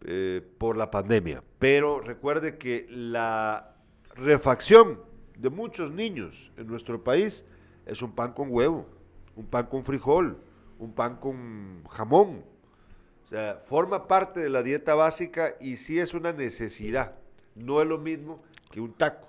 eh, 0.04 0.42
por 0.58 0.76
la 0.76 0.90
pandemia, 0.90 1.42
pero 1.58 2.00
recuerde 2.00 2.56
que 2.56 2.86
la 2.88 3.74
refacción 4.14 5.00
de 5.36 5.50
muchos 5.50 5.90
niños 5.90 6.52
en 6.56 6.66
nuestro 6.66 7.02
país 7.02 7.44
es 7.86 8.02
un 8.02 8.12
pan 8.12 8.32
con 8.32 8.48
huevo, 8.50 8.86
un 9.36 9.46
pan 9.46 9.66
con 9.66 9.84
frijol, 9.84 10.38
un 10.78 10.92
pan 10.92 11.16
con 11.16 11.84
jamón. 11.90 12.44
O 13.24 13.28
sea, 13.28 13.60
forma 13.64 14.08
parte 14.08 14.40
de 14.40 14.48
la 14.48 14.62
dieta 14.62 14.94
básica 14.94 15.54
y 15.60 15.76
sí 15.76 15.98
es 15.98 16.14
una 16.14 16.32
necesidad. 16.32 17.14
No 17.54 17.80
es 17.82 17.86
lo 17.86 17.98
mismo 17.98 18.42
que 18.70 18.80
un 18.80 18.92
taco. 18.92 19.28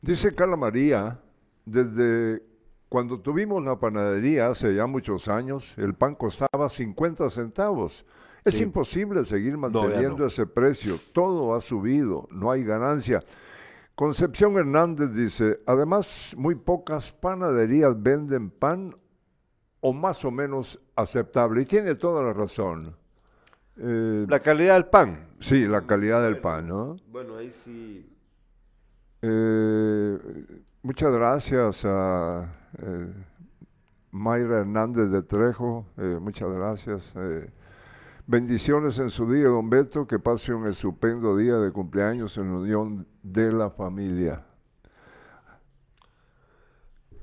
Dice 0.00 0.34
Carla 0.34 0.56
María, 0.56 1.20
desde 1.64 2.42
cuando 2.88 3.20
tuvimos 3.20 3.64
la 3.64 3.76
panadería 3.76 4.48
hace 4.48 4.74
ya 4.74 4.86
muchos 4.86 5.28
años, 5.28 5.72
el 5.76 5.94
pan 5.94 6.14
costaba 6.14 6.68
50 6.68 7.30
centavos. 7.30 8.04
Es 8.44 8.60
imposible 8.60 9.24
seguir 9.24 9.56
manteniendo 9.56 10.26
ese 10.26 10.46
precio. 10.46 10.98
Todo 11.12 11.54
ha 11.54 11.60
subido, 11.60 12.28
no 12.30 12.50
hay 12.50 12.64
ganancia. 12.64 13.22
Concepción 13.94 14.56
Hernández 14.56 15.12
dice, 15.12 15.60
además 15.66 16.34
muy 16.36 16.54
pocas 16.54 17.12
panaderías 17.12 18.00
venden 18.02 18.50
pan 18.50 18.96
o 19.80 19.92
más 19.92 20.24
o 20.24 20.30
menos 20.30 20.80
aceptable. 20.96 21.62
Y 21.62 21.66
tiene 21.66 21.94
toda 21.94 22.22
la 22.22 22.32
razón. 22.32 22.96
Eh, 23.76 24.26
la 24.28 24.40
calidad 24.40 24.74
del 24.74 24.86
pan. 24.86 25.28
Sí, 25.40 25.66
la 25.66 25.82
calidad 25.82 26.22
del 26.22 26.38
pan, 26.38 26.68
¿no? 26.68 26.96
Bueno, 27.08 27.36
ahí 27.36 27.50
sí. 27.64 28.08
Eh, 29.22 30.18
muchas 30.82 31.12
gracias 31.12 31.84
a 31.84 32.52
eh, 32.78 33.12
Mayra 34.10 34.60
Hernández 34.60 35.10
de 35.10 35.22
Trejo, 35.22 35.86
muchas 35.96 36.50
gracias. 36.50 37.14
Bendiciones 38.32 38.98
en 38.98 39.10
su 39.10 39.30
día, 39.30 39.48
don 39.48 39.68
Beto, 39.68 40.06
que 40.06 40.18
pase 40.18 40.54
un 40.54 40.66
estupendo 40.66 41.36
día 41.36 41.58
de 41.58 41.70
cumpleaños 41.70 42.38
en 42.38 42.50
la 42.50 42.58
unión 42.60 43.06
de 43.22 43.52
la 43.52 43.68
familia. 43.68 44.42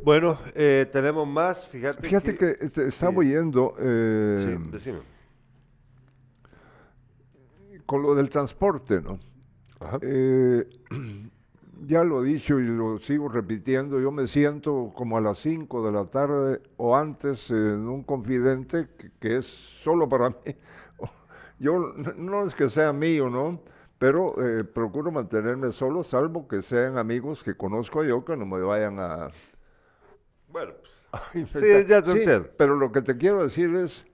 Bueno, 0.03 0.37
eh, 0.53 0.87
tenemos 0.93 1.27
más, 1.27 1.65
fíjate. 1.65 2.03
Fíjate 2.03 2.37
que, 2.37 2.57
este, 2.61 2.87
estamos 2.89 3.25
yendo. 3.25 3.73
Eh, 3.79 4.35
sí, 4.37 4.69
decime. 4.71 4.99
Con 7.87 8.03
lo 8.03 8.13
del 8.13 8.29
transporte, 8.29 9.01
¿no? 9.01 9.17
Eh, 10.01 10.63
ya 11.87 12.03
lo 12.03 12.23
he 12.23 12.27
dicho 12.27 12.59
y 12.59 12.67
lo 12.67 12.99
sigo 12.99 13.29
repitiendo, 13.29 13.99
yo 13.99 14.11
me 14.11 14.27
siento 14.27 14.91
como 14.93 15.17
a 15.17 15.21
las 15.21 15.39
5 15.39 15.87
de 15.87 15.91
la 15.91 16.05
tarde 16.05 16.61
o 16.77 16.95
antes 16.95 17.49
en 17.49 17.87
un 17.89 18.03
confidente 18.03 18.89
que 19.19 19.37
es 19.37 19.47
solo 19.47 20.07
para 20.07 20.29
mí, 20.45 20.55
yo 21.59 21.93
no 22.15 22.45
es 22.45 22.55
que 22.55 22.69
sea 22.69 22.93
mío, 22.93 23.29
¿no? 23.29 23.61
Pero 23.97 24.35
eh, 24.41 24.63
procuro 24.63 25.11
mantenerme 25.11 25.73
solo, 25.73 26.03
salvo 26.03 26.47
que 26.47 26.61
sean 26.61 26.97
amigos 26.97 27.43
que 27.43 27.55
conozco 27.55 28.03
yo 28.03 28.23
que 28.23 28.37
no 28.37 28.45
me 28.45 28.61
vayan 28.61 28.97
a... 28.99 29.27
Bueno, 30.47 30.71
pues, 31.33 31.49
sí, 31.51 31.85
ya 31.85 32.01
te 32.01 32.11
sí, 32.13 32.49
Pero 32.57 32.75
lo 32.75 32.91
que 32.93 33.01
te 33.01 33.17
quiero 33.17 33.43
decir 33.43 33.75
es, 33.75 34.05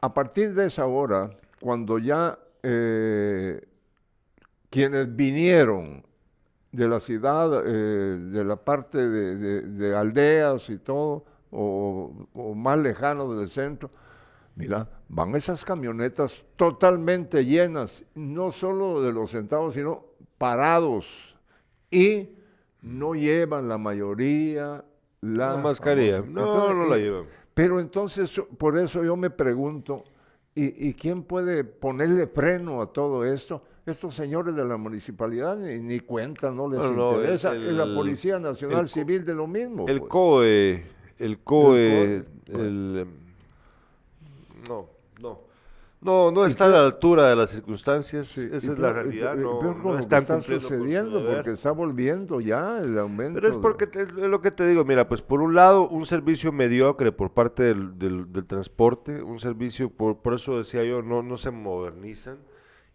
a 0.00 0.12
partir 0.12 0.54
de 0.54 0.66
esa 0.66 0.86
hora, 0.86 1.30
cuando 1.60 2.00
ya 2.00 2.36
eh, 2.64 3.64
quienes 4.70 5.14
vinieron 5.14 6.04
de 6.72 6.88
la 6.88 6.98
ciudad, 6.98 7.62
eh, 7.64 8.18
de 8.18 8.44
la 8.44 8.56
parte 8.56 8.98
de, 8.98 9.94
aldeas 9.94 10.68
y 10.68 10.78
todo, 10.78 11.24
o, 11.52 12.26
o 12.34 12.54
más 12.54 12.78
lejano 12.78 13.32
del 13.34 13.48
centro, 13.50 13.90
Mira, 14.54 14.86
van 15.12 15.36
esas 15.36 15.62
camionetas 15.62 16.42
totalmente 16.56 17.44
llenas, 17.44 18.02
no 18.14 18.50
solo 18.50 19.02
de 19.02 19.12
los 19.12 19.30
centavos, 19.30 19.74
sino 19.74 20.04
parados. 20.38 21.36
Y 21.90 22.30
no 22.80 23.14
llevan 23.14 23.68
la 23.68 23.76
mayoría 23.76 24.82
la, 25.20 25.58
mascarilla. 25.58 26.22
No, 26.22 26.72
no 26.72 26.88
la 26.88 26.96
llevan. 26.96 27.26
Pero 27.52 27.78
entonces, 27.78 28.40
por 28.56 28.78
eso 28.78 29.04
yo 29.04 29.14
me 29.14 29.28
pregunto, 29.28 30.04
¿y, 30.54 30.94
quién 30.94 31.24
puede 31.24 31.62
ponerle 31.62 32.26
freno 32.26 32.80
a 32.80 32.90
todo 32.90 33.26
esto? 33.26 33.62
Estos 33.84 34.14
señores 34.14 34.56
de 34.56 34.64
la 34.64 34.78
municipalidad 34.78 35.56
ni, 35.58 35.78
ni 35.78 36.00
cuenta, 36.00 36.50
no 36.50 36.70
les 36.70 36.82
interesa. 36.82 37.52
la 37.52 37.84
Policía 37.94 38.38
Nacional 38.38 38.88
Civil 38.88 39.26
de 39.26 39.34
lo 39.34 39.46
mismo. 39.46 39.86
El 39.86 39.98
pues. 39.98 40.10
COE, 40.10 40.84
el 41.18 41.38
COE, 41.40 42.24
el 42.46 43.06
no, 44.68 44.74
no. 44.74 44.91
No, 46.02 46.32
no 46.32 46.46
está 46.46 46.64
a 46.64 46.68
la 46.68 46.84
altura 46.84 47.30
de 47.30 47.36
las 47.36 47.50
circunstancias, 47.50 48.36
esa 48.36 48.72
es 48.72 48.78
la 48.78 48.92
realidad, 48.92 49.36
no, 49.36 49.96
está 49.96 50.40
sucediendo 50.40 51.24
porque 51.24 51.52
está 51.52 51.70
volviendo 51.70 52.40
ya 52.40 52.78
el 52.78 52.98
aumento. 52.98 53.34
Pero 53.34 53.48
es 53.48 53.56
porque 53.56 53.88
es 53.96 54.12
lo 54.12 54.42
que 54.42 54.50
te 54.50 54.66
digo, 54.66 54.84
mira, 54.84 55.06
pues 55.06 55.22
por 55.22 55.40
un 55.40 55.54
lado 55.54 55.88
un 55.88 56.04
servicio 56.04 56.50
mediocre 56.50 57.12
por 57.12 57.32
parte 57.32 57.62
del, 57.62 57.96
del, 58.00 58.46
transporte, 58.46 59.22
un 59.22 59.38
servicio, 59.38 59.90
por, 59.90 60.18
por 60.18 60.34
eso 60.34 60.58
decía 60.58 60.82
yo, 60.82 61.02
no, 61.02 61.22
no 61.22 61.36
se 61.36 61.52
modernizan, 61.52 62.38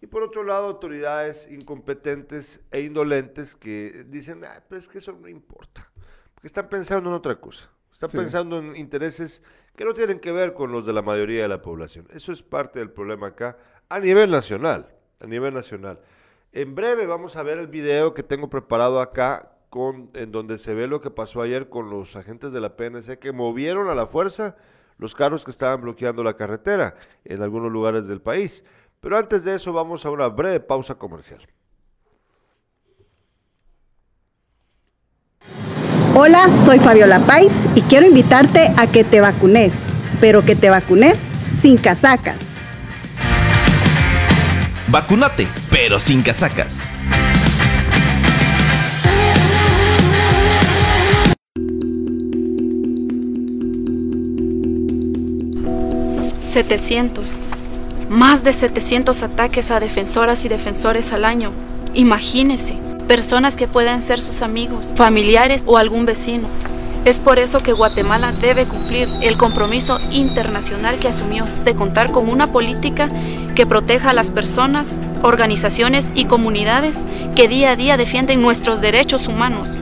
y 0.01 0.07
por 0.07 0.21
otro 0.21 0.43
lado 0.43 0.67
autoridades 0.67 1.49
incompetentes 1.49 2.59
e 2.71 2.81
indolentes 2.81 3.55
que 3.55 4.05
dicen, 4.09 4.43
ah, 4.43 4.61
pues 4.67 4.89
que 4.89 4.97
eso 4.97 5.13
no 5.13 5.29
importa, 5.29 5.89
porque 6.35 6.47
están 6.47 6.67
pensando 6.67 7.09
en 7.09 7.15
otra 7.15 7.39
cosa, 7.39 7.69
están 7.89 8.09
pensando 8.09 8.59
en 8.59 8.75
intereses 8.75 9.41
que 9.77 9.85
no 9.85 9.93
tienen 9.93 10.19
que 10.19 10.31
ver 10.31 10.55
con 10.55 10.71
los 10.71 10.87
de 10.87 10.91
la 10.91 11.03
mayoría 11.03 11.43
de 11.43 11.47
la 11.47 11.61
población. 11.61 12.07
Eso 12.11 12.31
es 12.31 12.41
parte 12.41 12.79
del 12.79 12.89
problema 12.89 13.27
acá 13.27 13.57
a 13.89 13.99
nivel 13.99 14.31
nacional, 14.31 14.87
a 15.19 15.27
nivel 15.27 15.53
nacional. 15.53 15.99
En 16.51 16.73
breve 16.73 17.05
vamos 17.05 17.35
a 17.35 17.43
ver 17.43 17.59
el 17.59 17.67
video 17.67 18.15
que 18.15 18.23
tengo 18.23 18.49
preparado 18.49 18.99
acá 18.99 19.51
con 19.69 20.09
en 20.15 20.31
donde 20.31 20.57
se 20.57 20.73
ve 20.73 20.87
lo 20.87 20.99
que 20.99 21.11
pasó 21.11 21.43
ayer 21.43 21.69
con 21.69 21.91
los 21.91 22.15
agentes 22.15 22.51
de 22.51 22.59
la 22.59 22.75
PNC 22.75 23.19
que 23.19 23.31
movieron 23.31 23.87
a 23.87 23.93
la 23.95 24.07
fuerza 24.07 24.55
los 24.97 25.13
carros 25.13 25.45
que 25.45 25.51
estaban 25.51 25.81
bloqueando 25.81 26.23
la 26.23 26.35
carretera 26.35 26.95
en 27.23 27.43
algunos 27.43 27.71
lugares 27.71 28.07
del 28.07 28.19
país. 28.19 28.65
Pero 28.99 29.15
antes 29.15 29.43
de 29.43 29.53
eso 29.53 29.73
vamos 29.73 30.07
a 30.07 30.09
una 30.09 30.27
breve 30.27 30.59
pausa 30.59 30.95
comercial. 30.95 31.47
Hola, 36.19 36.49
soy 36.65 36.79
Fabiola 36.79 37.19
Pais 37.27 37.51
y 37.75 37.81
quiero 37.83 38.07
invitarte 38.07 38.73
a 38.75 38.87
que 38.87 39.03
te 39.03 39.21
vacunes, 39.21 39.71
pero 40.19 40.43
que 40.43 40.55
te 40.55 40.67
vacunes 40.67 41.15
sin 41.61 41.77
casacas. 41.77 42.37
Vacunate, 44.87 45.47
pero 45.69 45.99
sin 45.99 46.23
casacas. 46.23 46.89
¿700? 56.41 57.37
Más 58.09 58.43
de 58.43 58.53
700 58.53 59.21
ataques 59.21 59.69
a 59.69 59.79
defensoras 59.79 60.45
y 60.45 60.49
defensores 60.49 61.13
al 61.13 61.25
año. 61.25 61.51
Imagínese, 61.93 62.75
personas 63.07 63.55
que 63.55 63.67
pueden 63.67 64.01
ser 64.01 64.19
sus 64.19 64.41
amigos, 64.41 64.93
familiares 64.95 65.63
o 65.65 65.77
algún 65.77 66.05
vecino. 66.05 66.47
Es 67.05 67.19
por 67.21 67.39
eso 67.39 67.63
que 67.63 67.71
Guatemala 67.71 68.33
debe 68.33 68.65
cumplir 68.65 69.07
el 69.21 69.37
compromiso 69.37 69.99
internacional 70.11 70.99
que 70.99 71.07
asumió 71.07 71.45
de 71.63 71.73
contar 71.73 72.11
con 72.11 72.27
una 72.27 72.51
política 72.51 73.07
que 73.55 73.65
proteja 73.65 74.09
a 74.09 74.13
las 74.13 74.29
personas, 74.29 74.99
organizaciones 75.23 76.11
y 76.15 76.25
comunidades 76.25 77.05
que 77.33 77.47
día 77.47 77.71
a 77.71 77.75
día 77.77 77.95
defienden 77.95 78.41
nuestros 78.41 78.81
derechos 78.81 79.29
humanos. 79.29 79.75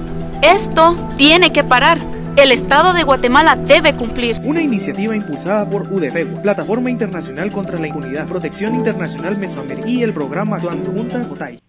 Esto 0.43 0.95
tiene 1.17 1.51
que 1.51 1.63
parar. 1.63 1.97
El 2.35 2.51
Estado 2.51 2.93
de 2.93 3.03
Guatemala 3.03 3.55
debe 3.55 3.95
cumplir. 3.95 4.39
Una 4.43 4.61
iniciativa 4.61 5.15
impulsada 5.15 5.67
por 5.67 5.91
UDFEGUA, 5.91 6.43
Plataforma 6.43 6.91
Internacional 6.91 7.51
contra 7.51 7.79
la 7.79 7.87
Impunidad, 7.87 8.27
Protección 8.27 8.75
Internacional 8.75 9.37
Mesoamericana 9.37 9.89
y 9.89 10.03
el 10.03 10.13
programa 10.13 10.57
Actuando 10.57 10.91
Juntas 10.91 11.25
JOTAI. 11.27 11.64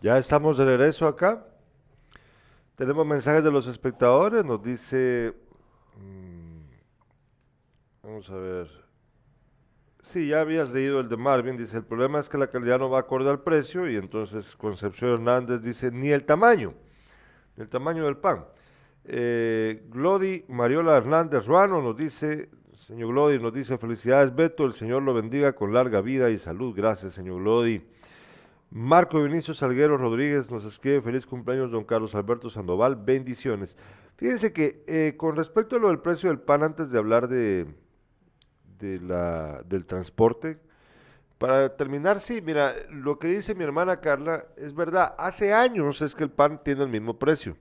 Ya 0.00 0.16
estamos 0.16 0.56
de 0.56 0.64
regreso 0.64 1.08
acá. 1.08 1.44
Tenemos 2.76 3.04
mensajes 3.04 3.42
de 3.42 3.50
los 3.50 3.66
espectadores. 3.66 4.44
Nos 4.44 4.62
dice. 4.62 5.34
Mm, 5.96 6.60
vamos 8.04 8.30
a 8.30 8.36
ver. 8.36 8.68
Sí, 10.04 10.28
ya 10.28 10.40
habías 10.40 10.70
leído 10.70 11.00
el 11.00 11.08
de 11.08 11.16
Marvin. 11.16 11.56
Dice: 11.56 11.78
el 11.78 11.84
problema 11.84 12.20
es 12.20 12.28
que 12.28 12.38
la 12.38 12.46
calidad 12.46 12.78
no 12.78 12.88
va 12.88 13.00
acorde 13.00 13.28
al 13.28 13.40
precio. 13.40 13.90
Y 13.90 13.96
entonces 13.96 14.54
Concepción 14.54 15.10
Hernández 15.14 15.62
dice: 15.62 15.90
ni 15.90 16.10
el 16.10 16.24
tamaño. 16.24 16.74
Ni 17.56 17.64
el 17.64 17.68
tamaño 17.68 18.04
del 18.04 18.18
pan. 18.18 18.44
Eh, 19.04 19.82
Glody 19.88 20.44
Mariola 20.48 20.96
Hernández 20.96 21.46
Ruano 21.46 21.80
nos 21.80 21.96
dice, 21.96 22.50
señor 22.76 23.08
Glody, 23.08 23.38
nos 23.38 23.54
dice, 23.54 23.78
felicidades 23.78 24.34
Beto, 24.34 24.66
el 24.66 24.74
Señor 24.74 25.02
lo 25.02 25.14
bendiga 25.14 25.54
con 25.54 25.72
larga 25.72 26.02
vida 26.02 26.28
y 26.28 26.38
salud. 26.38 26.74
Gracias, 26.76 27.14
señor 27.14 27.40
Glody. 27.40 27.82
Marco 28.70 29.22
Vinicio 29.22 29.54
Salguero 29.54 29.96
Rodríguez 29.96 30.50
nos 30.50 30.64
escribe, 30.64 31.00
feliz 31.00 31.24
cumpleaños, 31.24 31.70
don 31.70 31.84
Carlos 31.84 32.14
Alberto 32.14 32.50
Sandoval, 32.50 32.96
bendiciones. 32.96 33.76
Fíjense 34.16 34.52
que 34.52 34.84
eh, 34.86 35.14
con 35.16 35.36
respecto 35.36 35.76
a 35.76 35.78
lo 35.78 35.88
del 35.88 36.00
precio 36.00 36.28
del 36.28 36.40
pan, 36.40 36.62
antes 36.62 36.90
de 36.90 36.98
hablar 36.98 37.28
de, 37.28 37.66
de 38.78 39.00
la, 39.00 39.62
del 39.64 39.86
transporte, 39.86 40.58
para 41.38 41.76
terminar, 41.76 42.20
sí, 42.20 42.42
mira, 42.42 42.74
lo 42.90 43.18
que 43.18 43.28
dice 43.28 43.54
mi 43.54 43.64
hermana 43.64 44.00
Carla 44.00 44.46
es 44.56 44.74
verdad, 44.74 45.14
hace 45.18 45.54
años 45.54 46.02
es 46.02 46.14
que 46.14 46.24
el 46.24 46.30
pan 46.30 46.60
tiene 46.64 46.82
el 46.82 46.88
mismo 46.88 47.18
precio. 47.18 47.56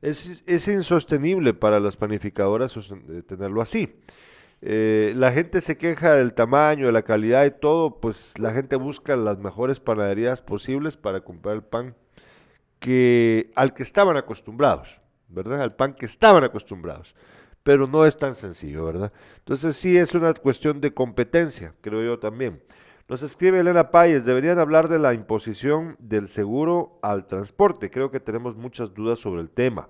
Es, 0.00 0.68
insostenible 0.68 1.52
para 1.54 1.80
las 1.80 1.96
panificadoras 1.96 2.76
eh, 2.76 3.22
tenerlo 3.26 3.60
así. 3.60 3.92
Eh, 4.60 5.12
la 5.16 5.32
gente 5.32 5.60
se 5.60 5.78
queja 5.78 6.14
del 6.14 6.34
tamaño, 6.34 6.86
de 6.86 6.92
la 6.92 7.02
calidad 7.02 7.44
y 7.44 7.50
todo, 7.52 8.00
pues 8.00 8.36
la 8.38 8.52
gente 8.52 8.76
busca 8.76 9.16
las 9.16 9.38
mejores 9.38 9.78
panaderías 9.78 10.42
posibles 10.42 10.96
para 10.96 11.20
comprar 11.20 11.54
el 11.54 11.62
pan 11.62 11.94
que 12.80 13.50
al 13.54 13.74
que 13.74 13.82
estaban 13.82 14.16
acostumbrados, 14.16 15.00
¿verdad? 15.28 15.62
Al 15.62 15.74
pan 15.74 15.94
que 15.94 16.06
estaban 16.06 16.44
acostumbrados. 16.44 17.14
Pero 17.62 17.86
no 17.86 18.06
es 18.06 18.16
tan 18.16 18.34
sencillo, 18.34 18.84
¿verdad? 18.84 19.12
Entonces 19.38 19.76
sí 19.76 19.96
es 19.96 20.14
una 20.14 20.32
cuestión 20.34 20.80
de 20.80 20.94
competencia, 20.94 21.74
creo 21.80 22.02
yo 22.02 22.18
también. 22.18 22.62
Nos 23.08 23.22
escribe 23.22 23.60
Elena 23.60 23.90
Páez, 23.90 24.24
deberían 24.24 24.58
hablar 24.58 24.88
de 24.88 24.98
la 24.98 25.14
imposición 25.14 25.96
del 25.98 26.28
seguro 26.28 26.98
al 27.02 27.26
transporte. 27.26 27.90
Creo 27.90 28.10
que 28.10 28.20
tenemos 28.20 28.56
muchas 28.56 28.92
dudas 28.92 29.18
sobre 29.18 29.40
el 29.40 29.50
tema. 29.50 29.88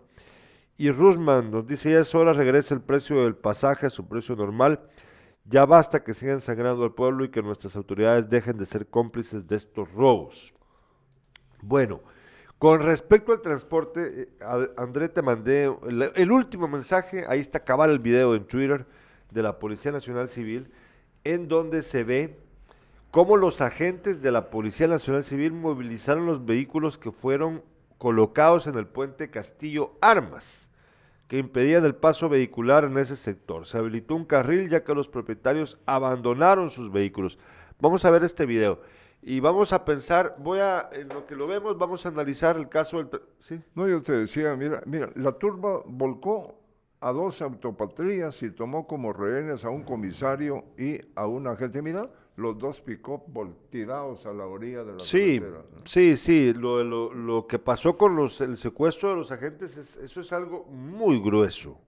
Y 0.80 0.92
Rusman 0.92 1.50
nos 1.50 1.66
dice, 1.66 1.90
ya 1.90 2.00
es 2.00 2.14
hora, 2.14 2.32
regrese 2.32 2.72
el 2.72 2.80
precio 2.80 3.24
del 3.24 3.34
pasaje 3.34 3.86
a 3.86 3.90
su 3.90 4.06
precio 4.06 4.36
normal. 4.36 4.80
Ya 5.44 5.66
basta 5.66 6.04
que 6.04 6.14
sigan 6.14 6.40
sangrando 6.40 6.84
al 6.84 6.94
pueblo 6.94 7.24
y 7.24 7.30
que 7.30 7.42
nuestras 7.42 7.74
autoridades 7.74 8.30
dejen 8.30 8.58
de 8.58 8.66
ser 8.66 8.86
cómplices 8.86 9.48
de 9.48 9.56
estos 9.56 9.90
robos. 9.92 10.54
Bueno, 11.60 12.00
con 12.58 12.80
respecto 12.80 13.32
al 13.32 13.40
transporte, 13.40 14.22
eh, 14.22 14.28
André, 14.76 15.08
te 15.08 15.20
mandé 15.20 15.64
el, 15.64 16.12
el, 16.14 16.30
último 16.30 16.68
mensaje, 16.68 17.24
ahí 17.26 17.40
está 17.40 17.58
acabar 17.58 17.90
el 17.90 17.98
video 17.98 18.36
en 18.36 18.44
Twitter 18.44 18.86
de 19.32 19.42
la 19.42 19.58
Policía 19.58 19.90
Nacional 19.90 20.28
Civil, 20.28 20.70
en 21.24 21.48
donde 21.48 21.82
se 21.82 22.04
ve 22.04 22.38
cómo 23.10 23.36
los 23.36 23.60
agentes 23.60 24.22
de 24.22 24.30
la 24.30 24.48
Policía 24.50 24.86
Nacional 24.86 25.24
Civil 25.24 25.52
movilizaron 25.54 26.26
los 26.26 26.46
vehículos 26.46 26.98
que 26.98 27.10
fueron 27.10 27.64
colocados 27.96 28.68
en 28.68 28.76
el 28.76 28.86
puente 28.86 29.28
Castillo 29.28 29.96
Armas, 30.00 30.67
que 31.28 31.38
impedían 31.38 31.84
el 31.84 31.94
paso 31.94 32.28
vehicular 32.28 32.84
en 32.84 32.96
ese 32.98 33.14
sector. 33.14 33.66
Se 33.66 33.78
habilitó 33.78 34.16
un 34.16 34.24
carril 34.24 34.68
ya 34.68 34.82
que 34.82 34.94
los 34.94 35.08
propietarios 35.08 35.78
abandonaron 35.86 36.70
sus 36.70 36.90
vehículos. 36.90 37.38
Vamos 37.78 38.04
a 38.04 38.10
ver 38.10 38.24
este 38.24 38.46
video 38.46 38.80
y 39.20 39.40
vamos 39.40 39.72
a 39.72 39.84
pensar, 39.84 40.36
voy 40.38 40.60
a, 40.60 40.88
en 40.92 41.08
lo 41.08 41.26
que 41.26 41.36
lo 41.36 41.46
vemos, 41.46 41.76
vamos 41.76 42.06
a 42.06 42.08
analizar 42.08 42.56
el 42.56 42.68
caso 42.68 42.98
del... 42.98 43.20
¿sí? 43.40 43.60
No, 43.74 43.86
yo 43.86 44.02
te 44.02 44.12
decía, 44.12 44.56
mira, 44.56 44.82
mira, 44.86 45.10
la 45.16 45.32
turba 45.32 45.82
volcó 45.84 46.58
a 47.00 47.12
dos 47.12 47.42
autopatrullas 47.42 48.42
y 48.42 48.50
tomó 48.50 48.86
como 48.86 49.12
rehenes 49.12 49.64
a 49.64 49.70
un 49.70 49.82
comisario 49.82 50.64
y 50.78 51.00
a 51.14 51.26
un 51.26 51.46
agente. 51.46 51.82
Mira, 51.82 52.08
los 52.38 52.56
dos 52.56 52.80
pick-up 52.80 53.24
tirados 53.68 54.24
a 54.24 54.32
la 54.32 54.46
orilla 54.46 54.84
de 54.84 54.92
la 54.92 55.00
Sí, 55.00 55.42
sí, 55.84 56.16
sí, 56.16 56.52
lo, 56.54 56.84
lo, 56.84 57.12
lo, 57.12 57.46
que 57.48 57.58
pasó 57.58 57.98
con 57.98 58.14
los, 58.14 58.40
el 58.40 58.56
secuestro 58.56 59.10
de 59.10 59.16
los 59.16 59.32
agentes, 59.32 59.76
eso 59.76 60.20
es 60.20 60.32
algo 60.32 60.64
muy 60.66 61.18
grueso, 61.18 61.80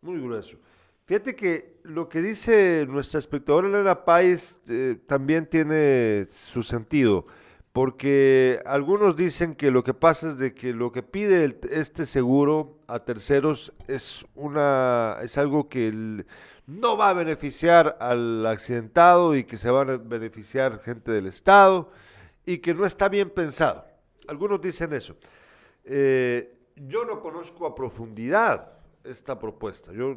muy 0.00 0.20
grueso. 0.20 0.56
Fíjate 1.04 1.34
que 1.34 1.80
lo 1.82 2.08
que 2.08 2.22
dice 2.22 2.86
nuestra 2.88 3.18
espectadora 3.18 3.66
Elena 3.66 4.04
Páez 4.04 4.56
eh, 4.68 4.98
también 5.08 5.46
tiene 5.46 6.28
su 6.30 6.62
sentido, 6.62 7.26
porque 7.72 8.60
algunos 8.64 9.16
dicen 9.16 9.56
que 9.56 9.72
lo 9.72 9.82
que 9.82 9.94
pasa 9.94 10.30
es 10.30 10.38
de 10.38 10.54
que 10.54 10.72
lo 10.72 10.92
que 10.92 11.02
pide 11.02 11.58
este 11.70 12.06
seguro 12.06 12.78
a 12.86 13.00
terceros 13.00 13.72
es 13.88 14.24
una 14.36 15.16
es 15.24 15.36
algo 15.38 15.68
que 15.68 15.88
el, 15.88 16.26
no 16.66 16.96
va 16.96 17.10
a 17.10 17.12
beneficiar 17.12 17.96
al 18.00 18.46
accidentado 18.46 19.34
y 19.34 19.44
que 19.44 19.56
se 19.56 19.70
van 19.70 19.90
a 19.90 19.96
beneficiar 19.96 20.80
gente 20.80 21.10
del 21.10 21.26
Estado 21.26 21.90
y 22.46 22.58
que 22.58 22.74
no 22.74 22.86
está 22.86 23.08
bien 23.08 23.30
pensado. 23.30 23.84
Algunos 24.28 24.60
dicen 24.60 24.92
eso. 24.92 25.16
Eh, 25.84 26.56
yo 26.76 27.04
no 27.04 27.20
conozco 27.20 27.66
a 27.66 27.74
profundidad 27.74 28.72
esta 29.04 29.38
propuesta. 29.38 29.92
Yo 29.92 30.16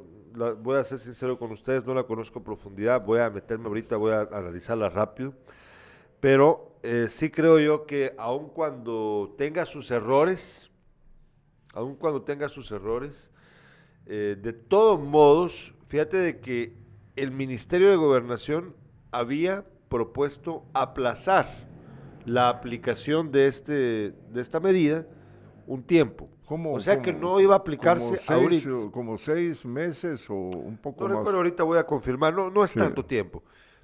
voy 0.60 0.78
a 0.78 0.84
ser 0.84 1.00
sincero 1.00 1.38
con 1.38 1.52
ustedes, 1.52 1.86
no 1.86 1.94
la 1.94 2.04
conozco 2.04 2.40
a 2.40 2.44
profundidad. 2.44 3.04
Voy 3.04 3.20
a 3.20 3.30
meterme 3.30 3.68
ahorita, 3.68 3.98
voy 3.98 4.14
a 4.14 4.22
analizarla 4.22 4.90
rápido. 4.90 5.34
Pero 6.20 6.78
eh, 6.84 7.08
sí 7.10 7.30
creo 7.30 7.60
yo 7.60 7.86
que 7.86 8.14
aun 8.18 8.50
cuando 8.50 9.36
tenga 9.38 9.66
sus 9.66 9.92
errores, 9.92 10.72
aun 11.74 11.96
cuando 11.96 12.22
tenga 12.22 12.50
sus 12.50 12.72
errores, 12.72 13.30
eh, 14.06 14.38
de 14.40 14.54
todos 14.54 15.00
modos, 15.00 15.75
Fíjate 15.88 16.18
de 16.18 16.40
que 16.40 16.74
el 17.16 17.32
Ministerio 17.32 17.90
de 17.90 17.96
Gobernación 17.96 18.76
había 19.12 19.66
propuesto 19.90 20.66
aplazar 20.74 21.48
la 22.26 22.50
aplicación 22.50 23.32
de, 23.32 23.48
este, 23.48 24.12
de 24.12 24.42
esta 24.42 24.60
medida 24.60 25.06
un 25.68 25.84
tiempo. 25.84 26.30
o 26.48 26.80
sea 26.80 27.02
que 27.02 27.14
no 27.14 27.40
iba 27.40 27.56
a 27.56 27.60
aplicarse 27.60 28.20
como 28.26 28.40
ahorita. 28.40 28.70
como 28.92 29.18
seis 29.18 29.66
meses 29.66 30.30
o 30.30 30.36
un 30.36 30.78
poco 30.78 31.04
no 31.04 31.10
más. 31.10 31.18
recuerdo, 31.18 31.38
ahorita 31.38 31.64
voy 31.64 31.78
a 31.78 31.86
confirmar, 31.86 32.34
no, 32.34 32.50
no 32.50 32.64
es 32.64 32.74
tanto 32.74 33.06
tiempo, 33.06 33.44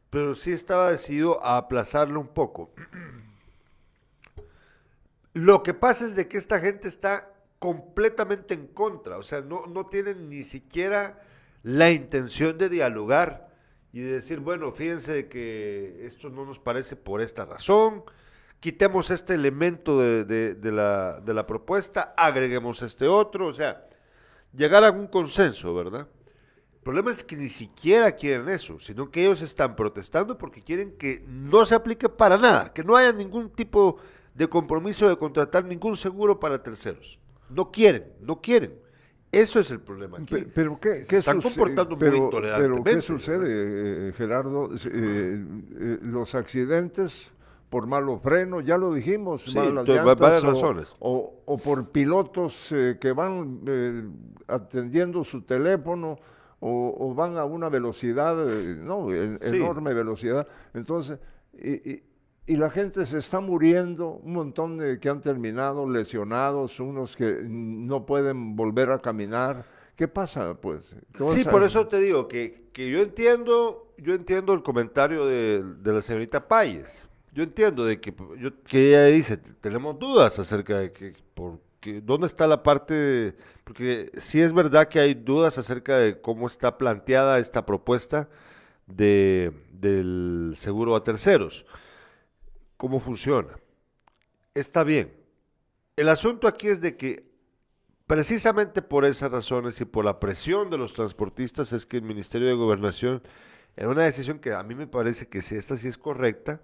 pero 0.10 0.36
sí 0.36 0.52
estaba 0.52 0.92
decidido 0.92 1.44
a 1.44 1.58
aplazarlo 1.58 2.20
un 2.20 2.28
poco. 2.28 2.72
Lo 5.34 5.64
que 5.64 5.74
pasa 5.74 6.06
es 6.06 6.16
de 6.16 6.28
que 6.28 6.38
esta 6.38 6.60
gente 6.60 6.88
está 6.88 7.32
completamente 7.58 8.54
en 8.54 8.68
contra, 8.68 9.18
o 9.18 9.24
sea, 9.24 9.42
no, 9.42 9.66
no 9.68 9.86
tienen 9.86 10.30
ni 10.30 10.44
siquiera 10.44 11.22
la 11.64 11.92
intención 11.92 12.58
de 12.58 12.70
dialogar 12.70 13.50
y 13.94 14.00
de 14.02 14.14
decir, 14.14 14.40
bueno, 14.40 14.72
fíjense 14.72 15.28
que 15.28 16.06
esto 16.06 16.30
no 16.30 16.46
nos 16.46 16.60
parece 16.60 16.96
por 16.96 17.22
esta 17.22 17.46
razón, 17.46 18.04
quitemos 18.60 19.10
este 19.10 19.34
elemento 19.34 20.00
de, 20.00 20.58
la, 20.64 21.22
la 21.26 21.48
propuesta, 21.48 22.14
agreguemos 22.16 22.82
este 22.82 23.08
otro, 23.08 23.48
o 23.48 23.54
sea, 23.54 23.86
llegar 24.54 24.84
a 24.84 24.92
un 24.92 25.08
consenso, 25.08 25.74
¿verdad? 25.74 26.08
El 26.74 26.84
problema 26.84 27.12
es 27.12 27.24
que 27.24 27.36
ni 27.36 27.50
siquiera 27.50 28.12
quieren 28.14 28.50
eso, 28.50 28.80
sino 28.80 29.12
que 29.12 29.22
ellos 29.22 29.42
están 29.42 29.76
protestando 29.76 30.38
porque 30.38 30.64
quieren 30.64 30.98
que 30.98 31.24
no 31.28 31.66
se 31.66 31.76
aplique 31.76 32.10
para 32.10 32.38
nada, 32.38 32.74
que 32.74 32.84
no 32.84 32.96
haya 32.96 33.12
ningún 33.12 33.52
tipo 33.52 33.98
de 34.34 34.48
compromiso 34.48 35.08
de 35.08 35.18
contratar 35.18 35.66
ningún 35.66 35.96
seguro 35.96 36.40
para 36.40 36.64
terceros. 36.64 37.20
No 37.50 37.72
quieren, 37.72 38.12
no 38.22 38.42
quieren. 38.42 38.80
Eso 39.32 39.60
es 39.60 39.72
el 39.72 39.80
problema 39.80 40.18
aquí. 40.18 40.46
Pero, 40.54 40.80
¿qué, 40.80 41.04
se 41.04 41.18
están 41.18 41.42
comportando 41.42 41.96
muy 41.96 42.18
intolerantemente. 42.18 42.84
Pero 42.84 42.98
¿qué 42.98 43.02
sucede, 43.02 44.10
eh, 44.10 44.14
Gerardo? 44.14 44.70
Eh, 44.74 44.78
eh, 44.86 46.00
los 46.02 46.36
accidentes 46.36 47.32
por 47.70 47.88
malos 47.88 48.22
frenos, 48.22 48.66
ya 48.66 48.78
lo 48.78 48.94
dijimos, 48.94 49.56
malas 49.56 49.88
llantas, 49.88 50.44
razones. 50.44 50.94
O, 51.00 51.58
por 51.64 51.90
pilotos 51.90 52.68
que 52.70 53.14
van 53.14 54.14
atendiendo 54.48 55.24
su 55.24 55.44
teléfono 55.44 56.20
o, 56.60 57.14
van 57.16 57.38
a 57.38 57.46
una 57.46 57.70
velocidad, 57.70 58.36
no, 58.36 59.14
enorme 59.14 59.94
velocidad. 59.94 60.46
Entonces, 60.74 61.18
y, 61.54 61.92
y, 61.92 62.04
la 62.56 62.70
gente 62.70 63.06
se 63.06 63.18
está 63.18 63.40
muriendo, 63.40 64.20
un 64.24 64.34
montón 64.34 64.78
de 64.78 65.00
que 65.00 65.10
han 65.10 65.22
terminado 65.22 65.90
lesionados, 65.90 66.80
unos 66.80 67.16
que 67.16 67.40
no 67.44 68.06
pueden 68.06 68.56
volver 68.56 68.92
a 68.92 69.00
caminar. 69.00 69.66
¿Qué 69.96 70.08
pasa, 70.08 70.56
pues? 70.56 70.96
Sí, 71.36 71.44
por 71.44 71.64
eso 71.64 71.88
te 71.88 72.00
digo 72.00 72.28
que, 72.28 72.70
que, 72.74 72.90
yo 72.90 73.02
entiendo, 73.02 73.94
yo 73.98 74.14
entiendo 74.16 74.54
el 74.54 74.64
comentario 74.64 75.26
de, 75.26 75.64
de 75.64 75.94
la 75.94 76.02
señorita 76.02 76.48
Páez. 76.48 77.08
Yo 77.34 77.44
entiendo 77.44 77.86
de 77.86 78.00
que, 78.02 78.14
yo, 78.40 78.50
que 78.64 78.90
ella 78.90 79.06
dice, 79.06 79.38
tenemos 79.38 79.98
dudas 80.00 80.38
acerca 80.40 80.80
de 80.80 80.92
que, 80.92 81.14
por, 81.34 81.60
¿dónde 82.04 82.28
está 82.28 82.48
la 82.48 82.62
parte? 82.64 83.36
porque 83.64 84.12
sí 84.18 84.42
es 84.42 84.54
verdad 84.54 84.90
que 84.90 85.00
hay 85.00 85.14
dudas 85.14 85.58
acerca 85.58 85.98
de 85.98 86.20
cómo 86.20 86.48
está 86.48 86.78
planteada 86.78 87.40
esta 87.40 87.66
propuesta 87.66 88.28
de, 88.86 89.54
del 89.72 90.56
seguro 90.58 90.96
a 90.96 91.04
terceros. 91.06 91.66
¿Cómo 92.82 93.00
funciona? 93.00 93.60
Está 94.56 94.84
bien. 94.84 95.14
El 95.96 96.10
asunto 96.10 96.48
aquí 96.48 96.68
es 96.68 96.82
de 96.82 96.98
que 96.98 97.30
precisamente 98.08 98.82
por 98.82 99.06
esas 99.06 99.32
razones 99.32 99.80
y 99.80 99.86
por 99.86 100.04
la 100.04 100.20
presión 100.20 100.72
de 100.72 100.80
los 100.80 100.92
transportistas 100.92 101.74
es 101.74 101.86
que 101.86 101.98
el 101.98 102.02
Ministerio 102.02 102.48
de 102.48 102.56
Gobernación, 102.56 103.22
en 103.76 103.88
una 103.88 104.06
decisión 104.06 104.40
que 104.40 104.54
a 104.54 104.64
mí 104.64 104.74
me 104.74 104.88
parece 104.88 105.28
que 105.28 105.44
si 105.44 105.54
esta 105.54 105.78
sí 105.78 105.90
es 105.90 105.98
correcta, 106.00 106.60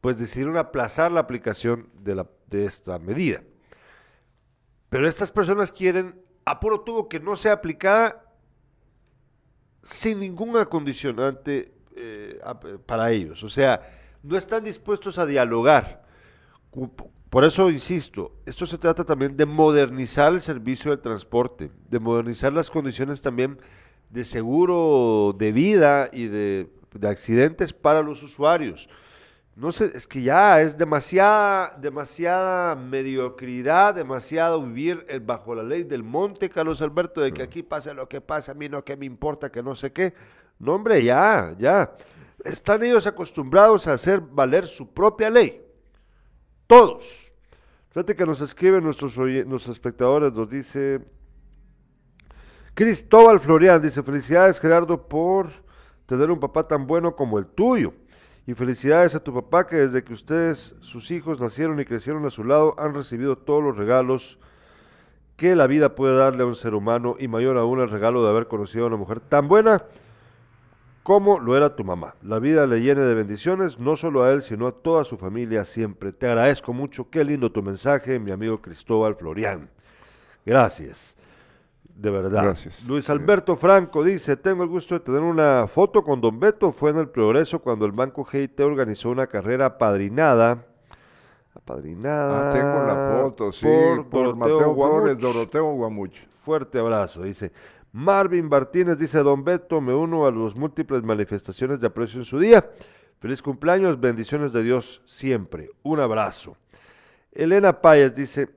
pues 0.00 0.16
decidieron 0.16 0.56
aplazar 0.58 1.10
la 1.10 1.18
aplicación 1.18 1.90
de, 2.04 2.24
esta 2.64 3.00
medida. 3.00 3.42
Pero 4.90 5.08
estas 5.08 5.32
personas 5.32 5.72
quieren 5.72 6.22
a 6.44 6.60
puro 6.60 6.82
tubo 6.82 7.08
que 7.08 7.18
no 7.18 7.34
sea 7.34 7.54
aplicada 7.54 8.32
sin 9.82 10.20
ningún 10.20 10.56
acondicionante 10.56 11.72
eh, 11.96 12.38
para 12.86 13.10
ellos. 13.10 13.42
O 13.42 13.48
sea, 13.48 13.97
no 14.22 14.36
están 14.36 14.64
dispuestos 14.64 15.18
a 15.18 15.26
dialogar. 15.26 16.04
Por 17.30 17.44
eso 17.44 17.70
insisto, 17.70 18.32
esto 18.46 18.66
se 18.66 18.78
trata 18.78 19.04
también 19.04 19.36
de 19.36 19.46
modernizar 19.46 20.32
el 20.32 20.40
servicio 20.40 20.90
de 20.90 20.96
transporte, 20.96 21.70
de 21.88 21.98
modernizar 21.98 22.52
las 22.52 22.70
condiciones 22.70 23.20
también 23.20 23.58
de 24.10 24.24
seguro 24.24 25.34
de 25.38 25.52
vida 25.52 26.08
y 26.12 26.26
de 26.26 26.68
accidentes 27.02 27.72
para 27.72 28.02
los 28.02 28.22
usuarios. 28.22 28.88
No 29.56 29.72
sé, 29.72 29.90
es 29.92 30.06
que 30.06 30.22
ya 30.22 30.60
es 30.60 30.78
demasiada, 30.78 31.76
demasiada 31.80 32.76
mediocridad, 32.76 33.92
demasiado 33.92 34.62
vivir 34.62 35.04
bajo 35.26 35.52
la 35.52 35.64
ley 35.64 35.82
del 35.82 36.04
monte, 36.04 36.48
Carlos 36.48 36.80
Alberto, 36.80 37.20
de 37.20 37.32
que 37.32 37.42
aquí 37.42 37.64
pase 37.64 37.92
lo 37.92 38.08
que 38.08 38.20
pase, 38.20 38.52
a 38.52 38.54
mí 38.54 38.68
no 38.68 38.84
que 38.84 38.96
me 38.96 39.04
importa, 39.04 39.50
que 39.50 39.60
no 39.60 39.74
sé 39.74 39.92
qué. 39.92 40.14
No, 40.60 40.74
hombre, 40.74 41.02
ya, 41.02 41.56
ya. 41.58 41.92
Están 42.44 42.82
ellos 42.82 43.06
acostumbrados 43.06 43.86
a 43.86 43.94
hacer 43.94 44.20
valer 44.20 44.66
su 44.66 44.92
propia 44.92 45.30
ley. 45.30 45.64
Todos. 46.66 47.32
Fíjate 47.90 48.14
que 48.14 48.26
nos 48.26 48.40
escriben 48.40 48.84
nuestros, 48.84 49.16
nuestros 49.16 49.68
espectadores, 49.68 50.32
nos 50.32 50.48
dice 50.48 51.00
Cristóbal 52.74 53.40
Florian, 53.40 53.82
dice, 53.82 54.04
felicidades 54.04 54.60
Gerardo 54.60 55.08
por 55.08 55.50
tener 56.06 56.30
un 56.30 56.38
papá 56.38 56.68
tan 56.68 56.86
bueno 56.86 57.16
como 57.16 57.38
el 57.38 57.46
tuyo. 57.46 57.92
Y 58.46 58.54
felicidades 58.54 59.14
a 59.14 59.20
tu 59.20 59.34
papá 59.34 59.66
que 59.66 59.76
desde 59.76 60.04
que 60.04 60.12
ustedes, 60.12 60.76
sus 60.80 61.10
hijos, 61.10 61.40
nacieron 61.40 61.80
y 61.80 61.84
crecieron 61.84 62.24
a 62.24 62.30
su 62.30 62.44
lado, 62.44 62.76
han 62.78 62.94
recibido 62.94 63.36
todos 63.36 63.62
los 63.62 63.76
regalos 63.76 64.38
que 65.36 65.56
la 65.56 65.66
vida 65.66 65.94
puede 65.94 66.16
darle 66.16 66.44
a 66.44 66.46
un 66.46 66.54
ser 66.54 66.74
humano 66.74 67.16
y 67.18 67.28
mayor 67.28 67.58
aún 67.58 67.80
el 67.80 67.88
regalo 67.88 68.22
de 68.22 68.30
haber 68.30 68.46
conocido 68.46 68.84
a 68.84 68.88
una 68.88 68.96
mujer 68.96 69.20
tan 69.20 69.48
buena 69.48 69.84
como 71.08 71.40
lo 71.40 71.56
era 71.56 71.74
tu 71.74 71.84
mamá. 71.84 72.16
La 72.20 72.38
vida 72.38 72.66
le 72.66 72.82
llene 72.82 73.00
de 73.00 73.14
bendiciones, 73.14 73.78
no 73.78 73.96
solo 73.96 74.24
a 74.24 74.30
él, 74.30 74.42
sino 74.42 74.66
a 74.66 74.72
toda 74.72 75.04
su 75.04 75.16
familia 75.16 75.64
siempre. 75.64 76.12
Te 76.12 76.26
agradezco 76.26 76.74
mucho, 76.74 77.08
qué 77.08 77.24
lindo 77.24 77.50
tu 77.50 77.62
mensaje, 77.62 78.18
mi 78.18 78.30
amigo 78.30 78.60
Cristóbal 78.60 79.14
Florián. 79.14 79.70
Gracias 80.44 81.16
de 81.96 82.10
verdad. 82.10 82.42
Gracias. 82.44 82.84
Luis 82.84 83.08
Alberto 83.08 83.56
Franco 83.56 84.04
dice, 84.04 84.36
tengo 84.36 84.64
el 84.64 84.68
gusto 84.68 84.96
de 84.96 85.00
tener 85.00 85.22
una 85.22 85.66
foto 85.66 86.04
con 86.04 86.20
Don 86.20 86.38
Beto, 86.38 86.72
fue 86.72 86.90
en 86.90 86.98
el 86.98 87.08
Progreso 87.08 87.60
cuando 87.60 87.86
el 87.86 87.92
Banco 87.92 88.22
GIT 88.24 88.60
organizó 88.60 89.08
una 89.08 89.28
carrera 89.28 89.64
apadrinada. 89.64 90.66
Apadrinada. 91.54 92.50
Ah, 92.50 92.52
tengo 92.52 92.86
la 92.86 93.22
foto, 93.22 93.50
sí, 93.50 93.66
por, 94.10 94.36
Mateo 94.36 94.74
Doroteo 95.16 95.72
Guamuch. 95.72 96.18
Fuerte 96.42 96.78
abrazo, 96.78 97.22
dice. 97.22 97.50
Marvin 97.92 98.48
Martínez 98.48 98.98
dice, 98.98 99.18
Don 99.18 99.44
Beto, 99.44 99.80
me 99.80 99.94
uno 99.94 100.26
a 100.26 100.30
las 100.30 100.54
múltiples 100.54 101.02
manifestaciones 101.02 101.80
de 101.80 101.86
aprecio 101.86 102.18
en 102.20 102.24
su 102.24 102.38
día. 102.38 102.70
Feliz 103.20 103.42
cumpleaños, 103.42 104.00
bendiciones 104.00 104.52
de 104.52 104.62
Dios 104.62 105.02
siempre. 105.06 105.70
Un 105.82 106.00
abrazo. 106.00 106.56
Elena 107.32 107.80
Páez 107.80 108.14
dice, 108.14 108.48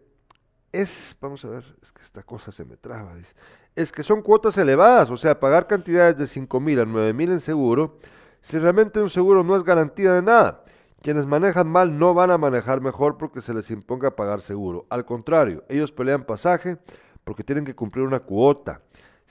es, 0.71 1.15
vamos 1.19 1.43
a 1.45 1.49
ver, 1.49 1.63
es 1.81 1.91
que 1.91 2.01
esta 2.01 2.23
cosa 2.23 2.51
se 2.51 2.65
me 2.65 2.77
traba, 2.77 3.15
dice, 3.15 3.33
es 3.75 3.91
que 3.91 4.03
son 4.03 4.21
cuotas 4.21 4.57
elevadas, 4.57 5.09
o 5.09 5.17
sea, 5.17 5.39
pagar 5.39 5.67
cantidades 5.67 6.17
de 6.17 6.27
5 6.27 6.59
mil 6.59 6.79
a 6.79 6.85
9 6.85 7.13
mil 7.13 7.31
en 7.31 7.39
seguro, 7.39 7.97
si 8.41 8.57
realmente 8.57 8.99
un 8.99 9.09
seguro 9.09 9.43
no 9.43 9.55
es 9.55 9.63
garantía 9.63 10.13
de 10.13 10.21
nada. 10.21 10.63
Quienes 11.01 11.25
manejan 11.25 11.67
mal 11.67 11.97
no 11.97 12.13
van 12.13 12.29
a 12.29 12.37
manejar 12.37 12.79
mejor 12.79 13.17
porque 13.17 13.41
se 13.41 13.55
les 13.55 13.71
imponga 13.71 14.15
pagar 14.15 14.41
seguro. 14.41 14.85
Al 14.89 15.03
contrario, 15.03 15.63
ellos 15.67 15.91
pelean 15.91 16.25
pasaje 16.25 16.77
porque 17.23 17.43
tienen 17.43 17.65
que 17.65 17.73
cumplir 17.73 18.05
una 18.05 18.19
cuota. 18.19 18.81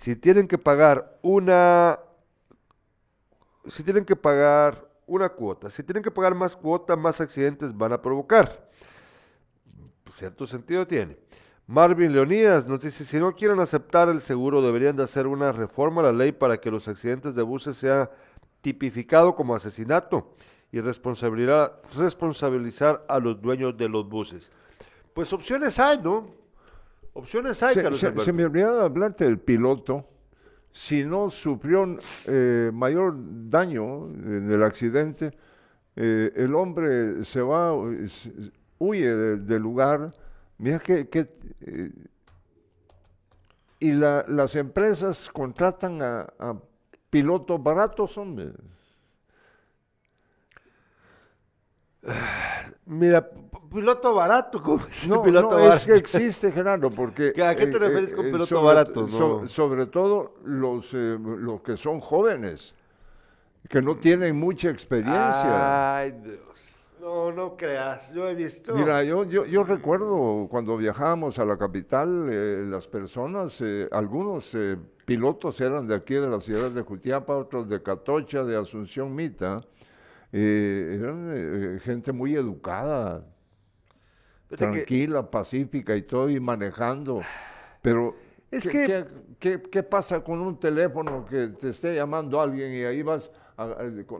Si 0.01 0.16
tienen 0.16 0.48
que 0.48 0.57
pagar 0.57 1.18
una... 1.20 2.01
Si 3.68 3.82
tienen 3.82 4.07
que 4.07 4.16
pagar 4.16 4.88
una 5.07 5.28
cuota, 5.28 5.68
si 5.68 5.82
tienen 5.82 6.03
que 6.03 6.11
pagar 6.11 6.34
más 6.34 6.57
cuota, 6.57 6.96
más 6.96 7.20
accidentes 7.20 7.76
van 7.76 7.92
a 7.92 8.01
provocar. 8.01 8.70
Cierto 10.12 10.46
sentido 10.46 10.86
tiene. 10.86 11.18
Marvin 11.66 12.14
Leonidas 12.14 12.66
nos 12.66 12.80
dice, 12.80 13.05
si 13.05 13.18
no 13.18 13.34
quieren 13.34 13.61
aceptar 13.61 14.09
el 14.09 14.22
seguro, 14.22 14.62
deberían 14.62 14.96
de 14.96 15.03
hacer 15.03 15.26
una 15.26 15.53
reforma 15.53 16.01
a 16.01 16.05
la 16.05 16.12
ley 16.12 16.32
para 16.32 16.59
que 16.59 16.70
los 16.70 16.88
accidentes 16.88 17.34
de 17.34 17.42
buses 17.42 17.76
sea 17.76 18.11
tipificado 18.62 19.36
como 19.36 19.55
asesinato 19.55 20.34
y 20.72 20.80
responsabilizar 20.80 23.05
a 23.07 23.18
los 23.18 23.42
dueños 23.42 23.76
de 23.76 23.90
los 23.90 24.09
buses. 24.09 24.51
Pues 25.12 25.30
opciones 25.34 25.78
hay, 25.78 25.98
¿no? 25.98 26.39
Opciones 27.13 27.63
hay, 27.63 27.75
se, 27.75 28.25
se, 28.25 28.33
me 28.33 28.45
olvidaba 28.45 28.85
hablarte 28.85 29.25
del 29.25 29.39
piloto. 29.39 30.07
Si 30.73 31.05
no 31.05 31.31
sufrió 31.31 31.99
eh, 32.27 32.71
mayor 32.73 33.17
daño 33.51 34.07
en 34.07 34.51
el 34.51 34.63
accidente, 34.63 35.33
eh, 35.97 36.33
el 36.37 36.55
hombre 36.55 37.25
se 37.25 37.41
va, 37.41 37.73
huye 38.79 39.15
del 39.15 39.63
lugar 39.63 40.13
Mira 40.61 40.79
que, 40.79 41.09
eh, 41.63 41.91
y 43.79 43.93
las 43.93 44.57
empresas 44.57 45.31
contratan 45.31 46.03
a, 46.03 46.61
pilotos 47.09 47.63
baratos, 47.63 48.19
hombre. 48.19 48.53
Mira, 52.86 53.28
piloto 53.72 54.14
barato, 54.14 54.62
¿cómo 54.62 54.84
es 54.86 55.07
no, 55.07 55.22
piloto 55.22 55.59
no, 55.59 55.72
es 55.72 55.86
que 55.86 55.94
existe, 55.94 56.51
Gerardo, 56.51 56.90
porque... 56.90 57.32
¿A 57.42 57.55
qué 57.55 57.66
te 57.66 57.76
eh, 57.76 57.80
refieres 57.80 58.14
con 58.14 58.26
eh, 58.26 58.32
piloto 58.32 58.62
barato? 58.62 59.48
sobre 59.48 59.86
todo 59.86 60.34
los, 60.44 60.92
los 60.92 61.61
que 61.61 61.76
son 61.76 62.01
jóvenes, 62.01 62.74
que 63.68 63.82
no 63.82 63.96
tienen 63.96 64.38
mucha 64.38 64.70
experiencia. 64.70 65.96
Ay, 65.98 66.12
Dios. 66.12 66.80
No, 67.01 67.32
no 67.32 67.57
creas, 67.57 68.12
yo 68.12 68.28
he 68.28 68.34
visto. 68.34 68.74
Mira, 68.74 69.03
yo, 69.03 69.24
yo, 69.24 69.46
yo 69.46 69.64
recuerdo 69.64 70.46
cuando 70.51 70.76
viajábamos 70.76 71.38
a 71.38 71.46
la 71.46 71.57
capital, 71.57 72.28
eh, 72.30 72.64
las 72.68 72.86
personas, 72.88 73.59
eh, 73.62 73.88
algunos 73.90 74.55
eh, 74.55 74.76
pilotos 75.07 75.59
eran 75.62 75.86
de 75.86 75.94
aquí, 75.94 76.14
de 76.14 76.28
la 76.28 76.40
ciudad 76.40 76.70
de 76.70 76.82
Jutiapa, 76.82 77.34
otros 77.34 77.70
de 77.70 77.82
Catocha, 77.82 78.44
de 78.44 78.55
Asunción 78.57 79.14
Mita, 79.14 79.62
eran 80.33 81.81
gente 81.83 82.12
muy 82.12 82.35
educada, 82.35 83.24
tranquila, 84.49 85.31
pacífica 85.31 85.97
y 85.97 86.03
todo, 86.03 86.28
y 86.28 86.41
manejando. 86.41 87.20
Pero 87.83 88.16
Es 88.51 88.66
¿Qué, 88.66 89.07
que... 89.39 89.62
¿qué, 89.62 89.83
pasa 89.83 90.22
con 90.22 90.41
un 90.41 90.59
teléfono 90.59 91.24
que 91.24 91.49
te 91.49 91.70
esté 91.70 91.95
llamando 91.95 92.41
alguien 92.41 92.72
y 92.72 92.83
ahí 92.85 93.03
vas... 93.03 93.31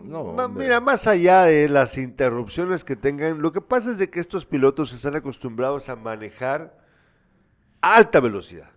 no, 0.05 0.49
mira, 0.49 0.81
más 0.81 1.07
allá 1.07 1.45
de 1.45 1.69
las 1.69 1.99
interrupciones 1.99 2.85
que 2.85 2.97
tengan, 2.97 3.43
lo 3.43 3.53
que 3.53 3.61
pasa 3.61 3.91
es 3.91 3.99
de 3.99 4.09
que 4.09 4.21
estos 4.21 4.47
pilotos 4.47 4.93
están 4.93 5.17
acostumbrados 5.17 5.89
a 5.89 5.97
manejar 5.97 6.77
a 7.81 7.97
alta 7.97 8.21
velocidad. 8.21 8.71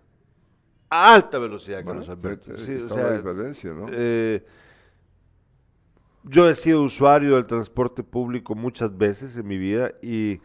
A 0.90 1.14
alta 1.14 1.38
velocidad, 1.38 1.84
Carlos 1.84 2.08
Alberto. 2.08 2.56
Sí, 2.56 2.74
o 2.76 2.88
sea, 2.88 3.12
diferencia, 3.12 3.72
¿no? 3.72 3.86
Eh, 3.90 4.44
yo 6.24 6.48
he 6.48 6.54
sido 6.54 6.82
usuario 6.82 7.36
del 7.36 7.46
transporte 7.46 8.02
público 8.02 8.54
muchas 8.54 8.96
veces 8.96 9.36
en 9.36 9.46
mi 9.46 9.58
vida 9.58 9.92
y 10.02 10.40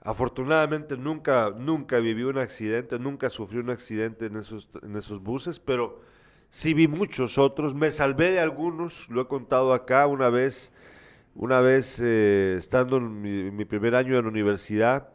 afortunadamente 0.00 0.96
nunca, 0.96 1.50
nunca 1.56 1.98
viví 2.00 2.24
un 2.24 2.38
accidente, 2.38 2.98
nunca 2.98 3.30
sufrí 3.30 3.58
un 3.58 3.70
accidente 3.70 4.26
en 4.26 4.36
esos, 4.36 4.68
en 4.82 4.96
esos 4.96 5.22
buses, 5.22 5.60
pero 5.60 6.00
sí 6.50 6.74
vi 6.74 6.88
muchos 6.88 7.38
otros. 7.38 7.74
Me 7.74 7.92
salvé 7.92 8.32
de 8.32 8.40
algunos, 8.40 9.08
lo 9.08 9.22
he 9.22 9.28
contado 9.28 9.72
acá 9.72 10.06
una 10.08 10.30
vez, 10.30 10.72
una 11.36 11.60
vez 11.60 12.00
eh, 12.02 12.56
estando 12.58 12.96
en 12.96 13.56
mi, 13.56 13.64
primer 13.64 13.94
año 13.94 14.18
en 14.18 14.24
la 14.24 14.30
universidad, 14.30 15.10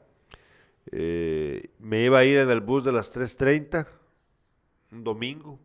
eh, 0.92 1.72
me 1.78 2.06
iba 2.06 2.20
a 2.20 2.24
ir 2.24 2.38
en 2.38 2.50
el 2.50 2.62
bus 2.62 2.86
de 2.86 2.94
las 2.94 3.14
3.30, 3.14 3.86
un 4.94 5.04
domingo, 5.04 5.60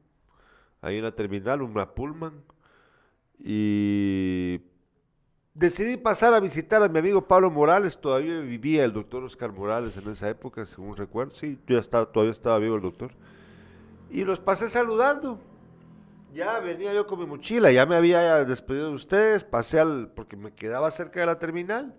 ahí 0.83 0.99
en 0.99 1.05
la 1.05 1.13
terminal, 1.13 1.63
una 1.63 1.95
Pullman 1.95 2.43
y 3.39 4.61
decidí 5.55 5.97
pasar 5.97 6.35
a 6.35 6.41
visitar 6.41 6.83
a 6.83 6.89
mi 6.89 6.99
amigo 6.99 7.27
Pablo 7.27 7.51
Morales, 7.51 7.99
todavía 7.99 8.41
vivía 8.41 8.85
el 8.85 8.93
doctor 8.93 9.23
Oscar 9.25 9.53
Morales 9.53 9.97
en 9.97 10.09
esa 10.11 10.29
época, 10.29 10.67
según 10.67 10.97
recuerdo, 10.97 11.33
sí, 11.33 11.59
yo 11.67 11.79
estaba, 11.79 12.07
todavía 12.07 12.33
estaba 12.33 12.59
vivo 12.59 12.77
el 12.77 12.83
doctor. 12.83 13.13
Y 14.11 14.25
los 14.25 14.41
pasé 14.41 14.69
saludando. 14.69 15.41
Ya 16.33 16.59
venía 16.59 16.93
yo 16.93 17.07
con 17.07 17.21
mi 17.21 17.27
mochila, 17.27 17.71
ya 17.71 17.87
me 17.87 17.95
había 17.95 18.45
despedido 18.45 18.89
de 18.89 18.95
ustedes, 18.95 19.45
pasé 19.45 19.79
al, 19.79 20.11
porque 20.17 20.37
me 20.37 20.53
quedaba 20.53 20.91
cerca 20.91 21.21
de 21.21 21.27
la 21.27 21.39
terminal. 21.39 21.95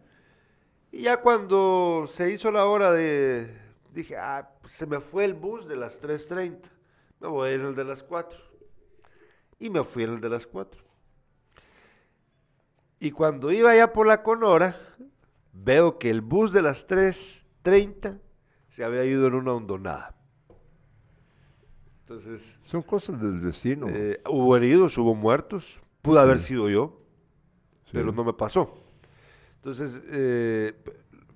Y 0.92 1.04
ya 1.04 1.22
cuando 1.22 2.06
se 2.12 2.32
hizo 2.32 2.52
la 2.52 2.66
hora 2.66 2.92
de, 2.92 3.50
dije, 3.94 4.18
ah, 4.18 4.50
se 4.68 4.86
me 4.86 5.00
fue 5.00 5.24
el 5.24 5.36
bus 5.36 5.70
de 5.70 5.78
las 5.78 6.02
3.30, 6.02 6.60
me 7.22 7.28
voy 7.30 7.48
a 7.48 7.54
ir 7.54 7.62
en 7.62 7.68
el 7.68 7.76
de 7.76 7.86
las 7.86 8.04
4. 8.04 8.38
Y 9.60 9.70
me 9.70 9.86
fui 9.86 10.04
en 10.04 10.16
el 10.16 10.22
de 10.22 10.30
las 10.30 10.46
4. 10.46 10.85
Y 13.06 13.12
cuando 13.12 13.52
iba 13.52 13.70
allá 13.70 13.94
por 13.94 14.08
la 14.08 14.24
Conora, 14.24 14.80
veo 15.54 16.00
que 16.00 16.10
el 16.10 16.22
bus 16.22 16.52
de 16.52 16.64
las 16.64 16.88
3.30 16.88 18.18
se 18.68 18.84
había 18.84 19.06
ido 19.06 19.28
en 19.28 19.36
una 19.36 19.54
hondonada. 19.54 20.16
Entonces. 22.00 22.58
Son 22.66 22.82
cosas 22.82 23.22
del 23.22 23.44
destino. 23.44 23.90
Eh, 23.90 24.20
hubo 24.28 24.58
heridos, 24.58 24.98
hubo 24.98 25.14
muertos. 25.14 25.80
Pudo 26.02 26.20
haber 26.20 26.40
sido 26.40 26.68
yo, 26.68 27.00
pero 27.92 28.12
no 28.12 28.24
me 28.24 28.34
pasó. 28.34 28.76
Entonces, 29.58 30.02
eh, 30.08 30.74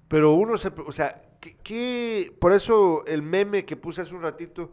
pero 0.08 0.34
uno 0.34 0.58
se. 0.58 0.72
O 0.88 0.92
sea, 0.92 1.22
¿qué, 1.40 2.36
por 2.40 2.52
eso 2.52 3.06
el 3.06 3.22
meme 3.22 3.64
que 3.64 3.78
puse 3.78 4.02
hace 4.02 4.16
un 4.16 4.24
ratito 4.24 4.72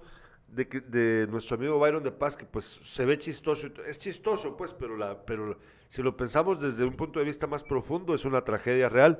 de, 0.48 0.64
de 0.64 1.26
nuestro 1.30 1.56
amigo 1.56 1.78
Byron 1.78 2.02
de 2.02 2.12
Paz, 2.12 2.38
que 2.38 2.46
pues 2.46 2.64
se 2.64 3.04
ve 3.04 3.18
chistoso, 3.18 3.66
es 3.86 3.98
chistoso, 3.98 4.56
pues, 4.56 4.72
pero 4.72 4.96
la. 4.96 5.26
Pero, 5.26 5.58
si 5.88 6.02
lo 6.02 6.16
pensamos 6.16 6.60
desde 6.60 6.84
un 6.84 6.94
punto 6.96 7.18
de 7.18 7.24
vista 7.24 7.46
más 7.46 7.62
profundo, 7.62 8.14
es 8.14 8.24
una 8.24 8.42
tragedia 8.42 8.88
real, 8.88 9.18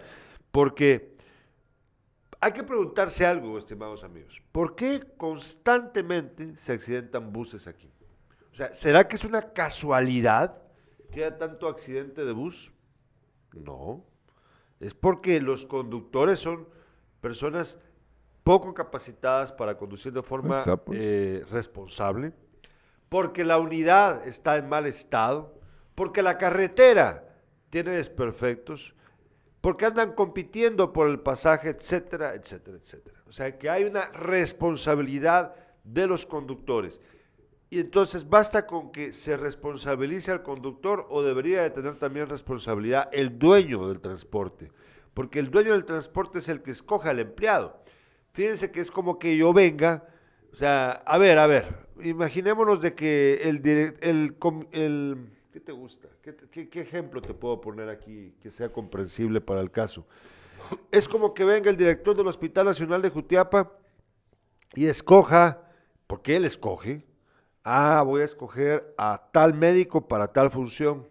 porque 0.50 1.16
hay 2.40 2.52
que 2.52 2.64
preguntarse 2.64 3.26
algo, 3.26 3.58
estimados 3.58 4.04
amigos. 4.04 4.42
¿Por 4.52 4.76
qué 4.76 5.00
constantemente 5.16 6.56
se 6.56 6.72
accidentan 6.72 7.32
buses 7.32 7.66
aquí? 7.66 7.90
O 8.52 8.54
sea, 8.54 8.72
¿será 8.72 9.06
que 9.08 9.16
es 9.16 9.24
una 9.24 9.52
casualidad 9.52 10.62
que 11.12 11.24
haya 11.24 11.38
tanto 11.38 11.68
accidente 11.68 12.24
de 12.24 12.32
bus? 12.32 12.72
No. 13.52 14.04
Es 14.80 14.94
porque 14.94 15.40
los 15.40 15.66
conductores 15.66 16.40
son 16.40 16.68
personas 17.20 17.78
poco 18.42 18.72
capacitadas 18.74 19.50
para 19.50 19.76
conducir 19.76 20.12
de 20.12 20.22
forma 20.22 20.62
pues. 20.84 20.98
eh, 21.02 21.44
responsable, 21.50 22.32
porque 23.08 23.44
la 23.44 23.58
unidad 23.58 24.26
está 24.26 24.56
en 24.56 24.68
mal 24.68 24.86
estado, 24.86 25.55
porque 25.96 26.22
la 26.22 26.38
carretera 26.38 27.24
tiene 27.70 27.92
desperfectos, 27.92 28.94
porque 29.60 29.86
andan 29.86 30.12
compitiendo 30.12 30.92
por 30.92 31.08
el 31.08 31.18
pasaje, 31.18 31.70
etcétera, 31.70 32.34
etcétera, 32.34 32.76
etcétera. 32.76 33.20
O 33.26 33.32
sea 33.32 33.58
que 33.58 33.68
hay 33.68 33.82
una 33.82 34.06
responsabilidad 34.12 35.56
de 35.82 36.06
los 36.06 36.24
conductores. 36.24 37.00
Y 37.68 37.80
entonces 37.80 38.28
basta 38.28 38.66
con 38.66 38.92
que 38.92 39.12
se 39.12 39.36
responsabilice 39.36 40.30
al 40.30 40.44
conductor 40.44 41.06
o 41.08 41.22
debería 41.22 41.62
de 41.62 41.70
tener 41.70 41.96
también 41.96 42.28
responsabilidad 42.28 43.08
el 43.10 43.38
dueño 43.38 43.88
del 43.88 44.00
transporte, 44.00 44.70
porque 45.14 45.40
el 45.40 45.50
dueño 45.50 45.72
del 45.72 45.84
transporte 45.84 46.38
es 46.38 46.48
el 46.48 46.62
que 46.62 46.70
escoge 46.70 47.08
al 47.08 47.18
empleado. 47.18 47.82
Fíjense 48.32 48.70
que 48.70 48.80
es 48.80 48.90
como 48.90 49.18
que 49.18 49.36
yo 49.36 49.52
venga, 49.52 50.06
o 50.52 50.56
sea, 50.56 50.90
a 50.90 51.18
ver, 51.18 51.38
a 51.38 51.46
ver, 51.48 51.88
imaginémonos 52.02 52.80
de 52.80 52.94
que 52.94 53.40
el, 53.42 53.66
el, 54.00 54.36
el 54.72 55.35
¿Qué 55.56 55.60
te 55.60 55.72
gusta? 55.72 56.06
¿Qué, 56.20 56.68
ejemplo 56.82 57.22
te 57.22 57.32
puedo 57.32 57.62
poner 57.62 57.88
aquí 57.88 58.34
que 58.42 58.50
sea 58.50 58.70
comprensible 58.70 59.40
para 59.40 59.62
el 59.62 59.70
caso? 59.70 60.06
Es 60.92 61.08
como 61.08 61.32
que 61.32 61.46
venga 61.46 61.70
el 61.70 61.78
director 61.78 62.14
del 62.14 62.26
Hospital 62.26 62.66
Nacional 62.66 63.00
de 63.00 63.08
Jutiapa 63.08 63.72
y 64.74 64.84
escoja, 64.84 65.62
porque 66.06 66.36
él 66.36 66.44
escoge, 66.44 67.06
ah, 67.64 68.02
voy 68.04 68.20
a 68.20 68.26
escoger 68.26 68.92
a 68.98 69.30
tal 69.32 69.54
médico 69.54 70.06
para 70.06 70.30
tal 70.30 70.50
función, 70.50 71.08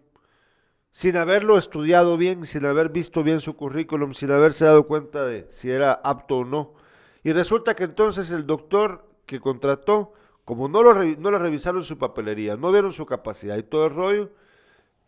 sin 0.92 1.16
haberlo 1.16 1.58
estudiado 1.58 2.16
bien, 2.16 2.46
sin 2.46 2.66
haber 2.66 2.90
visto 2.90 3.24
bien 3.24 3.40
su 3.40 3.56
currículum, 3.56 4.14
sin 4.14 4.30
haberse 4.30 4.64
dado 4.64 4.86
cuenta 4.86 5.26
de 5.26 5.48
si 5.50 5.72
era 5.72 5.92
apto 5.92 6.36
o 6.36 6.44
no. 6.44 6.74
Y 7.24 7.32
resulta 7.32 7.74
que 7.74 7.82
entonces 7.82 8.30
el 8.30 8.46
doctor 8.46 9.08
que 9.26 9.40
contrató 9.40 10.12
como 10.46 10.68
no 10.68 10.84
lo, 10.84 10.92
revisaron 10.92 11.82
su 11.82 11.98
papelería, 11.98 12.56
no 12.56 12.70
vieron 12.70 12.92
su 12.92 13.04
capacidad 13.04 13.56
y 13.56 13.64
todo 13.64 13.86
el 13.86 13.94
rollo, 13.94 14.30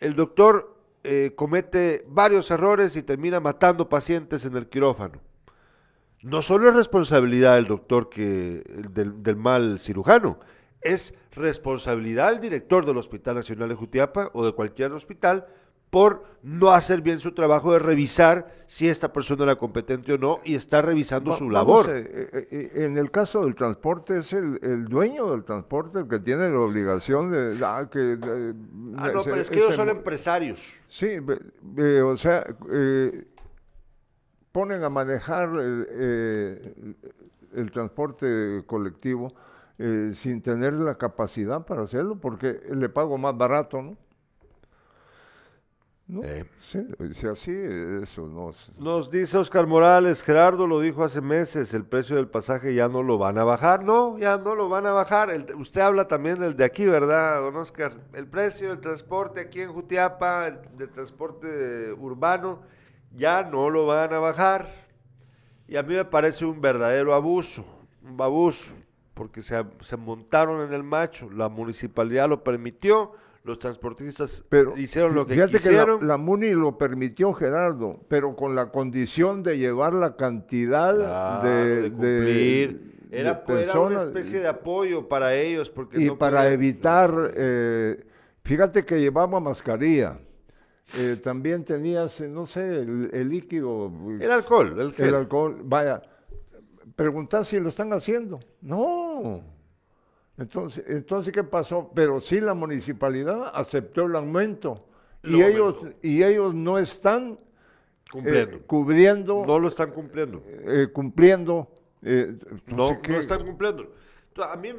el 0.00 0.16
doctor 0.16 0.76
eh, 1.04 1.32
comete 1.36 2.04
varios 2.08 2.50
errores 2.50 2.96
y 2.96 3.04
termina 3.04 3.38
matando 3.38 3.88
pacientes 3.88 4.44
en 4.44 4.56
el 4.56 4.68
quirófano. 4.68 5.20
No 6.22 6.42
solo 6.42 6.68
es 6.68 6.74
responsabilidad 6.74 7.54
del 7.54 7.66
doctor 7.66 8.08
que, 8.08 8.64
del, 8.92 9.22
del 9.22 9.36
mal 9.36 9.78
cirujano, 9.78 10.40
es 10.80 11.14
responsabilidad 11.30 12.32
del 12.32 12.40
director 12.40 12.84
del 12.84 12.96
Hospital 12.96 13.36
Nacional 13.36 13.68
de 13.68 13.76
Jutiapa 13.76 14.32
o 14.34 14.44
de 14.44 14.52
cualquier 14.52 14.90
hospital 14.90 15.46
por 15.90 16.24
no 16.42 16.70
hacer 16.70 17.02
bien 17.02 17.18
su 17.18 17.32
trabajo 17.32 17.72
de 17.72 17.78
revisar 17.78 18.54
si 18.66 18.88
esta 18.88 19.12
persona 19.12 19.44
era 19.44 19.56
competente 19.56 20.12
o 20.12 20.18
no 20.18 20.40
y 20.44 20.54
está 20.54 20.82
revisando 20.82 21.32
su 21.32 21.50
labor. 21.50 21.90
Eh, 21.90 22.28
eh, 22.32 22.48
eh, 22.50 22.84
en 22.84 22.98
el 22.98 23.10
caso 23.10 23.44
del 23.44 23.54
transporte 23.54 24.18
es 24.18 24.32
el, 24.32 24.84
dueño 24.86 25.30
del 25.30 25.44
transporte 25.44 26.00
el 26.00 26.08
que 26.08 26.20
tiene 26.20 26.50
la 26.50 26.60
obligación 26.60 27.30
de... 27.30 27.58
Ah, 27.64 27.88
que, 27.90 28.18
ah 28.96 29.10
no, 29.12 29.22
pero 29.24 29.36
es 29.36 29.50
que 29.50 29.58
ellos 29.58 29.74
son 29.74 29.88
empresarios. 29.88 30.62
Sí, 30.88 31.16
o 32.04 32.16
sea, 32.16 32.46
ponen 34.52 34.84
a 34.84 34.90
manejar 34.90 35.48
el 35.58 36.96
transporte 37.72 38.62
colectivo 38.66 39.34
sin 40.12 40.42
tener 40.42 40.74
la 40.74 40.96
capacidad 40.96 41.64
para 41.64 41.82
hacerlo 41.82 42.16
porque 42.16 42.60
le 42.70 42.88
pago 42.88 43.16
más 43.16 43.36
barato, 43.36 43.82
¿no? 43.82 43.96
¿No? 46.08 46.22
Eh. 46.24 46.44
Sí, 46.62 46.80
así, 47.26 47.52
eso 48.02 48.26
no. 48.26 48.52
Nos 48.78 49.10
dice 49.10 49.36
Oscar 49.36 49.66
Morales, 49.66 50.22
Gerardo 50.22 50.66
lo 50.66 50.80
dijo 50.80 51.04
hace 51.04 51.20
meses, 51.20 51.72
el 51.74 51.84
precio 51.84 52.16
del 52.16 52.28
pasaje 52.28 52.74
ya 52.74 52.88
no 52.88 53.02
lo 53.02 53.18
van 53.18 53.38
a 53.38 53.44
bajar. 53.44 53.84
No, 53.84 54.18
ya 54.18 54.38
no 54.38 54.54
lo 54.54 54.68
van 54.68 54.86
a 54.86 54.92
bajar. 54.92 55.30
usted 55.58 55.80
habla 55.82 56.08
también 56.08 56.40
del 56.40 56.56
de 56.56 56.64
aquí, 56.64 56.86
¿verdad, 56.86 57.42
don 57.42 57.56
Oscar? 57.56 57.92
El 58.14 58.26
precio 58.26 58.70
del 58.70 58.80
transporte 58.80 59.40
aquí 59.40 59.60
en 59.60 59.72
Jutiapa, 59.72 60.48
el, 60.48 60.58
del 60.76 60.88
transporte 60.88 61.92
urbano, 61.92 62.62
ya 63.14 63.42
no 63.42 63.70
lo 63.70 63.86
van 63.86 64.12
a 64.12 64.18
bajar. 64.18 64.88
Y 65.68 65.76
a 65.76 65.82
mí 65.82 65.94
me 65.94 66.04
parece 66.06 66.46
un 66.46 66.60
verdadero 66.60 67.12
abuso, 67.12 67.64
un 68.02 68.20
abuso, 68.20 68.72
porque 69.12 69.42
se, 69.42 69.62
se 69.80 69.96
montaron 69.98 70.66
en 70.66 70.72
el 70.72 70.82
macho, 70.82 71.28
la 71.30 71.50
municipalidad 71.50 72.28
lo 72.28 72.42
permitió 72.42 73.12
los 73.48 73.58
transportistas 73.58 74.44
pero, 74.48 74.76
hicieron 74.76 75.14
lo 75.14 75.26
que 75.26 75.42
quisieron. 75.46 76.00
Que 76.00 76.06
la, 76.06 76.18
MUNI 76.18 76.52
lo 76.52 76.76
permitió, 76.76 77.32
Gerardo, 77.32 77.98
pero 78.08 78.36
con 78.36 78.54
la 78.54 78.70
condición 78.70 79.42
de 79.42 79.58
llevar 79.58 79.94
la 79.94 80.16
cantidad 80.16 81.42
de, 81.42 81.90
cumplir. 81.90 83.08
era, 83.10 83.42
una 83.74 84.02
especie 84.02 84.40
de 84.40 84.48
apoyo 84.48 85.08
para 85.08 85.34
ellos. 85.34 85.70
Porque 85.70 86.00
y 86.00 86.10
para 86.10 86.52
evitar, 86.52 87.32
eh, 87.34 88.04
fíjate 88.44 88.84
que 88.84 89.00
llevaba 89.00 89.40
mascarilla. 89.40 90.18
Eh, 90.96 91.18
también 91.22 91.64
tenías, 91.64 92.20
no 92.20 92.46
sé, 92.46 92.80
el, 92.80 93.28
líquido. 93.28 93.90
El 94.20 94.30
alcohol, 94.30 94.78
el, 94.78 95.06
el 95.06 95.14
alcohol. 95.14 95.58
Vaya, 95.64 96.02
preguntás 96.94 97.48
si 97.48 97.58
lo 97.58 97.70
están 97.70 97.92
haciendo. 97.94 98.40
No. 98.60 99.57
Entonces, 100.38 100.84
entonces, 100.86 101.32
¿qué 101.32 101.42
pasó? 101.42 101.90
Pero 101.94 102.20
sí 102.20 102.40
la 102.40 102.54
municipalidad 102.54 103.50
aceptó 103.52 104.04
el 104.06 104.16
aumento. 104.16 104.86
y, 105.24 105.42
ellos, 105.42 105.76
y 106.00 106.22
ellos 106.22 106.54
no 106.54 106.78
están 106.78 107.38
cumpliendo. 108.10 108.60
cubriendo. 108.66 109.44
No 109.44 109.58
lo 109.58 109.68
están 109.68 109.90
cumpliendo. 109.90 110.42
cumpliendo. 110.92 111.68
no, 112.00 113.00
no 113.08 113.18
están 113.18 113.44
cumpliendo. 113.44 113.92
A 114.42 114.56
mí, 114.56 114.70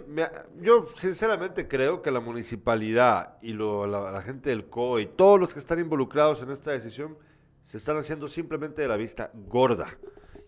yo 0.61 0.87
sinceramente 0.95 1.67
creo 1.67 2.01
que 2.01 2.11
la 2.11 2.21
municipalidad 2.21 3.37
y 3.41 3.53
la, 3.53 4.21
gente 4.21 4.51
del 4.51 4.65
COE 4.65 5.01
y 5.01 5.05
todos 5.07 5.39
los 5.39 5.53
que 5.53 5.59
están 5.59 5.79
involucrados 5.79 6.41
en 6.41 6.51
esta 6.51 6.71
decisión 6.71 7.17
se 7.61 7.77
están 7.77 7.97
haciendo 7.97 8.27
simplemente 8.27 8.81
de 8.81 8.87
la 8.87 8.95
vista 8.95 9.31
gorda. 9.33 9.97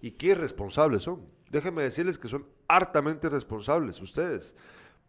¿Y 0.01 0.11
qué 0.11 0.33
responsables 0.33 1.03
son? 1.03 1.25
Déjenme 1.49 1.83
decirles 1.83 2.17
que 2.17 2.29
son 2.29 2.45
hartamente 2.69 3.27
responsables 3.27 4.01
ustedes, 4.01 4.55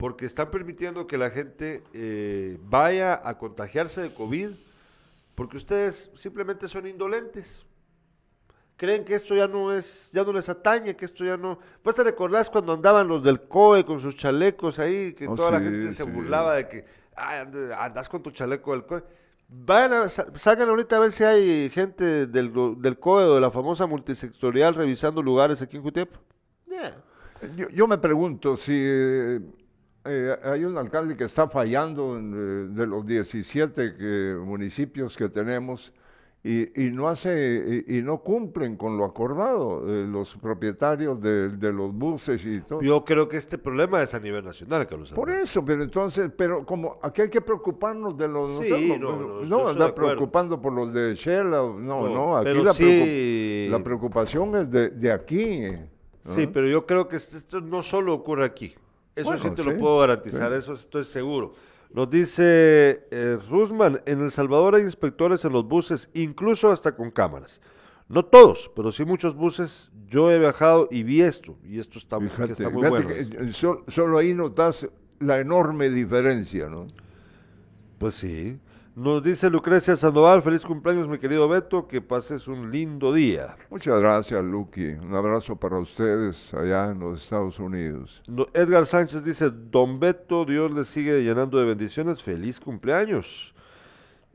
porque 0.03 0.26
están 0.26 0.50
permitiendo 0.50 1.07
que 1.07 1.16
la 1.16 1.30
gente 1.30 1.84
eh, 1.92 2.59
vaya 2.64 3.20
a 3.22 3.38
contagiarse 3.38 4.00
de 4.00 4.12
COVID, 4.12 4.50
porque 5.36 5.57
ustedes 5.57 6.11
simplemente 6.14 6.66
son 6.66 6.88
indolentes 6.88 7.64
creen 8.76 9.05
que 9.05 9.14
esto 9.14 9.36
ya 9.36 9.46
no 9.46 9.72
es, 9.72 10.11
ya 10.12 10.24
no 10.24 10.32
les 10.32 10.48
atañe, 10.48 10.96
que 10.96 11.05
esto 11.05 11.24
ya 11.24 11.36
no. 11.36 11.61
Pues 11.84 11.94
te 11.94 12.03
recordás 12.03 12.50
cuando 12.50 12.72
andaban 12.72 13.07
los 13.07 13.22
del 13.22 13.42
COE 13.42 13.84
con 13.84 14.00
sus 14.00 14.16
chalecos 14.16 14.80
ahí, 14.80 15.12
que 15.12 15.28
oh, 15.28 15.36
toda 15.36 15.53
la 15.53 15.61
gente 15.61 15.92
se 15.92 16.03
burlaba 16.03 16.57
de 16.57 16.66
que 16.66 16.84
andas 17.14 18.09
con 18.09 18.24
tu 18.24 18.32
chaleco 18.32 18.72
del 18.72 18.84
COE. 18.84 19.05
Vayan 19.46 20.11
salgan 20.11 20.68
ahorita 20.68 20.96
a 20.96 20.98
ver 20.98 21.12
si 21.12 21.22
hay 21.22 21.70
gente 21.70 22.26
del, 22.26 22.53
del 22.80 22.98
COE 22.98 23.26
o 23.26 23.34
de 23.36 23.40
la 23.40 23.53
famosa 23.53 23.86
multisectorial 23.86 24.74
revisando 24.74 25.22
lugares 25.22 25.62
aquí 25.62 25.76
en 25.76 25.84
Jutiapa. 25.84 26.18
Yo, 27.72 27.88
me 27.88 27.98
pregunto 27.98 28.57
si 28.57 28.72
eh, 30.05 30.36
hay 30.42 30.64
un 30.64 30.76
alcalde 30.76 31.16
que 31.16 31.24
está 31.24 31.48
fallando 31.48 32.18
en, 32.18 32.32
eh, 32.34 32.74
de 32.74 32.86
los 32.86 33.07
17 33.07 34.36
municipios 34.44 35.16
que 35.16 35.28
tenemos 35.28 35.92
y, 36.44 36.90
no 36.90 37.09
hace 37.09 37.84
y, 37.86 38.03
no 38.03 38.18
cumplen 38.18 38.76
con 38.76 38.96
lo 38.96 39.05
acordado 39.05 39.84
eh, 39.86 40.05
los 40.09 40.34
propietarios 40.36 41.20
de, 41.20 41.72
los 41.72 41.94
buses 41.94 42.44
y 42.44 42.61
todo. 42.62 42.82
Yo 42.82 43.05
creo 43.05 43.28
que 43.28 43.36
este 43.36 43.59
problema 43.59 44.03
es 44.03 44.12
a 44.12 44.18
nivel 44.18 44.44
nacional, 44.44 44.88
Carlos. 44.88 45.12
Por 45.12 45.30
eso, 45.30 45.64
pero 45.64 45.84
entonces, 45.84 46.32
pero 46.36 46.66
como 46.66 46.98
aquí 47.00 47.22
hay 47.22 47.30
que 47.30 47.40
preocuparnos 47.40 48.18
de 48.18 48.26
los 48.26 48.59
sí, 48.59 48.96
no, 48.98 49.42
no, 49.44 49.68
andar 49.68 49.94
preocupando 49.94 50.61
por 50.61 50.72
los 50.72 50.92
de 50.92 51.14
Shell, 51.14 51.50
no, 51.50 51.78
no, 51.78 52.36
aquí 52.36 53.68
la, 53.68 53.78
la, 53.78 53.84
preocupación 53.84 54.57
es 54.57 54.68
de, 54.68 54.90
de 54.90 55.12
aquí. 55.12 55.62
Sí, 56.34 56.48
pero 56.48 56.68
yo 56.68 56.86
creo 56.86 57.07
que 57.07 57.16
esto 57.16 57.61
no 57.61 57.82
solo 57.82 58.14
ocurre 58.14 58.44
aquí. 58.44 58.74
Eso 59.14 59.36
sí 59.36 59.50
te 59.50 59.64
lo 59.64 59.76
puedo 59.76 59.98
garantizar, 60.00 60.52
eso 60.52 60.72
estoy 60.72 61.04
seguro. 61.04 61.54
Nos 61.92 62.08
dice 62.08 63.06
eh, 63.10 63.38
Rusman, 63.50 64.00
en 64.06 64.22
El 64.22 64.30
Salvador 64.30 64.74
hay 64.74 64.82
inspectores 64.82 65.44
en 65.44 65.52
los 65.52 65.66
buses, 65.68 66.08
incluso 66.14 66.70
hasta 66.72 66.96
con 66.96 67.10
cámaras. 67.10 67.60
No 68.08 68.24
todos, 68.24 68.70
pero 68.74 68.90
sí 68.92 69.04
muchos 69.04 69.34
buses. 69.34 69.90
Yo 70.08 70.30
he 70.30 70.38
viajado 70.38 70.88
y 70.90 71.02
vi 71.02 71.22
esto, 71.22 71.56
y 71.64 71.78
esto 71.78 71.98
está, 71.98 72.18
muy 72.18 72.30
bueno. 72.88 73.10
Eh, 73.10 73.52
solo 73.88 74.18
ahí 74.18 74.34
notas 74.34 74.88
la 75.20 75.40
enorme 75.40 75.90
diferencia, 75.90 76.68
¿no? 76.68 76.86
Pues 77.98 78.14
sí. 78.14 78.58
Nos 78.95 79.22
dice 79.22 79.49
Lucrecia 79.49 79.97
Sandoval, 79.97 80.43
feliz 80.43 80.66
cumpleaños 80.66 81.09
mi 81.09 81.18
querido 81.18 81.49
Beto, 81.49 81.88
que 81.88 82.03
pases 82.03 82.47
un 82.47 82.70
lindo 82.70 83.11
día. 83.11 83.57
Muchas 83.70 83.99
gracias 83.99 84.45
Luqui, 84.45 84.84
un 84.84 85.14
abrazo 85.14 85.57
para 85.57 85.78
ustedes 85.78 86.53
allá 86.53 86.90
en 86.90 86.99
los 86.99 87.22
Estados 87.22 87.59
Unidos. 87.59 88.22
Edgar 88.53 88.84
Sánchez 88.84 89.24
dice, 89.24 89.51
don 89.51 89.99
Beto, 89.99 90.45
Dios 90.45 90.74
le 90.74 90.84
sigue 90.84 91.22
llenando 91.22 91.59
de 91.59 91.64
bendiciones, 91.64 92.22
feliz 92.22 92.61
cumpleaños. 92.61 93.55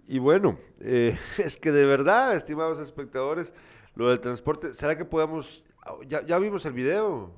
Y 0.08 0.18
bueno, 0.18 0.58
eh, 0.80 1.16
es 1.38 1.56
que 1.56 1.72
de 1.72 1.86
verdad, 1.86 2.36
estimados 2.36 2.80
espectadores, 2.80 3.54
lo 3.94 4.10
del 4.10 4.20
transporte, 4.20 4.74
¿será 4.74 4.98
que 4.98 5.06
podamos, 5.06 5.66
ya, 6.08 6.26
ya 6.26 6.40
vimos 6.40 6.66
el 6.66 6.74
video? 6.74 7.32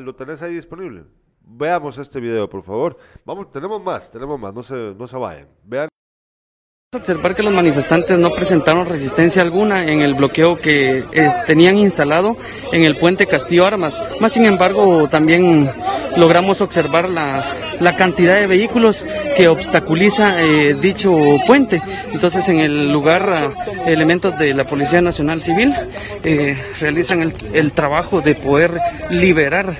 ¿Lo 0.00 0.14
tenés 0.16 0.42
ahí 0.42 0.54
disponible? 0.54 1.04
Veamos 1.44 1.98
este 1.98 2.18
video, 2.18 2.48
por 2.48 2.64
favor. 2.64 2.96
Vamos, 3.24 3.48
tenemos 3.52 3.80
más, 3.80 4.10
tenemos 4.10 4.40
más, 4.40 4.52
no 4.52 4.64
se, 4.64 4.74
no 4.74 5.06
se 5.06 5.16
vayan. 5.16 5.48
Vean 5.64 5.91
observar 6.94 7.34
que 7.34 7.42
los 7.42 7.54
manifestantes 7.54 8.18
no 8.18 8.34
presentaron 8.34 8.84
resistencia 8.84 9.40
alguna 9.40 9.86
en 9.86 10.02
el 10.02 10.12
bloqueo 10.12 10.56
que 10.56 11.02
eh, 11.12 11.32
tenían 11.46 11.78
instalado 11.78 12.36
en 12.70 12.84
el 12.84 12.96
puente 12.96 13.26
Castillo 13.26 13.64
Armas. 13.64 13.98
Más 14.20 14.32
sin 14.32 14.44
embargo, 14.44 15.08
también 15.08 15.70
logramos 16.18 16.60
observar 16.60 17.08
la, 17.08 17.46
cantidad 17.96 18.34
de 18.34 18.46
vehículos 18.46 19.06
que 19.34 19.48
obstaculiza 19.48 20.42
eh, 20.42 20.74
dicho 20.74 21.16
puente. 21.46 21.80
Entonces, 22.12 22.46
en 22.50 22.60
el 22.60 22.92
lugar, 22.92 23.52
elementos 23.86 24.38
de 24.38 24.52
la 24.52 24.64
Policía 24.64 25.00
Nacional 25.00 25.40
Civil 25.40 25.72
eh, 26.24 26.62
realizan 26.78 27.22
el, 27.22 27.32
el, 27.54 27.72
trabajo 27.72 28.20
de 28.20 28.34
poder 28.34 28.78
liberar 29.08 29.78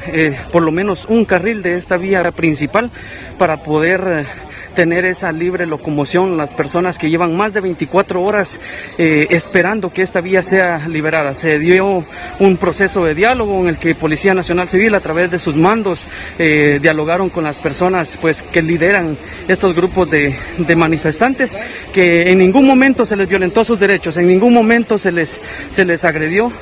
por 0.50 0.62
lo 0.62 0.72
menos 0.72 1.04
un 1.04 1.26
carril 1.26 1.62
de 1.62 1.76
esta 1.76 1.98
vía 1.98 2.22
principal 2.32 2.90
para 3.36 3.62
poder 3.62 4.26
tener 4.74 5.04
esa 5.04 5.32
libre 5.32 5.66
locomoción 5.66 6.36
las 6.36 6.54
personas 6.54 6.98
que 6.98 7.10
llevan 7.10 7.36
más 7.36 7.52
de 7.52 7.60
24 7.60 8.22
horas 8.22 8.60
eh, 8.98 9.26
esperando 9.30 9.92
que 9.92 10.02
esta 10.02 10.20
vía 10.20 10.42
sea 10.42 10.86
liberada. 10.88 11.34
Se 11.34 11.58
dio 11.58 12.04
un 12.38 12.56
proceso 12.56 13.04
de 13.04 13.14
diálogo 13.14 13.60
en 13.60 13.68
el 13.68 13.78
que 13.78 13.94
Policía 13.94 14.34
Nacional 14.34 14.68
Civil 14.68 14.94
a 14.94 15.00
través 15.00 15.30
de 15.30 15.38
sus 15.38 15.56
mandos 15.56 16.06
eh, 16.38 16.78
dialogaron 16.80 17.30
con 17.30 17.44
las 17.44 17.58
personas 17.58 18.18
pues 18.20 18.42
que 18.42 18.62
lideran 18.62 19.16
estos 19.48 19.74
grupos 19.74 20.10
de, 20.10 20.36
de 20.58 20.76
manifestantes 20.76 21.54
que 21.92 22.30
en 22.30 22.38
ningún 22.38 22.66
momento 22.66 23.04
se 23.04 23.16
les 23.16 23.28
violentó 23.28 23.64
sus 23.64 23.78
derechos, 23.78 24.16
en 24.16 24.26
ningún 24.26 24.54
momento 24.54 24.98
se 24.98 25.12
les, 25.12 25.40
se 25.74 25.84
les 25.84 26.04
agredió 26.04 26.52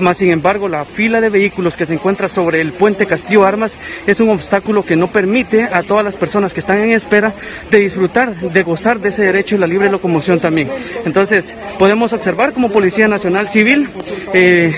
más 0.00 0.18
sin 0.18 0.30
embargo 0.30 0.68
la 0.68 0.84
fila 0.84 1.20
de 1.20 1.28
vehículos 1.28 1.76
que 1.76 1.86
se 1.86 1.94
encuentra 1.94 2.28
sobre 2.28 2.60
el 2.60 2.72
puente 2.72 3.06
Castillo 3.06 3.44
Armas 3.44 3.76
es 4.06 4.20
un 4.20 4.30
obstáculo 4.30 4.84
que 4.84 4.96
no 4.96 5.08
permite 5.08 5.64
a 5.64 5.82
todas 5.82 6.04
las 6.04 6.16
personas 6.16 6.54
que 6.54 6.60
están 6.60 6.78
en 6.78 6.92
espera 6.92 7.32
de 7.70 7.80
disfrutar, 7.80 8.34
de 8.34 8.62
gozar 8.62 9.00
de 9.00 9.10
ese 9.10 9.22
derecho 9.22 9.54
y 9.54 9.58
la 9.58 9.66
libre 9.66 9.90
locomoción 9.90 10.40
también. 10.40 10.70
Entonces 11.04 11.54
podemos 11.78 12.12
observar 12.12 12.52
como 12.52 12.70
Policía 12.70 13.08
Nacional 13.08 13.48
Civil 13.48 13.88
eh, 14.32 14.74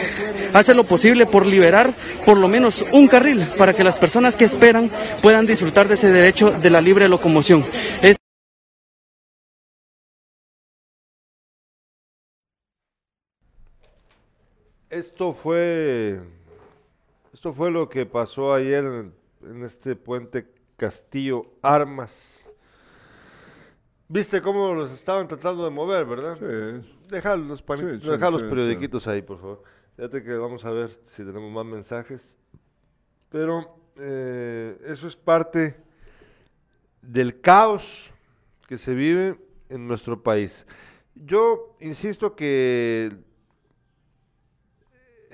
hace 0.52 0.74
lo 0.74 0.84
posible 0.84 1.26
por 1.26 1.46
liberar 1.46 1.92
por 2.24 2.38
lo 2.38 2.48
menos 2.48 2.84
un 2.92 3.08
carril 3.08 3.46
para 3.58 3.74
que 3.74 3.84
las 3.84 3.98
personas 3.98 4.36
que 4.36 4.44
esperan 4.44 4.90
puedan 5.20 5.46
disfrutar 5.46 5.88
de 5.88 5.96
ese 5.96 6.10
derecho 6.10 6.50
de 6.50 6.70
la 6.70 6.80
libre 6.80 7.08
locomoción. 7.08 7.64
Esto 14.94 15.32
fue, 15.32 16.20
esto 17.32 17.52
fue 17.52 17.72
lo 17.72 17.88
que 17.88 18.06
pasó 18.06 18.54
ayer 18.54 18.84
en, 19.42 19.64
este 19.64 19.96
puente 19.96 20.46
Castillo 20.76 21.46
Armas. 21.62 22.48
¿Viste 24.06 24.40
cómo 24.40 24.72
los 24.72 24.92
estaban 24.92 25.26
tratando 25.26 25.64
de 25.64 25.70
mover, 25.70 26.04
verdad? 26.06 26.38
Sí. 26.38 27.08
Deja 27.10 27.34
los, 27.34 27.60
periodiquitos 27.60 29.08
ahí, 29.08 29.20
por 29.20 29.40
favor. 29.40 29.64
Fíjate 29.96 30.22
que 30.22 30.32
vamos 30.34 30.64
a 30.64 30.70
ver 30.70 30.90
si 31.08 31.24
tenemos 31.24 31.50
más 31.50 31.66
mensajes. 31.66 32.38
Pero 33.30 33.76
eh, 33.96 34.80
eso 34.86 35.08
es 35.08 35.16
parte 35.16 35.74
del 37.02 37.40
caos 37.40 38.12
que 38.68 38.78
se 38.78 38.94
vive 38.94 39.40
en 39.68 39.88
nuestro 39.88 40.22
país. 40.22 40.64
Yo 41.16 41.74
insisto 41.80 42.36
que 42.36 43.33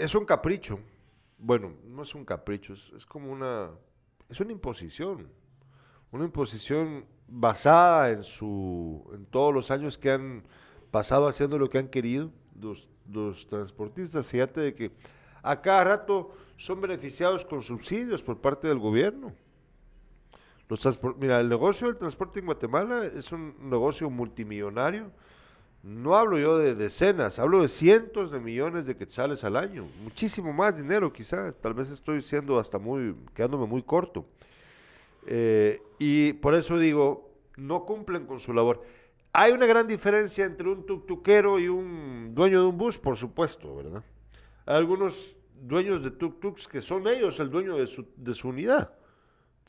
es 0.00 0.14
un 0.14 0.24
capricho. 0.24 0.80
Bueno, 1.38 1.74
no 1.86 2.02
es 2.02 2.14
un 2.14 2.24
capricho, 2.24 2.72
es, 2.72 3.06
como 3.06 3.30
una, 3.30 3.70
es 4.28 4.40
una 4.40 4.52
imposición. 4.52 5.28
Una 6.10 6.24
imposición 6.24 7.04
basada 7.28 8.10
en 8.10 8.24
su, 8.24 9.08
en 9.14 9.26
todos 9.26 9.54
los 9.54 9.70
años 9.70 9.96
que 9.96 10.10
han 10.10 10.42
pasado 10.90 11.28
haciendo 11.28 11.56
lo 11.58 11.70
que 11.70 11.78
han 11.78 11.88
querido 11.88 12.30
los, 12.60 12.88
los 13.08 13.46
transportistas. 13.46 14.26
Fíjate 14.26 14.60
de 14.60 14.74
que 14.74 14.90
a 15.42 15.60
cada 15.60 15.84
rato 15.84 16.32
son 16.56 16.80
beneficiados 16.80 17.44
con 17.44 17.62
subsidios 17.62 18.22
por 18.22 18.40
parte 18.40 18.66
del 18.66 18.78
gobierno. 18.78 19.32
Los 20.68 20.86
Mira, 21.18 21.40
el 21.40 21.48
negocio 21.48 21.88
del 21.88 21.96
transporte 21.96 22.40
en 22.40 22.46
Guatemala 22.46 23.04
es 23.04 23.32
un 23.32 23.54
negocio 23.68 24.08
multimillonario 24.08 25.10
no 25.82 26.14
hablo 26.16 26.38
yo 26.38 26.58
de 26.58 26.74
decenas, 26.74 27.38
hablo 27.38 27.62
de 27.62 27.68
cientos 27.68 28.30
de 28.30 28.40
millones 28.40 28.84
de 28.84 28.96
quetzales 28.96 29.44
al 29.44 29.56
año, 29.56 29.88
muchísimo 30.02 30.52
más 30.52 30.76
dinero 30.76 31.12
quizá, 31.12 31.52
tal 31.52 31.74
vez 31.74 31.90
estoy 31.90 32.20
siendo 32.20 32.58
hasta 32.58 32.78
muy, 32.78 33.16
quedándome 33.34 33.66
muy 33.66 33.82
corto. 33.82 34.26
Eh, 35.26 35.80
y 35.98 36.34
por 36.34 36.54
eso 36.54 36.78
digo, 36.78 37.30
no 37.56 37.84
cumplen 37.84 38.26
con 38.26 38.40
su 38.40 38.52
labor. 38.52 38.84
Hay 39.32 39.52
una 39.52 39.66
gran 39.66 39.86
diferencia 39.86 40.44
entre 40.44 40.68
un 40.68 40.84
tuktuquero 40.84 41.58
y 41.58 41.68
un 41.68 42.34
dueño 42.34 42.62
de 42.62 42.66
un 42.66 42.76
bus, 42.76 42.98
por 42.98 43.16
supuesto, 43.16 43.76
¿verdad? 43.76 44.02
Hay 44.66 44.76
algunos 44.76 45.36
dueños 45.62 46.02
de 46.02 46.10
tuk-tuks 46.10 46.66
que 46.66 46.82
son 46.82 47.06
ellos 47.06 47.38
el 47.38 47.50
dueño 47.50 47.76
de 47.76 47.86
su, 47.86 48.06
de 48.16 48.34
su 48.34 48.48
unidad. 48.48 48.92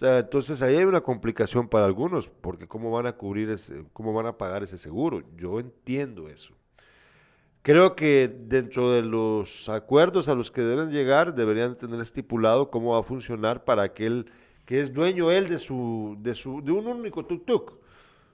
Entonces 0.02 0.62
ahí 0.62 0.76
hay 0.76 0.86
una 0.86 1.02
complicación 1.02 1.68
para 1.68 1.86
algunos, 1.86 2.28
porque 2.28 2.68
cómo 2.68 2.92
van 2.92 3.06
a 3.06 3.14
cubrir, 3.14 3.56
cómo 3.94 4.14
van 4.14 4.26
a 4.26 4.38
pagar 4.38 4.64
ese 4.64 4.78
seguro. 4.78 5.22
Yo 5.38 5.60
entiendo 5.60 6.28
eso. 6.28 6.54
Creo 7.62 7.96
que 7.96 8.34
dentro 8.48 8.92
de 8.92 9.04
los 9.04 9.70
acuerdos 9.70 10.28
a 10.28 10.34
los 10.34 10.50
que 10.50 10.62
deben 10.62 10.90
llegar 10.90 11.36
deberían 11.36 11.78
tener 11.78 12.00
estipulado 12.02 12.72
cómo 12.72 12.94
va 12.94 13.02
a 13.02 13.04
funcionar 13.04 13.64
para 13.64 13.84
aquel 13.84 14.26
que 14.66 14.80
es 14.80 14.92
dueño 14.92 15.30
él 15.30 15.48
de 15.48 15.60
su 15.60 16.18
de 16.20 16.34
su 16.34 16.64
de 16.64 16.72
un 16.72 16.88
único 16.88 17.24
tuk-tuk, 17.24 17.78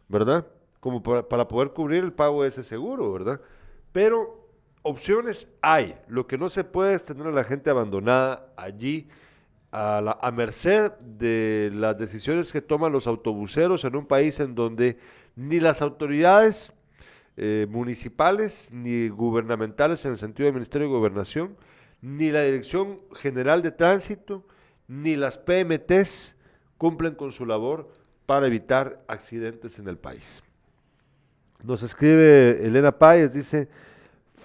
¿verdad? 0.08 0.48
Como 0.80 1.04
para, 1.04 1.28
para 1.28 1.48
poder 1.50 1.72
cubrir 1.72 2.06
el 2.06 2.14
pago 2.14 2.44
de 2.44 2.50
ese 2.50 2.64
seguro, 2.64 3.12
¿verdad? 3.12 3.42
Pero 3.92 4.48
opciones 4.82 5.50
hay. 5.62 5.96
Lo 6.08 6.28
que 6.28 6.38
no 6.38 6.48
se 6.50 6.64
puede 6.64 6.94
es 6.94 7.04
tener 7.04 7.28
a 7.28 7.32
la 7.32 7.44
gente 7.44 7.70
abandonada 7.70 8.54
allí 8.56 9.10
a, 9.72 10.02
la, 10.02 10.18
a 10.22 10.32
merced 10.32 10.92
de 11.00 11.72
las 11.74 11.98
decisiones 11.98 12.52
que 12.52 12.62
toman 12.62 12.92
los 12.92 13.08
autobuseros 13.08 13.84
en 13.84 13.96
un 13.96 14.06
país 14.06 14.40
en 14.40 14.56
donde 14.56 14.98
ni 15.36 15.60
las 15.60 15.82
autoridades 15.82 16.74
eh, 17.40 17.68
municipales 17.70 18.68
ni 18.72 19.10
gubernamentales 19.10 20.04
en 20.06 20.12
el 20.12 20.18
sentido 20.18 20.46
del 20.46 20.56
Ministerio 20.56 20.88
de 20.88 20.94
Gobernación, 20.94 21.56
ni 22.02 22.32
la 22.32 22.42
Dirección 22.42 23.00
General 23.14 23.62
de 23.62 23.72
Tránsito, 23.72 24.44
ni 24.88 25.16
las 25.16 25.38
PMTs 25.38 26.36
cumplen 26.80 27.14
con 27.14 27.32
su 27.32 27.46
labor 27.46 27.92
para 28.26 28.48
evitar 28.48 29.04
accidentes 29.08 29.78
en 29.78 29.88
el 29.88 29.98
país. 29.98 30.44
Nos 31.64 31.84
escribe 31.84 32.66
Elena 32.66 32.98
Páez, 32.98 33.32
dice, 33.32 33.68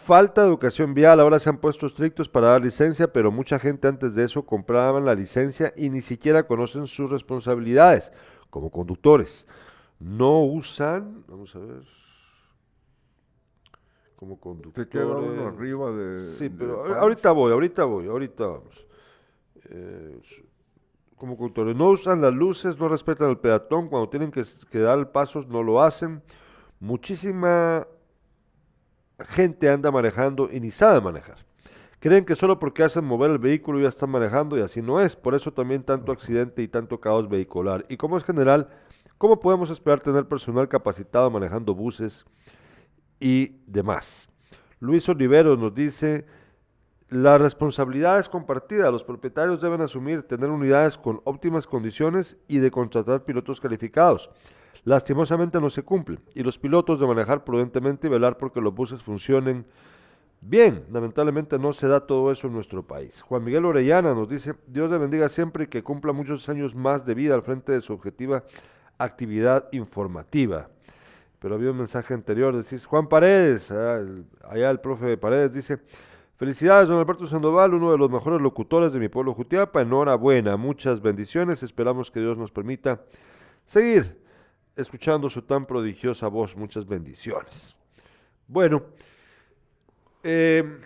falta 0.02 0.42
de 0.42 0.48
educación 0.48 0.94
vial, 0.94 1.20
ahora 1.20 1.38
se 1.38 1.48
han 1.48 1.58
puesto 1.58 1.86
estrictos 1.86 2.28
para 2.28 2.48
dar 2.48 2.62
licencia, 2.62 3.12
pero 3.12 3.30
mucha 3.30 3.58
gente 3.58 3.88
antes 3.88 4.14
de 4.14 4.24
eso 4.24 4.44
compraban 4.44 5.04
la 5.04 5.14
licencia 5.14 5.72
y 5.76 5.90
ni 5.90 6.02
siquiera 6.02 6.46
conocen 6.46 6.86
sus 6.86 7.10
responsabilidades 7.10 8.12
como 8.50 8.70
conductores. 8.70 9.46
No 9.98 10.42
usan, 10.42 11.24
vamos 11.28 11.54
a 11.54 11.60
ver, 11.60 11.82
como 14.16 14.38
conductor. 14.38 14.84
Te 14.84 14.90
queda 14.90 15.06
uno 15.06 15.48
arriba 15.48 15.90
de. 15.92 16.34
Sí, 16.34 16.48
pero 16.48 16.94
ahorita 16.94 17.32
voy, 17.32 17.52
ahorita 17.52 17.84
voy, 17.84 18.06
ahorita 18.08 18.46
vamos. 18.46 18.86
Eh, 19.70 20.20
como 21.16 21.36
conductores, 21.36 21.76
no 21.76 21.90
usan 21.90 22.20
las 22.20 22.34
luces, 22.34 22.78
no 22.78 22.88
respetan 22.88 23.28
al 23.28 23.38
peatón, 23.38 23.88
cuando 23.88 24.08
tienen 24.08 24.32
que, 24.32 24.44
que 24.70 24.78
dar 24.80 25.12
pasos 25.12 25.46
no 25.46 25.62
lo 25.62 25.80
hacen. 25.82 26.20
Muchísima 26.80 27.86
gente 29.28 29.68
anda 29.68 29.90
manejando 29.90 30.48
y 30.50 30.60
ni 30.60 30.70
sabe 30.70 31.00
manejar. 31.00 31.38
Creen 31.98 32.24
que 32.24 32.34
solo 32.34 32.58
porque 32.58 32.82
hacen 32.82 33.04
mover 33.04 33.30
el 33.30 33.38
vehículo 33.38 33.80
ya 33.80 33.88
están 33.88 34.10
manejando 34.10 34.58
y 34.58 34.60
así 34.60 34.82
no 34.82 35.00
es. 35.00 35.14
Por 35.14 35.34
eso 35.34 35.52
también 35.52 35.84
tanto 35.84 36.10
accidente 36.12 36.62
y 36.62 36.68
tanto 36.68 37.00
caos 37.00 37.28
vehicular. 37.28 37.84
Y 37.88 37.96
como 37.96 38.18
es 38.18 38.24
general, 38.24 38.68
¿cómo 39.18 39.38
podemos 39.38 39.70
esperar 39.70 40.00
tener 40.00 40.26
personal 40.26 40.68
capacitado 40.68 41.30
manejando 41.30 41.74
buses? 41.74 42.24
y 43.22 43.60
demás. 43.66 44.28
Luis 44.80 45.08
Olivero 45.08 45.56
nos 45.56 45.72
dice, 45.72 46.26
la 47.08 47.38
responsabilidad 47.38 48.18
es 48.18 48.28
compartida, 48.28 48.90
los 48.90 49.04
propietarios 49.04 49.60
deben 49.60 49.80
asumir 49.80 50.24
tener 50.24 50.50
unidades 50.50 50.98
con 50.98 51.20
óptimas 51.22 51.68
condiciones 51.68 52.36
y 52.48 52.58
de 52.58 52.72
contratar 52.72 53.24
pilotos 53.24 53.60
calificados. 53.60 54.28
Lastimosamente 54.84 55.60
no 55.60 55.70
se 55.70 55.82
cumple 55.82 56.18
y 56.34 56.42
los 56.42 56.58
pilotos 56.58 56.98
de 56.98 57.06
manejar 57.06 57.44
prudentemente 57.44 58.06
y 58.06 58.10
velar 58.10 58.36
porque 58.36 58.60
los 58.60 58.74
buses 58.74 59.02
funcionen 59.02 59.64
bien. 60.40 60.84
Lamentablemente 60.90 61.58
no 61.58 61.72
se 61.72 61.86
da 61.86 62.00
todo 62.00 62.32
eso 62.32 62.48
en 62.48 62.54
nuestro 62.54 62.82
país. 62.82 63.22
Juan 63.22 63.44
Miguel 63.44 63.64
Orellana 63.64 64.14
nos 64.14 64.28
dice, 64.28 64.54
Dios 64.66 64.90
le 64.90 64.98
bendiga 64.98 65.28
siempre 65.28 65.64
y 65.64 65.66
que 65.68 65.84
cumpla 65.84 66.12
muchos 66.12 66.48
años 66.48 66.74
más 66.74 67.06
de 67.06 67.14
vida 67.14 67.34
al 67.34 67.42
frente 67.42 67.72
de 67.72 67.80
su 67.80 67.92
objetiva 67.92 68.44
actividad 68.98 69.68
informativa 69.72 70.68
pero 71.42 71.56
había 71.56 71.72
un 71.72 71.78
mensaje 71.78 72.14
anterior, 72.14 72.56
decís, 72.56 72.86
Juan 72.86 73.08
Paredes, 73.08 73.68
ah, 73.72 73.98
allá 74.48 74.70
el 74.70 74.78
profe 74.78 75.16
Paredes 75.16 75.52
dice, 75.52 75.80
felicidades, 76.36 76.88
don 76.88 77.00
Alberto 77.00 77.26
Sandoval, 77.26 77.74
uno 77.74 77.90
de 77.90 77.98
los 77.98 78.08
mejores 78.08 78.40
locutores 78.40 78.92
de 78.92 79.00
mi 79.00 79.08
pueblo 79.08 79.34
Jutiapa, 79.34 79.82
enhorabuena, 79.82 80.56
muchas 80.56 81.02
bendiciones, 81.02 81.64
esperamos 81.64 82.12
que 82.12 82.20
Dios 82.20 82.38
nos 82.38 82.52
permita 82.52 83.02
seguir 83.66 84.21
escuchando 84.76 85.28
su 85.28 85.42
tan 85.42 85.66
prodigiosa 85.66 86.28
voz, 86.28 86.56
muchas 86.56 86.86
bendiciones. 86.86 87.76
Bueno, 88.46 88.82
eh, 90.22 90.80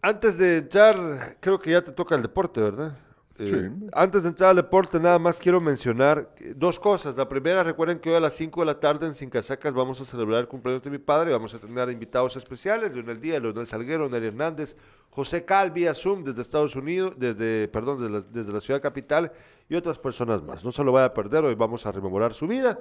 antes 0.00 0.36
de 0.36 0.58
entrar, 0.58 1.36
creo 1.40 1.58
que 1.58 1.70
ya 1.70 1.82
te 1.82 1.92
toca 1.92 2.14
el 2.14 2.22
deporte, 2.22 2.60
¿verdad? 2.60 2.98
Eh, 3.38 3.70
antes 3.92 4.22
de 4.22 4.28
entrar 4.28 4.50
al 4.50 4.56
deporte, 4.56 5.00
nada 5.00 5.18
más 5.18 5.38
quiero 5.38 5.60
mencionar 5.60 6.34
dos 6.54 6.78
cosas. 6.78 7.16
La 7.16 7.28
primera, 7.28 7.62
recuerden 7.64 7.98
que 7.98 8.10
hoy 8.10 8.16
a 8.16 8.20
las 8.20 8.34
5 8.34 8.60
de 8.60 8.66
la 8.66 8.78
tarde 8.78 9.06
en 9.06 9.14
Sin 9.14 9.30
Casacas 9.30 9.72
vamos 9.72 10.00
a 10.00 10.04
celebrar 10.04 10.40
el 10.40 10.48
cumpleaños 10.48 10.82
de 10.82 10.90
mi 10.90 10.98
padre. 10.98 11.32
Vamos 11.32 11.54
a 11.54 11.58
tener 11.58 11.88
invitados 11.90 12.36
especiales, 12.36 12.92
Leonel 12.92 13.20
Díaz, 13.20 13.42
Leonel 13.42 13.66
Salguero, 13.66 14.08
Nelly 14.08 14.28
Hernández, 14.28 14.76
José 15.10 15.44
Cal 15.44 15.70
vía 15.70 15.94
Zoom 15.94 16.24
desde 16.24 16.42
Estados 16.42 16.76
Unidos, 16.76 17.14
desde, 17.16 17.68
perdón, 17.68 18.00
desde 18.00 18.12
la, 18.12 18.20
desde 18.20 18.52
la 18.52 18.60
ciudad 18.60 18.82
capital 18.82 19.32
y 19.68 19.74
otras 19.74 19.98
personas 19.98 20.42
más. 20.42 20.64
No 20.64 20.72
se 20.72 20.84
lo 20.84 20.92
vaya 20.92 21.06
a 21.06 21.14
perder, 21.14 21.44
hoy 21.44 21.54
vamos 21.54 21.86
a 21.86 21.92
rememorar 21.92 22.34
su 22.34 22.46
vida, 22.46 22.78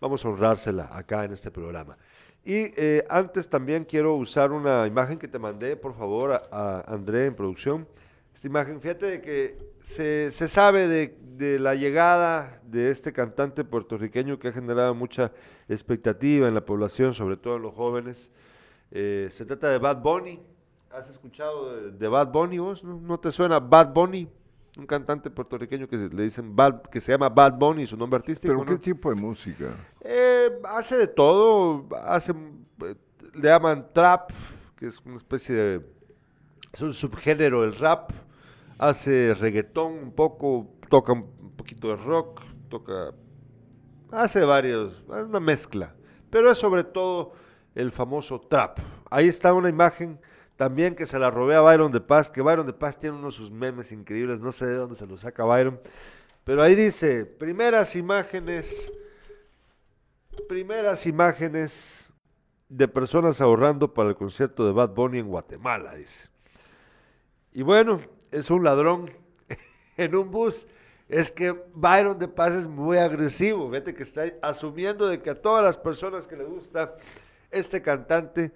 vamos 0.00 0.24
a 0.24 0.28
honrársela 0.28 0.90
acá 0.92 1.24
en 1.24 1.32
este 1.32 1.50
programa. 1.50 1.96
Y 2.44 2.72
eh, 2.76 3.06
antes 3.08 3.48
también 3.48 3.84
quiero 3.84 4.16
usar 4.16 4.52
una 4.52 4.86
imagen 4.86 5.18
que 5.18 5.28
te 5.28 5.38
mandé, 5.38 5.76
por 5.76 5.94
favor, 5.94 6.32
a, 6.32 6.42
a 6.50 6.80
André 6.92 7.26
en 7.26 7.34
producción 7.34 7.86
imagen. 8.48 8.80
Fíjate 8.80 9.06
de 9.06 9.20
que 9.20 9.58
se, 9.80 10.30
se 10.30 10.48
sabe 10.48 10.88
de, 10.88 11.18
de, 11.36 11.58
la 11.58 11.74
llegada 11.74 12.60
de 12.64 12.90
este 12.90 13.12
cantante 13.12 13.64
puertorriqueño 13.64 14.38
que 14.38 14.48
ha 14.48 14.52
generado 14.52 14.94
mucha 14.94 15.32
expectativa 15.68 16.48
en 16.48 16.54
la 16.54 16.64
población, 16.64 17.14
sobre 17.14 17.36
todo 17.36 17.56
en 17.56 17.62
los 17.62 17.74
jóvenes. 17.74 18.30
Eh, 18.90 19.28
se 19.30 19.44
trata 19.44 19.68
de 19.68 19.78
Bad 19.78 20.02
Bunny. 20.02 20.40
¿Has 20.90 21.10
escuchado 21.10 21.90
de, 21.90 22.08
Bad 22.08 22.28
Bunny 22.28 22.58
vos? 22.58 22.84
¿No, 22.84 23.18
te 23.18 23.32
suena 23.32 23.58
Bad 23.58 23.92
Bunny? 23.92 24.28
Un 24.76 24.86
cantante 24.86 25.30
puertorriqueño 25.30 25.88
que 25.88 25.98
se, 25.98 26.08
le 26.08 26.22
dicen 26.24 26.54
Bad, 26.54 26.82
que 26.82 27.00
se 27.00 27.12
llama 27.12 27.28
Bad 27.28 27.54
Bunny, 27.54 27.86
su 27.86 27.96
nombre 27.96 28.18
artístico. 28.18 28.54
¿Pero 28.54 28.64
qué 28.64 28.82
tipo 28.82 29.08
de 29.08 29.16
música? 29.16 29.66
Eh, 30.00 30.50
hace 30.64 30.96
de 30.96 31.06
todo. 31.08 31.86
Hace, 32.04 32.32
le 33.34 33.48
llaman 33.48 33.88
trap, 33.92 34.30
que 34.76 34.86
es 34.86 35.00
una 35.04 35.16
especie 35.16 35.54
de 35.54 35.94
es 36.74 36.82
un 36.82 36.92
subgénero 36.92 37.62
del 37.62 37.76
rap 37.76 38.10
hace 38.78 39.34
reggaetón 39.34 39.92
un 39.92 40.12
poco, 40.12 40.74
toca 40.88 41.12
un 41.12 41.52
poquito 41.56 41.88
de 41.88 41.96
rock, 41.96 42.40
toca, 42.68 43.12
hace 44.10 44.44
varios, 44.44 45.02
una 45.08 45.40
mezcla, 45.40 45.94
pero 46.30 46.50
es 46.50 46.58
sobre 46.58 46.84
todo 46.84 47.32
el 47.74 47.90
famoso 47.90 48.40
trap. 48.40 48.78
Ahí 49.10 49.28
está 49.28 49.52
una 49.52 49.68
imagen 49.68 50.18
también 50.56 50.94
que 50.94 51.06
se 51.06 51.18
la 51.18 51.30
robé 51.30 51.56
a 51.56 51.60
Byron 51.60 51.92
de 51.92 52.00
Paz, 52.00 52.30
que 52.30 52.42
Byron 52.42 52.66
de 52.66 52.72
Paz 52.72 52.98
tiene 52.98 53.16
uno 53.16 53.26
de 53.26 53.32
sus 53.32 53.50
memes 53.50 53.92
increíbles, 53.92 54.40
no 54.40 54.52
sé 54.52 54.66
de 54.66 54.76
dónde 54.76 54.96
se 54.96 55.06
lo 55.06 55.16
saca 55.16 55.44
Byron, 55.44 55.80
pero 56.44 56.62
ahí 56.62 56.74
dice, 56.74 57.24
primeras 57.26 57.96
imágenes, 57.96 58.92
primeras 60.48 61.06
imágenes 61.06 61.72
de 62.68 62.88
personas 62.88 63.40
ahorrando 63.40 63.94
para 63.94 64.10
el 64.10 64.16
concierto 64.16 64.66
de 64.66 64.72
Bad 64.72 64.90
Bunny 64.90 65.18
en 65.18 65.28
Guatemala, 65.28 65.94
dice. 65.94 66.28
Y 67.52 67.62
bueno, 67.62 68.00
es 68.34 68.50
un 68.50 68.64
ladrón 68.64 69.10
en 69.96 70.14
un 70.14 70.30
bus. 70.30 70.66
Es 71.08 71.30
que 71.30 71.54
Byron 71.74 72.18
de 72.18 72.28
Paz 72.28 72.52
es 72.52 72.66
muy 72.66 72.96
agresivo. 72.96 73.70
Fíjate 73.70 73.94
que 73.94 74.02
está 74.02 74.24
asumiendo 74.42 75.06
de 75.06 75.20
que 75.20 75.30
a 75.30 75.40
todas 75.40 75.62
las 75.62 75.78
personas 75.78 76.26
que 76.26 76.36
le 76.36 76.44
gusta 76.44 76.96
este 77.50 77.80
cantante, 77.82 78.52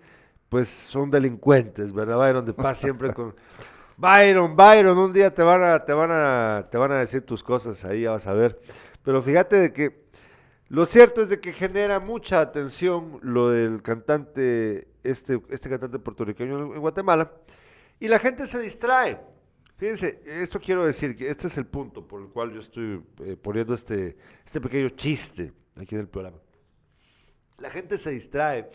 pues 0.48 0.68
son 0.68 1.10
delincuentes, 1.10 1.92
¿verdad? 1.92 2.16
Byron 2.16 2.44
de 2.44 2.54
Paz 2.54 2.78
siempre 2.78 3.12
con 3.12 3.34
Byron, 3.96 4.56
Byron, 4.56 4.96
un 4.96 5.12
día 5.12 5.32
te 5.34 5.42
van 5.42 5.62
a, 5.62 5.80
te 5.80 5.92
van 5.92 6.10
a, 6.10 6.68
te 6.70 6.78
van 6.78 6.92
a 6.92 6.98
decir 6.98 7.22
tus 7.22 7.42
cosas 7.42 7.84
ahí, 7.84 8.02
ya 8.02 8.12
vas 8.12 8.26
a 8.26 8.32
ver. 8.32 8.58
Pero 9.02 9.22
fíjate 9.22 9.56
de 9.56 9.72
que 9.72 10.08
lo 10.68 10.86
cierto 10.86 11.22
es 11.22 11.28
de 11.28 11.40
que 11.40 11.52
genera 11.52 11.98
mucha 11.98 12.40
atención 12.40 13.18
lo 13.22 13.50
del 13.50 13.82
cantante, 13.82 14.88
este, 15.02 15.40
este 15.50 15.68
cantante 15.68 15.98
puertorriqueño 15.98 16.74
en 16.74 16.80
Guatemala, 16.80 17.32
y 18.00 18.08
la 18.08 18.18
gente 18.18 18.46
se 18.46 18.58
distrae. 18.60 19.18
Fíjense, 19.78 20.20
esto 20.26 20.58
quiero 20.58 20.84
decir 20.84 21.14
que 21.14 21.30
este 21.30 21.46
es 21.46 21.56
el 21.56 21.64
punto 21.64 22.06
por 22.06 22.20
el 22.20 22.28
cual 22.30 22.52
yo 22.52 22.58
estoy 22.58 23.00
eh, 23.20 23.36
poniendo 23.40 23.74
este, 23.74 24.16
este 24.44 24.60
pequeño 24.60 24.88
chiste 24.88 25.52
aquí 25.76 25.94
en 25.94 26.00
el 26.00 26.08
programa. 26.08 26.38
La 27.58 27.70
gente 27.70 27.96
se 27.96 28.10
distrae 28.10 28.70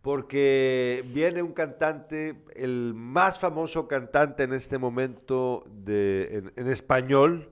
porque 0.00 1.04
viene 1.12 1.42
un 1.42 1.52
cantante, 1.52 2.42
el 2.54 2.94
más 2.94 3.38
famoso 3.38 3.86
cantante 3.86 4.44
en 4.44 4.54
este 4.54 4.78
momento 4.78 5.66
de, 5.70 6.50
en, 6.56 6.68
español, 6.68 7.50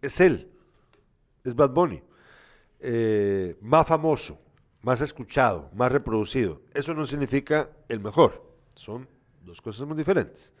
es 0.00 0.20
él, 0.20 0.50
es 1.44 1.54
Bad 1.54 1.70
Bunny, 1.70 2.02
eh, 2.80 3.58
más 3.60 3.86
famoso, 3.86 4.40
más 4.80 5.02
escuchado, 5.02 5.70
más 5.74 5.92
reproducido. 5.92 6.62
Eso 6.72 6.94
no 6.94 7.04
significa 7.04 7.68
el 7.88 8.00
mejor, 8.00 8.42
son 8.74 9.06
dos 9.44 9.60
cosas 9.60 9.86
muy 9.86 9.96
diferentes 9.98 10.54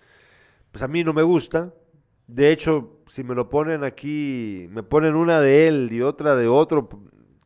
pues 0.70 0.82
a 0.82 0.88
mí 0.88 1.04
no 1.04 1.12
me 1.12 1.22
gusta, 1.22 1.72
De 2.26 2.50
hecho, 2.52 2.98
si 3.06 3.24
me 3.24 3.34
lo 3.34 3.48
ponen 3.48 3.84
aquí, 3.84 4.66
me 4.70 4.82
ponen 4.82 5.14
una 5.14 5.40
de 5.40 5.66
él 5.66 5.88
y 5.90 6.02
otra 6.02 6.36
de 6.36 6.46
otro 6.46 6.88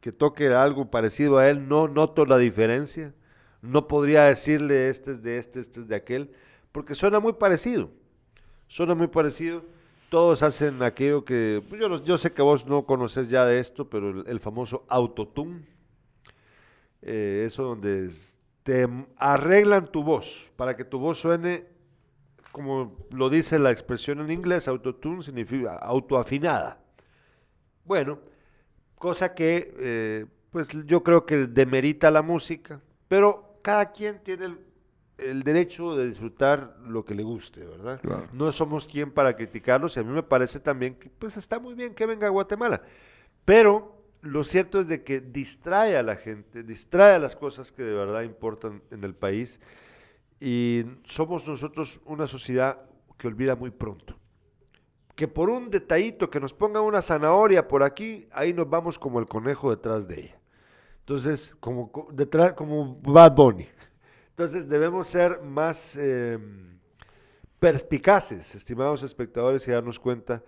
que 0.01 0.11
toque 0.11 0.49
algo 0.49 0.91
parecido 0.91 1.39
a 1.39 1.49
él, 1.49 1.69
no 1.69 1.87
noto 1.87 2.27
la 2.27 2.37
diferencia. 2.37 3.15
No 3.63 3.87
podría 3.87 4.25
decirle 4.25 4.89
este 4.89 5.13
es 5.13 5.23
de 5.23 5.39
este, 5.39 5.61
este 5.61 5.81
es 5.81 5.89
de 5.89 5.95
aquel, 5.95 6.33
porque 6.73 6.97
suena 6.97 7.21
muy 7.21 7.35
parecido. 7.35 7.91
Suena 8.67 8.97
muy 8.97 9.07
parecido. 9.07 9.63
Todos 10.11 10.43
hacen 10.43 10.83
aquello 10.83 11.25
que, 11.25 11.63
pues, 11.69 11.81
yo, 11.81 12.03
yo 12.03 12.19
sé 12.19 12.33
que 12.33 12.43
vos 12.43 12.67
no 12.67 12.85
conoces 12.85 13.29
ya 13.29 13.47
de 13.47 13.61
esto, 13.61 13.89
pero 13.89 14.27
el, 14.27 14.41
famoso 14.41 14.85
autotune, 14.89 15.65
eh, 17.03 17.45
eso 17.47 17.63
donde 17.63 18.11
te 18.65 18.89
arreglan 19.17 19.87
tu 19.91 20.03
voz 20.03 20.51
para 20.57 20.77
que 20.77 20.85
tu 20.85 20.99
voz 20.99 21.19
suene 21.19 21.72
como 22.53 22.97
lo 23.11 23.31
dice 23.31 23.59
la 23.59 23.71
expresión 23.71 24.21
en 24.21 24.31
inglés, 24.31 24.69
autotune 24.69 25.23
significa 25.23 25.77
autoafinada. 25.77 26.79
Bueno, 27.85 28.21
cosa 28.97 29.35
que 29.35 29.75
eh, 29.79 30.27
pues 30.51 30.69
yo 30.87 31.03
creo 31.03 31.25
que 31.27 31.47
demerita 31.47 32.11
la 32.11 32.23
música, 32.23 32.81
pero 33.09 33.59
cada 33.63 33.91
quien 33.91 34.23
tiene 34.23 34.55
el, 35.17 35.43
derecho 35.43 35.97
de 35.97 36.09
disfrutar 36.09 36.77
lo 36.87 37.05
que 37.05 37.15
le 37.15 37.23
guste, 37.23 37.65
¿verdad? 37.65 38.01
No 38.33 38.53
somos 38.53 38.87
quien 38.87 39.11
para 39.11 39.35
criticarlos 39.35 39.97
y 39.97 40.01
a 40.01 40.03
mí 40.03 40.13
me 40.13 40.23
parece 40.23 40.61
también 40.61 40.95
que 40.97 41.09
pues 41.09 41.37
está 41.37 41.59
muy 41.59 41.75
bien 41.75 41.95
que 41.95 42.07
venga 42.07 42.27
a 42.27 42.31
Guatemala, 42.31 42.83
pero 43.45 44.03
lo 44.21 44.45
cierto 44.45 44.79
es 44.79 44.89
de 44.89 45.03
que 45.03 45.21
distrae 45.21 45.97
a 45.97 46.03
la 46.03 46.17
gente, 46.17 46.63
distrae 46.63 47.15
a 47.15 47.19
las 47.19 47.35
cosas 47.35 47.73
que 47.73 47.83
de 47.83 47.95
verdad 47.95 48.23
importan 48.23 48.83
en 48.91 49.05
el 49.05 49.15
país 49.15 49.59
y 50.45 50.85
somos 51.05 51.47
nosotros 51.47 52.01
una 52.05 52.27
sociedad 52.27 52.81
que 53.17 53.29
olvida 53.29 53.55
muy 53.55 53.71
pronto. 53.71 54.17
Que 55.15 55.29
por 55.29 55.49
un 55.49 55.71
detallito 55.71 56.29
que 56.29 56.41
nos 56.41 56.53
ponga 56.53 56.81
una 56.81 57.01
zanahoria 57.01 57.69
por 57.69 57.85
aquí, 57.85 58.27
ahí 58.33 58.53
nos 58.53 58.69
vamos 58.69 58.99
como 58.99 59.21
el 59.21 59.29
conejo 59.29 59.71
detrás 59.71 60.09
de 60.09 60.21
ella. 60.21 60.41
Entonces, 60.99 61.55
como, 61.61 62.09
detrás, 62.11 62.55
como 62.55 62.97
Bad 63.03 63.37
Bunny. 63.37 63.69
Entonces 64.31 64.69
debemos 64.69 65.07
ser 65.07 65.43
más 65.43 65.95
em, 65.95 66.77
perspicaces, 67.61 68.57
estimados 68.57 69.05
espectadores, 69.05 69.69
y 69.69 69.71
darnos 69.71 70.01
cuenta 70.01 70.43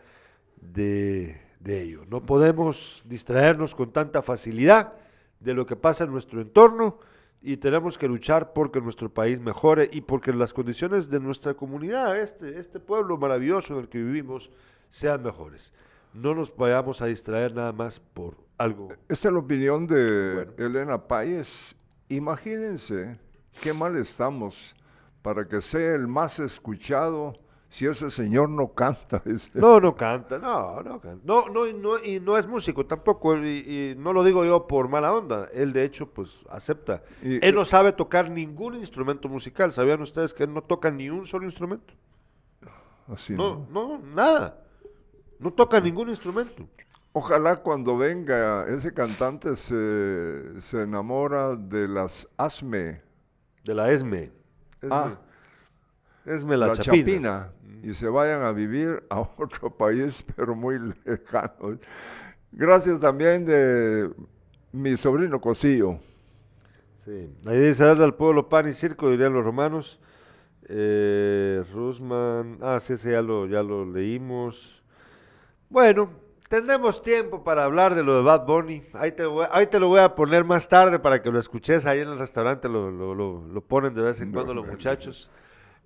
de, 0.57 1.41
de 1.61 1.83
ello. 1.83 2.05
No 2.09 2.27
podemos 2.27 3.01
distraernos 3.05 3.77
con 3.77 3.93
tanta 3.93 4.23
facilidad 4.23 4.95
de 5.39 5.55
lo 5.55 5.65
que 5.65 5.77
pasa 5.77 6.03
en 6.03 6.11
nuestro 6.11 6.41
entorno 6.41 6.99
y 7.47 7.59
tenemos 7.59 7.99
que 7.99 8.09
luchar 8.09 8.55
porque 8.55 8.81
nuestro 8.81 9.13
país 9.13 9.39
mejore 9.39 9.91
y 9.93 10.01
porque 10.01 10.33
las 10.33 10.55
condiciones 10.55 11.11
de 11.11 11.21
nuestra 11.21 11.53
comunidad, 11.53 12.19
este, 12.19 12.59
este 12.59 12.81
pueblo 12.81 13.19
maravilloso 13.19 13.75
en 13.75 13.81
el 13.81 13.89
que 13.91 13.99
vivimos, 13.99 14.51
sean 14.89 15.23
mejores. 15.23 15.71
No 16.15 16.35
nos 16.35 16.57
vayamos 16.57 17.03
a 17.03 17.07
distraer 17.07 17.55
nada 17.55 17.73
más 17.73 18.01
por 18.01 18.39
algo. 18.57 18.89
Esta 19.11 19.29
es 19.29 19.35
la 19.35 19.41
opinión 19.41 19.87
de 19.87 20.49
Elena 20.57 21.07
Páez. 21.07 21.77
Imagínense 22.09 23.19
qué 23.61 23.75
mal 23.75 23.95
estamos 23.99 24.75
para 25.21 25.47
que 25.47 25.61
sea 25.61 25.95
el 25.95 26.09
más 26.09 26.39
escuchado 26.39 27.35
si 27.75 27.87
ese 27.87 28.09
señor 28.09 28.49
no 28.51 28.69
canta. 28.69 29.21
No, 29.55 29.81
no 29.81 29.97
canta, 29.97 30.39
no, 30.39 30.81
no 30.83 31.01
canta. 31.01 31.21
No, 31.25 31.49
no, 31.49 31.67
no, 31.73 31.99
y 31.99 32.21
no 32.21 32.39
es 32.39 32.47
músico 32.47 32.87
tampoco, 32.87 33.37
y, 33.37 33.97
no 33.99 34.13
lo 34.13 34.23
digo 34.23 34.45
yo 34.45 34.69
por 34.69 34.89
mala 34.89 35.13
onda, 35.13 35.49
él 35.53 35.73
de 35.73 35.85
hecho 35.85 36.07
pues 36.07 36.41
acepta. 36.51 37.03
él 37.21 37.55
no 37.55 37.65
sabe 37.65 37.93
tocar 37.93 38.31
ningún 38.31 38.77
instrumento 38.77 39.29
musical, 39.29 39.73
¿sabían 39.73 40.01
ustedes 40.03 40.33
que 40.33 40.45
él 40.45 40.55
no 40.55 40.63
toca 40.63 40.91
ni 40.91 41.11
un 41.11 41.27
solo 41.27 41.47
instrumento? 41.47 41.93
Así 43.09 43.33
no, 43.33 43.67
no, 43.71 43.99
nada, 43.99 44.63
no 45.41 45.53
toca 45.53 45.81
ningún 45.81 46.11
instrumento. 46.11 46.69
Ojalá 47.13 47.57
cuando 47.57 47.97
venga 47.97 48.67
ese 48.69 48.95
cantante 48.95 49.57
se, 49.57 50.61
se 50.61 50.83
enamora 50.83 51.57
de 51.57 51.89
las 51.89 52.29
ASME. 52.37 53.03
De 53.65 53.75
la 53.75 53.91
ESME. 53.91 54.33
Ah, 54.91 55.15
ESME 56.27 56.57
la, 56.57 56.73
chapina 56.73 57.51
y 57.83 57.93
se 57.95 58.09
vayan 58.09 58.43
a 58.43 58.53
vivir 58.53 59.05
a 59.11 59.21
otro 59.37 59.71
país, 59.71 60.25
pero 60.37 60.55
muy 60.55 60.79
lejano. 61.05 61.79
Gracias 62.53 63.01
también 63.01 63.45
de 63.45 64.11
mi 64.73 64.97
sobrino 64.97 65.41
Cosillo. 65.41 65.99
Sí, 67.05 67.31
ahí 67.47 67.59
dice 67.59 67.85
darle 67.85 68.05
al 68.05 68.15
pueblo 68.15 68.49
pan 68.49 68.69
y 68.69 68.73
circo, 68.73 69.11
dirían 69.11 69.35
los 69.35 69.45
romanos. 69.45 70.01
Eh, 70.67 71.63
Rusman, 71.75 72.59
ah, 72.63 72.81
sí, 72.81 72.97
sí, 72.97 73.11
ya 73.11 73.21
lo, 73.21 73.47
ya 73.47 73.63
lo 73.63 73.85
leímos. 73.85 74.83
Bueno, 75.69 76.09
tendremos 76.49 77.03
tiempo 77.03 77.45
para 77.45 77.65
hablar 77.65 77.95
de 77.95 78.03
lo 78.03 78.17
de 78.17 78.23
Bad 78.23 78.47
Bunny. 78.47 78.83
Ahí 78.95 79.13
te, 79.13 79.25
ahí 79.51 79.67
te 79.67 79.79
lo 79.79 79.89
voy 79.89 80.01
a 80.01 80.15
poner 80.15 80.45
más 80.45 80.67
tarde 80.67 80.99
para 80.99 81.21
que 81.21 81.31
lo 81.31 81.39
escuches. 81.39 81.85
Ahí 81.85 82.01
en 82.01 82.09
el 82.09 82.19
restaurante 82.19 82.69
lo, 82.71 82.91
lo, 82.91 83.15
lo, 83.15 83.61
ponen 83.61 83.93
de 83.95 84.01
vez 84.01 84.21
en 84.23 84.33
cuando 84.33 84.55
los 84.55 84.67
muchachos 84.67 85.29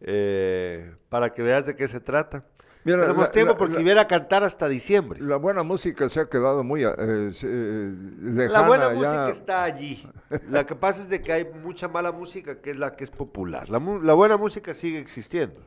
eh, 0.00 0.94
para 1.08 1.32
que 1.34 1.42
veas 1.42 1.66
de 1.66 1.76
qué 1.76 1.88
se 1.88 2.00
trata. 2.00 2.44
Tenemos 2.84 3.30
tiempo 3.30 3.56
porque 3.56 3.82
iba 3.82 4.00
a 4.00 4.06
cantar 4.06 4.44
hasta 4.44 4.68
diciembre. 4.68 5.20
La 5.20 5.36
buena 5.36 5.62
música 5.62 6.08
se 6.08 6.20
ha 6.20 6.28
quedado 6.28 6.64
muy 6.64 6.84
eh, 6.84 6.90
eh, 6.96 8.48
La 8.50 8.62
buena 8.62 8.90
música 8.90 9.28
está 9.28 9.64
allí. 9.64 10.08
Lo 10.48 10.64
que 10.64 10.74
pasa 10.74 11.02
es 11.02 11.08
de 11.08 11.20
que 11.20 11.32
hay 11.32 11.44
mucha 11.44 11.88
mala 11.88 12.12
música 12.12 12.60
que 12.60 12.70
es 12.70 12.76
la 12.76 12.96
que 12.96 13.04
es 13.04 13.10
popular. 13.10 13.68
La, 13.68 13.78
la 13.78 14.14
buena 14.14 14.36
música 14.36 14.74
sigue 14.74 14.98
existiendo. 14.98 15.60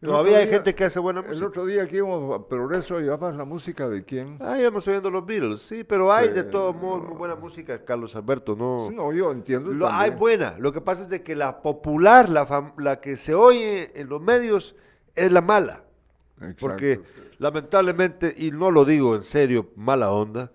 Todavía 0.00 0.38
hay 0.38 0.48
gente 0.48 0.74
que 0.74 0.84
hace 0.84 1.00
buena 1.00 1.22
música. 1.22 1.36
El 1.38 1.44
otro 1.44 1.66
día 1.66 1.82
aquí 1.82 1.96
íbamos 1.96 2.38
a 2.38 2.46
Progreso, 2.46 3.00
¿llevabas 3.00 3.34
la 3.34 3.44
música 3.44 3.88
de 3.88 4.04
quién? 4.04 4.38
Ah, 4.40 4.58
íbamos 4.58 4.86
oyendo 4.86 5.10
los 5.10 5.26
Beatles, 5.26 5.62
sí, 5.62 5.82
pero 5.82 6.12
hay 6.12 6.28
de 6.28 6.44
todos 6.44 6.76
modos 6.76 7.02
muy 7.08 7.16
buena 7.16 7.34
música, 7.34 7.84
Carlos 7.84 8.14
Alberto, 8.14 8.54
¿no? 8.54 8.90
no, 8.92 9.12
yo 9.12 9.32
entiendo. 9.32 9.72
Lo, 9.72 9.88
hay 9.88 10.10
buena, 10.10 10.54
lo 10.58 10.72
que 10.72 10.80
pasa 10.80 11.02
es 11.02 11.08
de 11.08 11.22
que 11.22 11.34
la 11.34 11.62
popular, 11.62 12.28
la, 12.28 12.72
la 12.78 13.00
que 13.00 13.16
se 13.16 13.34
oye 13.34 14.00
en 14.00 14.08
los 14.08 14.22
medios, 14.22 14.76
es 15.16 15.32
la 15.32 15.40
mala. 15.40 15.82
porque 16.60 17.00
lamentablemente, 17.38 18.32
y 18.36 18.52
no 18.52 18.70
lo 18.70 18.84
digo 18.84 19.16
en 19.16 19.24
serio, 19.24 19.70
mala 19.74 20.12
onda, 20.12 20.52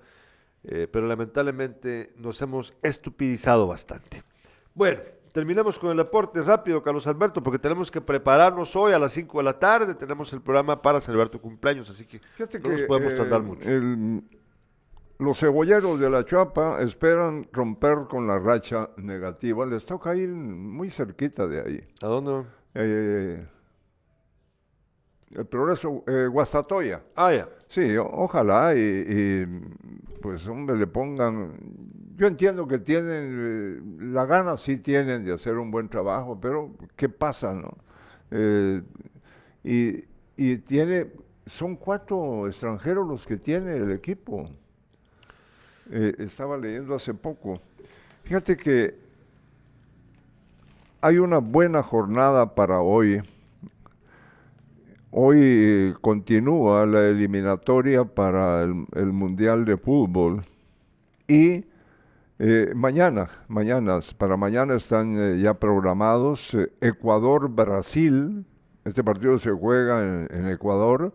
eh, 0.64 0.88
pero 0.90 1.06
lamentablemente 1.06 2.14
nos 2.15 2.41
hemos 2.41 2.74
estupidizado 2.82 3.68
bastante. 3.68 4.24
Bueno, 4.74 5.02
Terminemos 5.34 5.80
con 5.80 5.90
el 5.90 5.98
deporte 5.98 6.44
rápido, 6.44 6.84
Carlos 6.84 7.08
Alberto, 7.08 7.42
porque 7.42 7.58
tenemos 7.58 7.90
que 7.90 8.00
prepararnos 8.00 8.76
hoy 8.76 8.94
a 8.94 9.00
las 9.00 9.14
5 9.14 9.40
de 9.40 9.44
la 9.44 9.58
tarde. 9.58 9.96
Tenemos 9.96 10.32
el 10.32 10.42
programa 10.42 10.80
para 10.80 11.02
celebrar 11.02 11.30
tu 11.30 11.42
cumpleaños, 11.42 11.90
así 11.90 12.06
que 12.06 12.22
no 12.38 12.70
nos 12.70 12.84
podemos 12.84 13.16
tardar 13.16 13.42
mucho. 13.42 13.68
los 15.18 15.40
cebolleros 15.40 16.00
de 16.00 16.10
la 16.12 16.24
Chuapa 16.24 16.82
esperan 16.82 17.48
romper 17.52 18.06
con 18.08 18.28
la 18.28 18.38
racha 18.38 18.92
negativa. 18.98 19.66
Les 19.66 19.84
toca 19.86 20.16
ir 20.16 20.30
muy 20.30 20.92
cerquita 20.92 21.48
de 21.48 21.62
ahí. 21.62 21.88
¿A 22.04 22.08
dónde? 22.08 22.48
Eh, 22.76 23.44
el 25.32 25.46
progreso, 25.48 26.04
eh, 26.06 26.28
Guastatoya. 26.28 27.02
Ah, 27.16 27.34
ya. 27.34 27.50
Sí, 27.68 27.98
ojalá 27.98 28.76
y, 28.76 29.48
pues 30.22 30.48
hombre 30.48 30.78
le 30.78 30.86
pongan, 30.86 31.58
yo 32.18 32.27
entiendo 32.27 32.68
que 32.68 32.80
tienen, 32.80 33.38
eh, 33.38 34.06
la 34.14 34.26
gana 34.26 34.57
sí 34.57 34.77
tienen 34.77 35.26
de 35.26 35.34
hacer 35.34 35.57
un 35.57 35.72
buen 35.72 35.90
trabajo, 35.90 36.40
pero 36.40 36.72
¿qué 36.95 37.10
pasa, 37.10 37.53
no? 37.53 37.77
Eh, 38.31 38.81
y, 39.64 40.57
tiene, 40.57 41.07
son 41.45 41.76
cuatro 41.76 42.48
extranjeros 42.48 43.07
los 43.07 43.26
que 43.26 43.38
tiene 43.38 43.77
el 43.77 43.91
equipo. 43.91 44.49
Eh, 45.91 46.15
estaba 46.19 46.57
leyendo 46.57 46.95
hace 46.95 47.14
poco. 47.14 47.61
Fíjate 48.23 48.57
que 48.57 48.95
hay 51.02 51.18
una 51.18 51.40
buena 51.40 51.84
jornada 51.84 52.56
para 52.56 52.80
hoy 52.80 53.22
Hoy 55.15 55.94
continúa 56.02 56.88
la 56.88 57.07
eliminatoria 57.07 58.03
para 58.03 58.64
el, 58.64 59.14
Mundial 59.14 59.64
de 59.64 59.77
Fútbol 59.77 60.44
y 61.27 61.65
eh, 62.45 62.74
mañana, 62.76 63.30
mañana, 63.48 64.02
para 64.18 64.36
mañana 64.36 64.76
están 64.76 65.18
eh, 65.18 65.40
ya 65.40 65.53
programados 65.53 66.53
eh, 66.53 66.74
Ecuador-Brasil, 66.82 68.45
este 68.84 69.02
partido 69.02 69.40
se 69.40 69.49
juega 69.52 70.02
en, 70.03 70.49
Ecuador, 70.49 71.14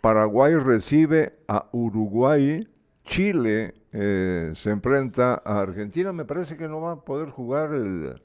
Paraguay 0.00 0.54
recibe 0.54 1.34
a 1.48 1.68
Uruguay, 1.72 2.66
Chile 3.04 3.74
se 3.92 4.70
enfrenta 4.70 5.42
a 5.44 5.60
Argentina, 5.60 6.14
me 6.14 6.24
parece 6.24 6.56
que 6.56 6.66
no 6.66 6.80
va 6.80 6.92
a 6.92 7.04
poder 7.04 7.28
jugar 7.28 7.74
el, 7.74 8.22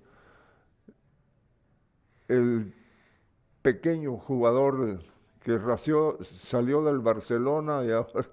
el 2.30 2.74
pequeño 3.64 4.16
jugador 4.16 5.02
que 5.42 5.60
salió 6.48 6.84
del 6.86 7.00
Barcelona 7.00 7.84
y 7.84 7.92
ahora... 7.92 8.26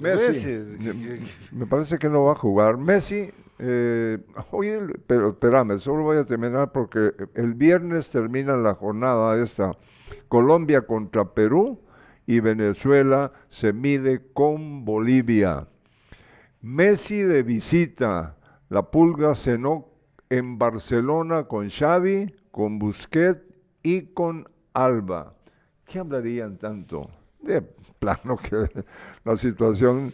Messi, 0.00 0.78
me, 1.52 1.66
parece 1.66 1.98
que 1.98 2.08
no 2.08 2.24
va 2.24 2.32
a 2.32 2.36
jugar. 2.36 2.76
Messi 2.78 3.30
eh, 3.58 4.18
oye, 4.52 4.80
pero 5.06 5.30
espérame, 5.30 5.78
solo 5.78 6.02
voy 6.02 6.16
a 6.16 6.24
terminar 6.24 6.72
porque 6.72 7.12
el 7.34 7.52
viernes 7.52 8.08
termina 8.08 8.56
la 8.56 8.74
jornada 8.74 9.42
esta. 9.42 9.76
Colombia 10.28 10.82
contra 10.82 11.34
Perú 11.34 11.78
y 12.26 12.40
Venezuela 12.40 13.32
se 13.50 13.72
mide 13.72 14.22
con 14.32 14.84
Bolivia. 14.84 15.68
Messi 16.62 17.20
de 17.20 17.42
visita. 17.42 18.36
La 18.70 18.90
Pulga 18.90 19.34
cenó 19.34 19.88
en 20.30 20.56
Barcelona 20.58 21.44
con 21.44 21.68
Xavi, 21.68 22.34
con 22.50 22.78
Busquets 22.78 23.42
y 23.82 24.02
con 24.14 24.48
Alba. 24.72 25.34
¿Qué 25.84 25.98
hablarían 25.98 26.56
tanto? 26.56 27.10
De 27.40 27.62
plano 28.00 28.38
que 28.38 28.68
la 29.24 29.36
situación 29.36 30.12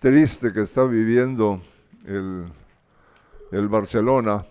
triste 0.00 0.52
que 0.52 0.62
está 0.62 0.84
viviendo 0.84 1.62
el, 2.04 2.46
el 3.52 3.68
Barcelona. 3.68 4.44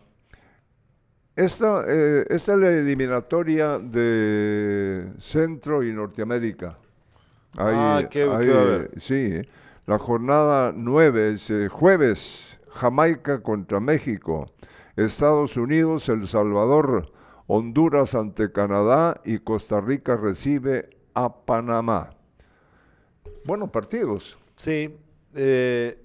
Esta, 1.35 1.84
eh, 1.88 2.26
esta, 2.30 2.53
es 2.53 2.60
la 2.60 2.69
eliminatoria 2.69 3.80
de 3.80 5.11
Centro 5.19 5.84
y 5.84 5.93
Norteamérica. 5.93 6.77
ah, 7.57 8.03
qué, 8.10 8.89
sí, 8.97 9.41
la 9.85 9.99
jornada 9.99 10.73
9 10.76 11.34
es 11.34 11.49
eh, 11.49 11.68
jueves, 11.68 12.57
Jamaica 12.73 13.41
contra 13.41 13.80
México, 13.80 14.51
Estados 14.95 15.57
Unidos, 15.57 16.10
El 16.10 16.27
Salvador, 16.27 17.11
Honduras 17.47 18.15
ante 18.15 18.51
Canadá 18.51 19.19
y 19.26 19.39
Costa 19.39 19.81
Rica 19.81 20.15
recibe 20.15 20.89
a 21.14 21.34
Panamá. 21.45 22.19
Buenos 23.49 23.71
partidos. 23.71 24.38
Sí, 24.55 24.95
eh, 25.34 25.97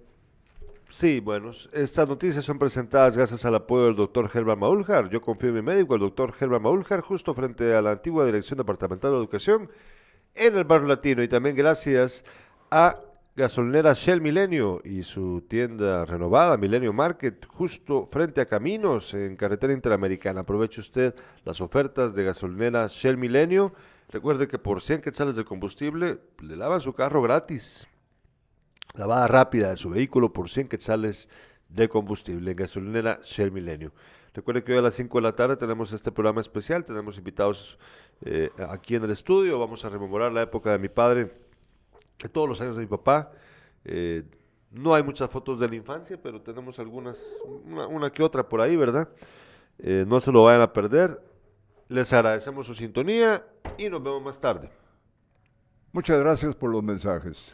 sí, 0.89 1.21
bueno, 1.21 1.51
estas 1.75 2.09
noticias 2.09 2.43
son 2.43 2.59
presentadas 2.59 3.19
gracias 3.19 3.45
al 3.45 3.55
apoyo 3.55 3.85
del 3.85 3.97
doctor 3.97 4.31
Germán 4.31 4.61
Mauljar. 4.61 5.11
Yo 5.11 5.21
confío 5.21 5.51
en 5.51 5.57
mi 5.57 5.61
médico, 5.61 5.95
el 5.95 6.01
doctor 6.01 6.33
Germán 6.33 6.63
Mauljar, 6.63 7.03
justo 7.03 7.35
frente 7.35 7.75
a 7.75 7.83
la 7.83 7.91
antigua 7.91 8.25
Dirección 8.25 8.57
Departamental 8.57 9.11
de 9.11 9.19
Educación 9.19 9.69
en 10.35 10.57
el 10.57 10.65
barrio 10.65 10.89
latino 10.89 11.23
y 11.23 11.29
también 11.29 11.55
gracias 11.55 12.25
a 12.71 12.99
gasolinera 13.37 13.93
Shell 13.93 14.23
Milenio 14.23 14.81
y 14.83 15.03
su 15.03 15.43
tienda 15.47 16.07
renovada, 16.07 16.57
Milenio 16.57 16.95
Market, 16.95 17.45
justo 17.45 18.09
frente 18.11 18.41
a 18.41 18.47
Caminos, 18.47 19.13
en 19.13 19.37
carretera 19.37 19.75
interamericana. 19.75 20.41
Aproveche 20.41 20.81
usted 20.81 21.15
las 21.45 21.61
ofertas 21.61 22.15
de 22.15 22.25
gasolinera 22.25 22.87
Shell 22.87 23.19
Milenio. 23.19 23.75
Recuerde 24.11 24.49
que 24.49 24.59
por 24.59 24.81
100 24.81 25.03
quetzales 25.03 25.37
de 25.37 25.45
combustible 25.45 26.21
le 26.41 26.57
lavan 26.57 26.81
su 26.81 26.93
carro 26.93 27.23
gratis. 27.23 27.89
Lavada 28.95 29.27
rápida 29.27 29.71
de 29.71 29.77
su 29.77 29.91
vehículo 29.91 30.33
por 30.33 30.49
100 30.49 30.69
quetzales 30.69 31.29
de 31.69 31.89
combustible 31.89 32.51
en 32.53 32.57
gasolinera 32.57 33.21
Shell 33.25 33.51
Milenio. 33.51 33.93
Recuerde 34.33 34.65
que 34.65 34.73
hoy 34.73 34.79
a 34.79 34.83
las 34.83 34.95
5 34.95 35.19
de 35.19 35.23
la 35.23 35.35
tarde 35.35 35.57
tenemos 35.57 35.93
este 35.93 36.11
programa 36.13 36.41
especial, 36.41 36.85
tenemos 36.85 37.19
invitados 37.19 37.79
eh, 38.25 38.51
aquí 38.69 38.97
en 38.97 39.05
el 39.05 39.11
estudio, 39.11 39.59
vamos 39.59 39.85
a 39.85 39.89
rememorar 39.89 40.33
la 40.33 40.43
época 40.43 40.73
de 40.73 40.79
mi 40.79 40.89
padre 40.89 41.33
que 42.19 42.29
todos 42.29 42.49
los 42.49 42.61
años 42.61 42.77
de 42.77 42.83
mi 42.83 42.89
papá. 42.89 43.33
Eh, 43.85 44.25
no 44.71 44.95
hay 44.95 45.05
muchas 45.05 45.31
fotos 45.31 45.61
de 45.61 45.69
la 45.69 45.77
infancia, 45.77 46.21
pero 46.21 46.41
tenemos 46.41 46.79
algunas, 46.81 47.23
una, 47.65 48.11
que 48.11 48.23
otra 48.25 48.49
por 48.49 48.61
ahí, 48.61 48.75
¿verdad? 48.75 49.09
Eh, 49.79 50.05
no 50.07 50.21
se 50.21 50.33
lo 50.33 50.45
vayan 50.45 50.63
a 50.63 50.73
perder. 50.73 51.21
Les 51.89 52.13
agradecemos 52.13 52.67
su 52.67 52.75
sintonía 52.75 53.45
y 53.77 53.91
nos 53.91 54.03
vemos 54.03 54.23
más 54.23 54.41
tarde. 54.41 54.71
Muchas 55.93 56.19
gracias 56.19 56.55
por 56.55 56.71
los 56.71 56.83
mensajes. 56.83 57.53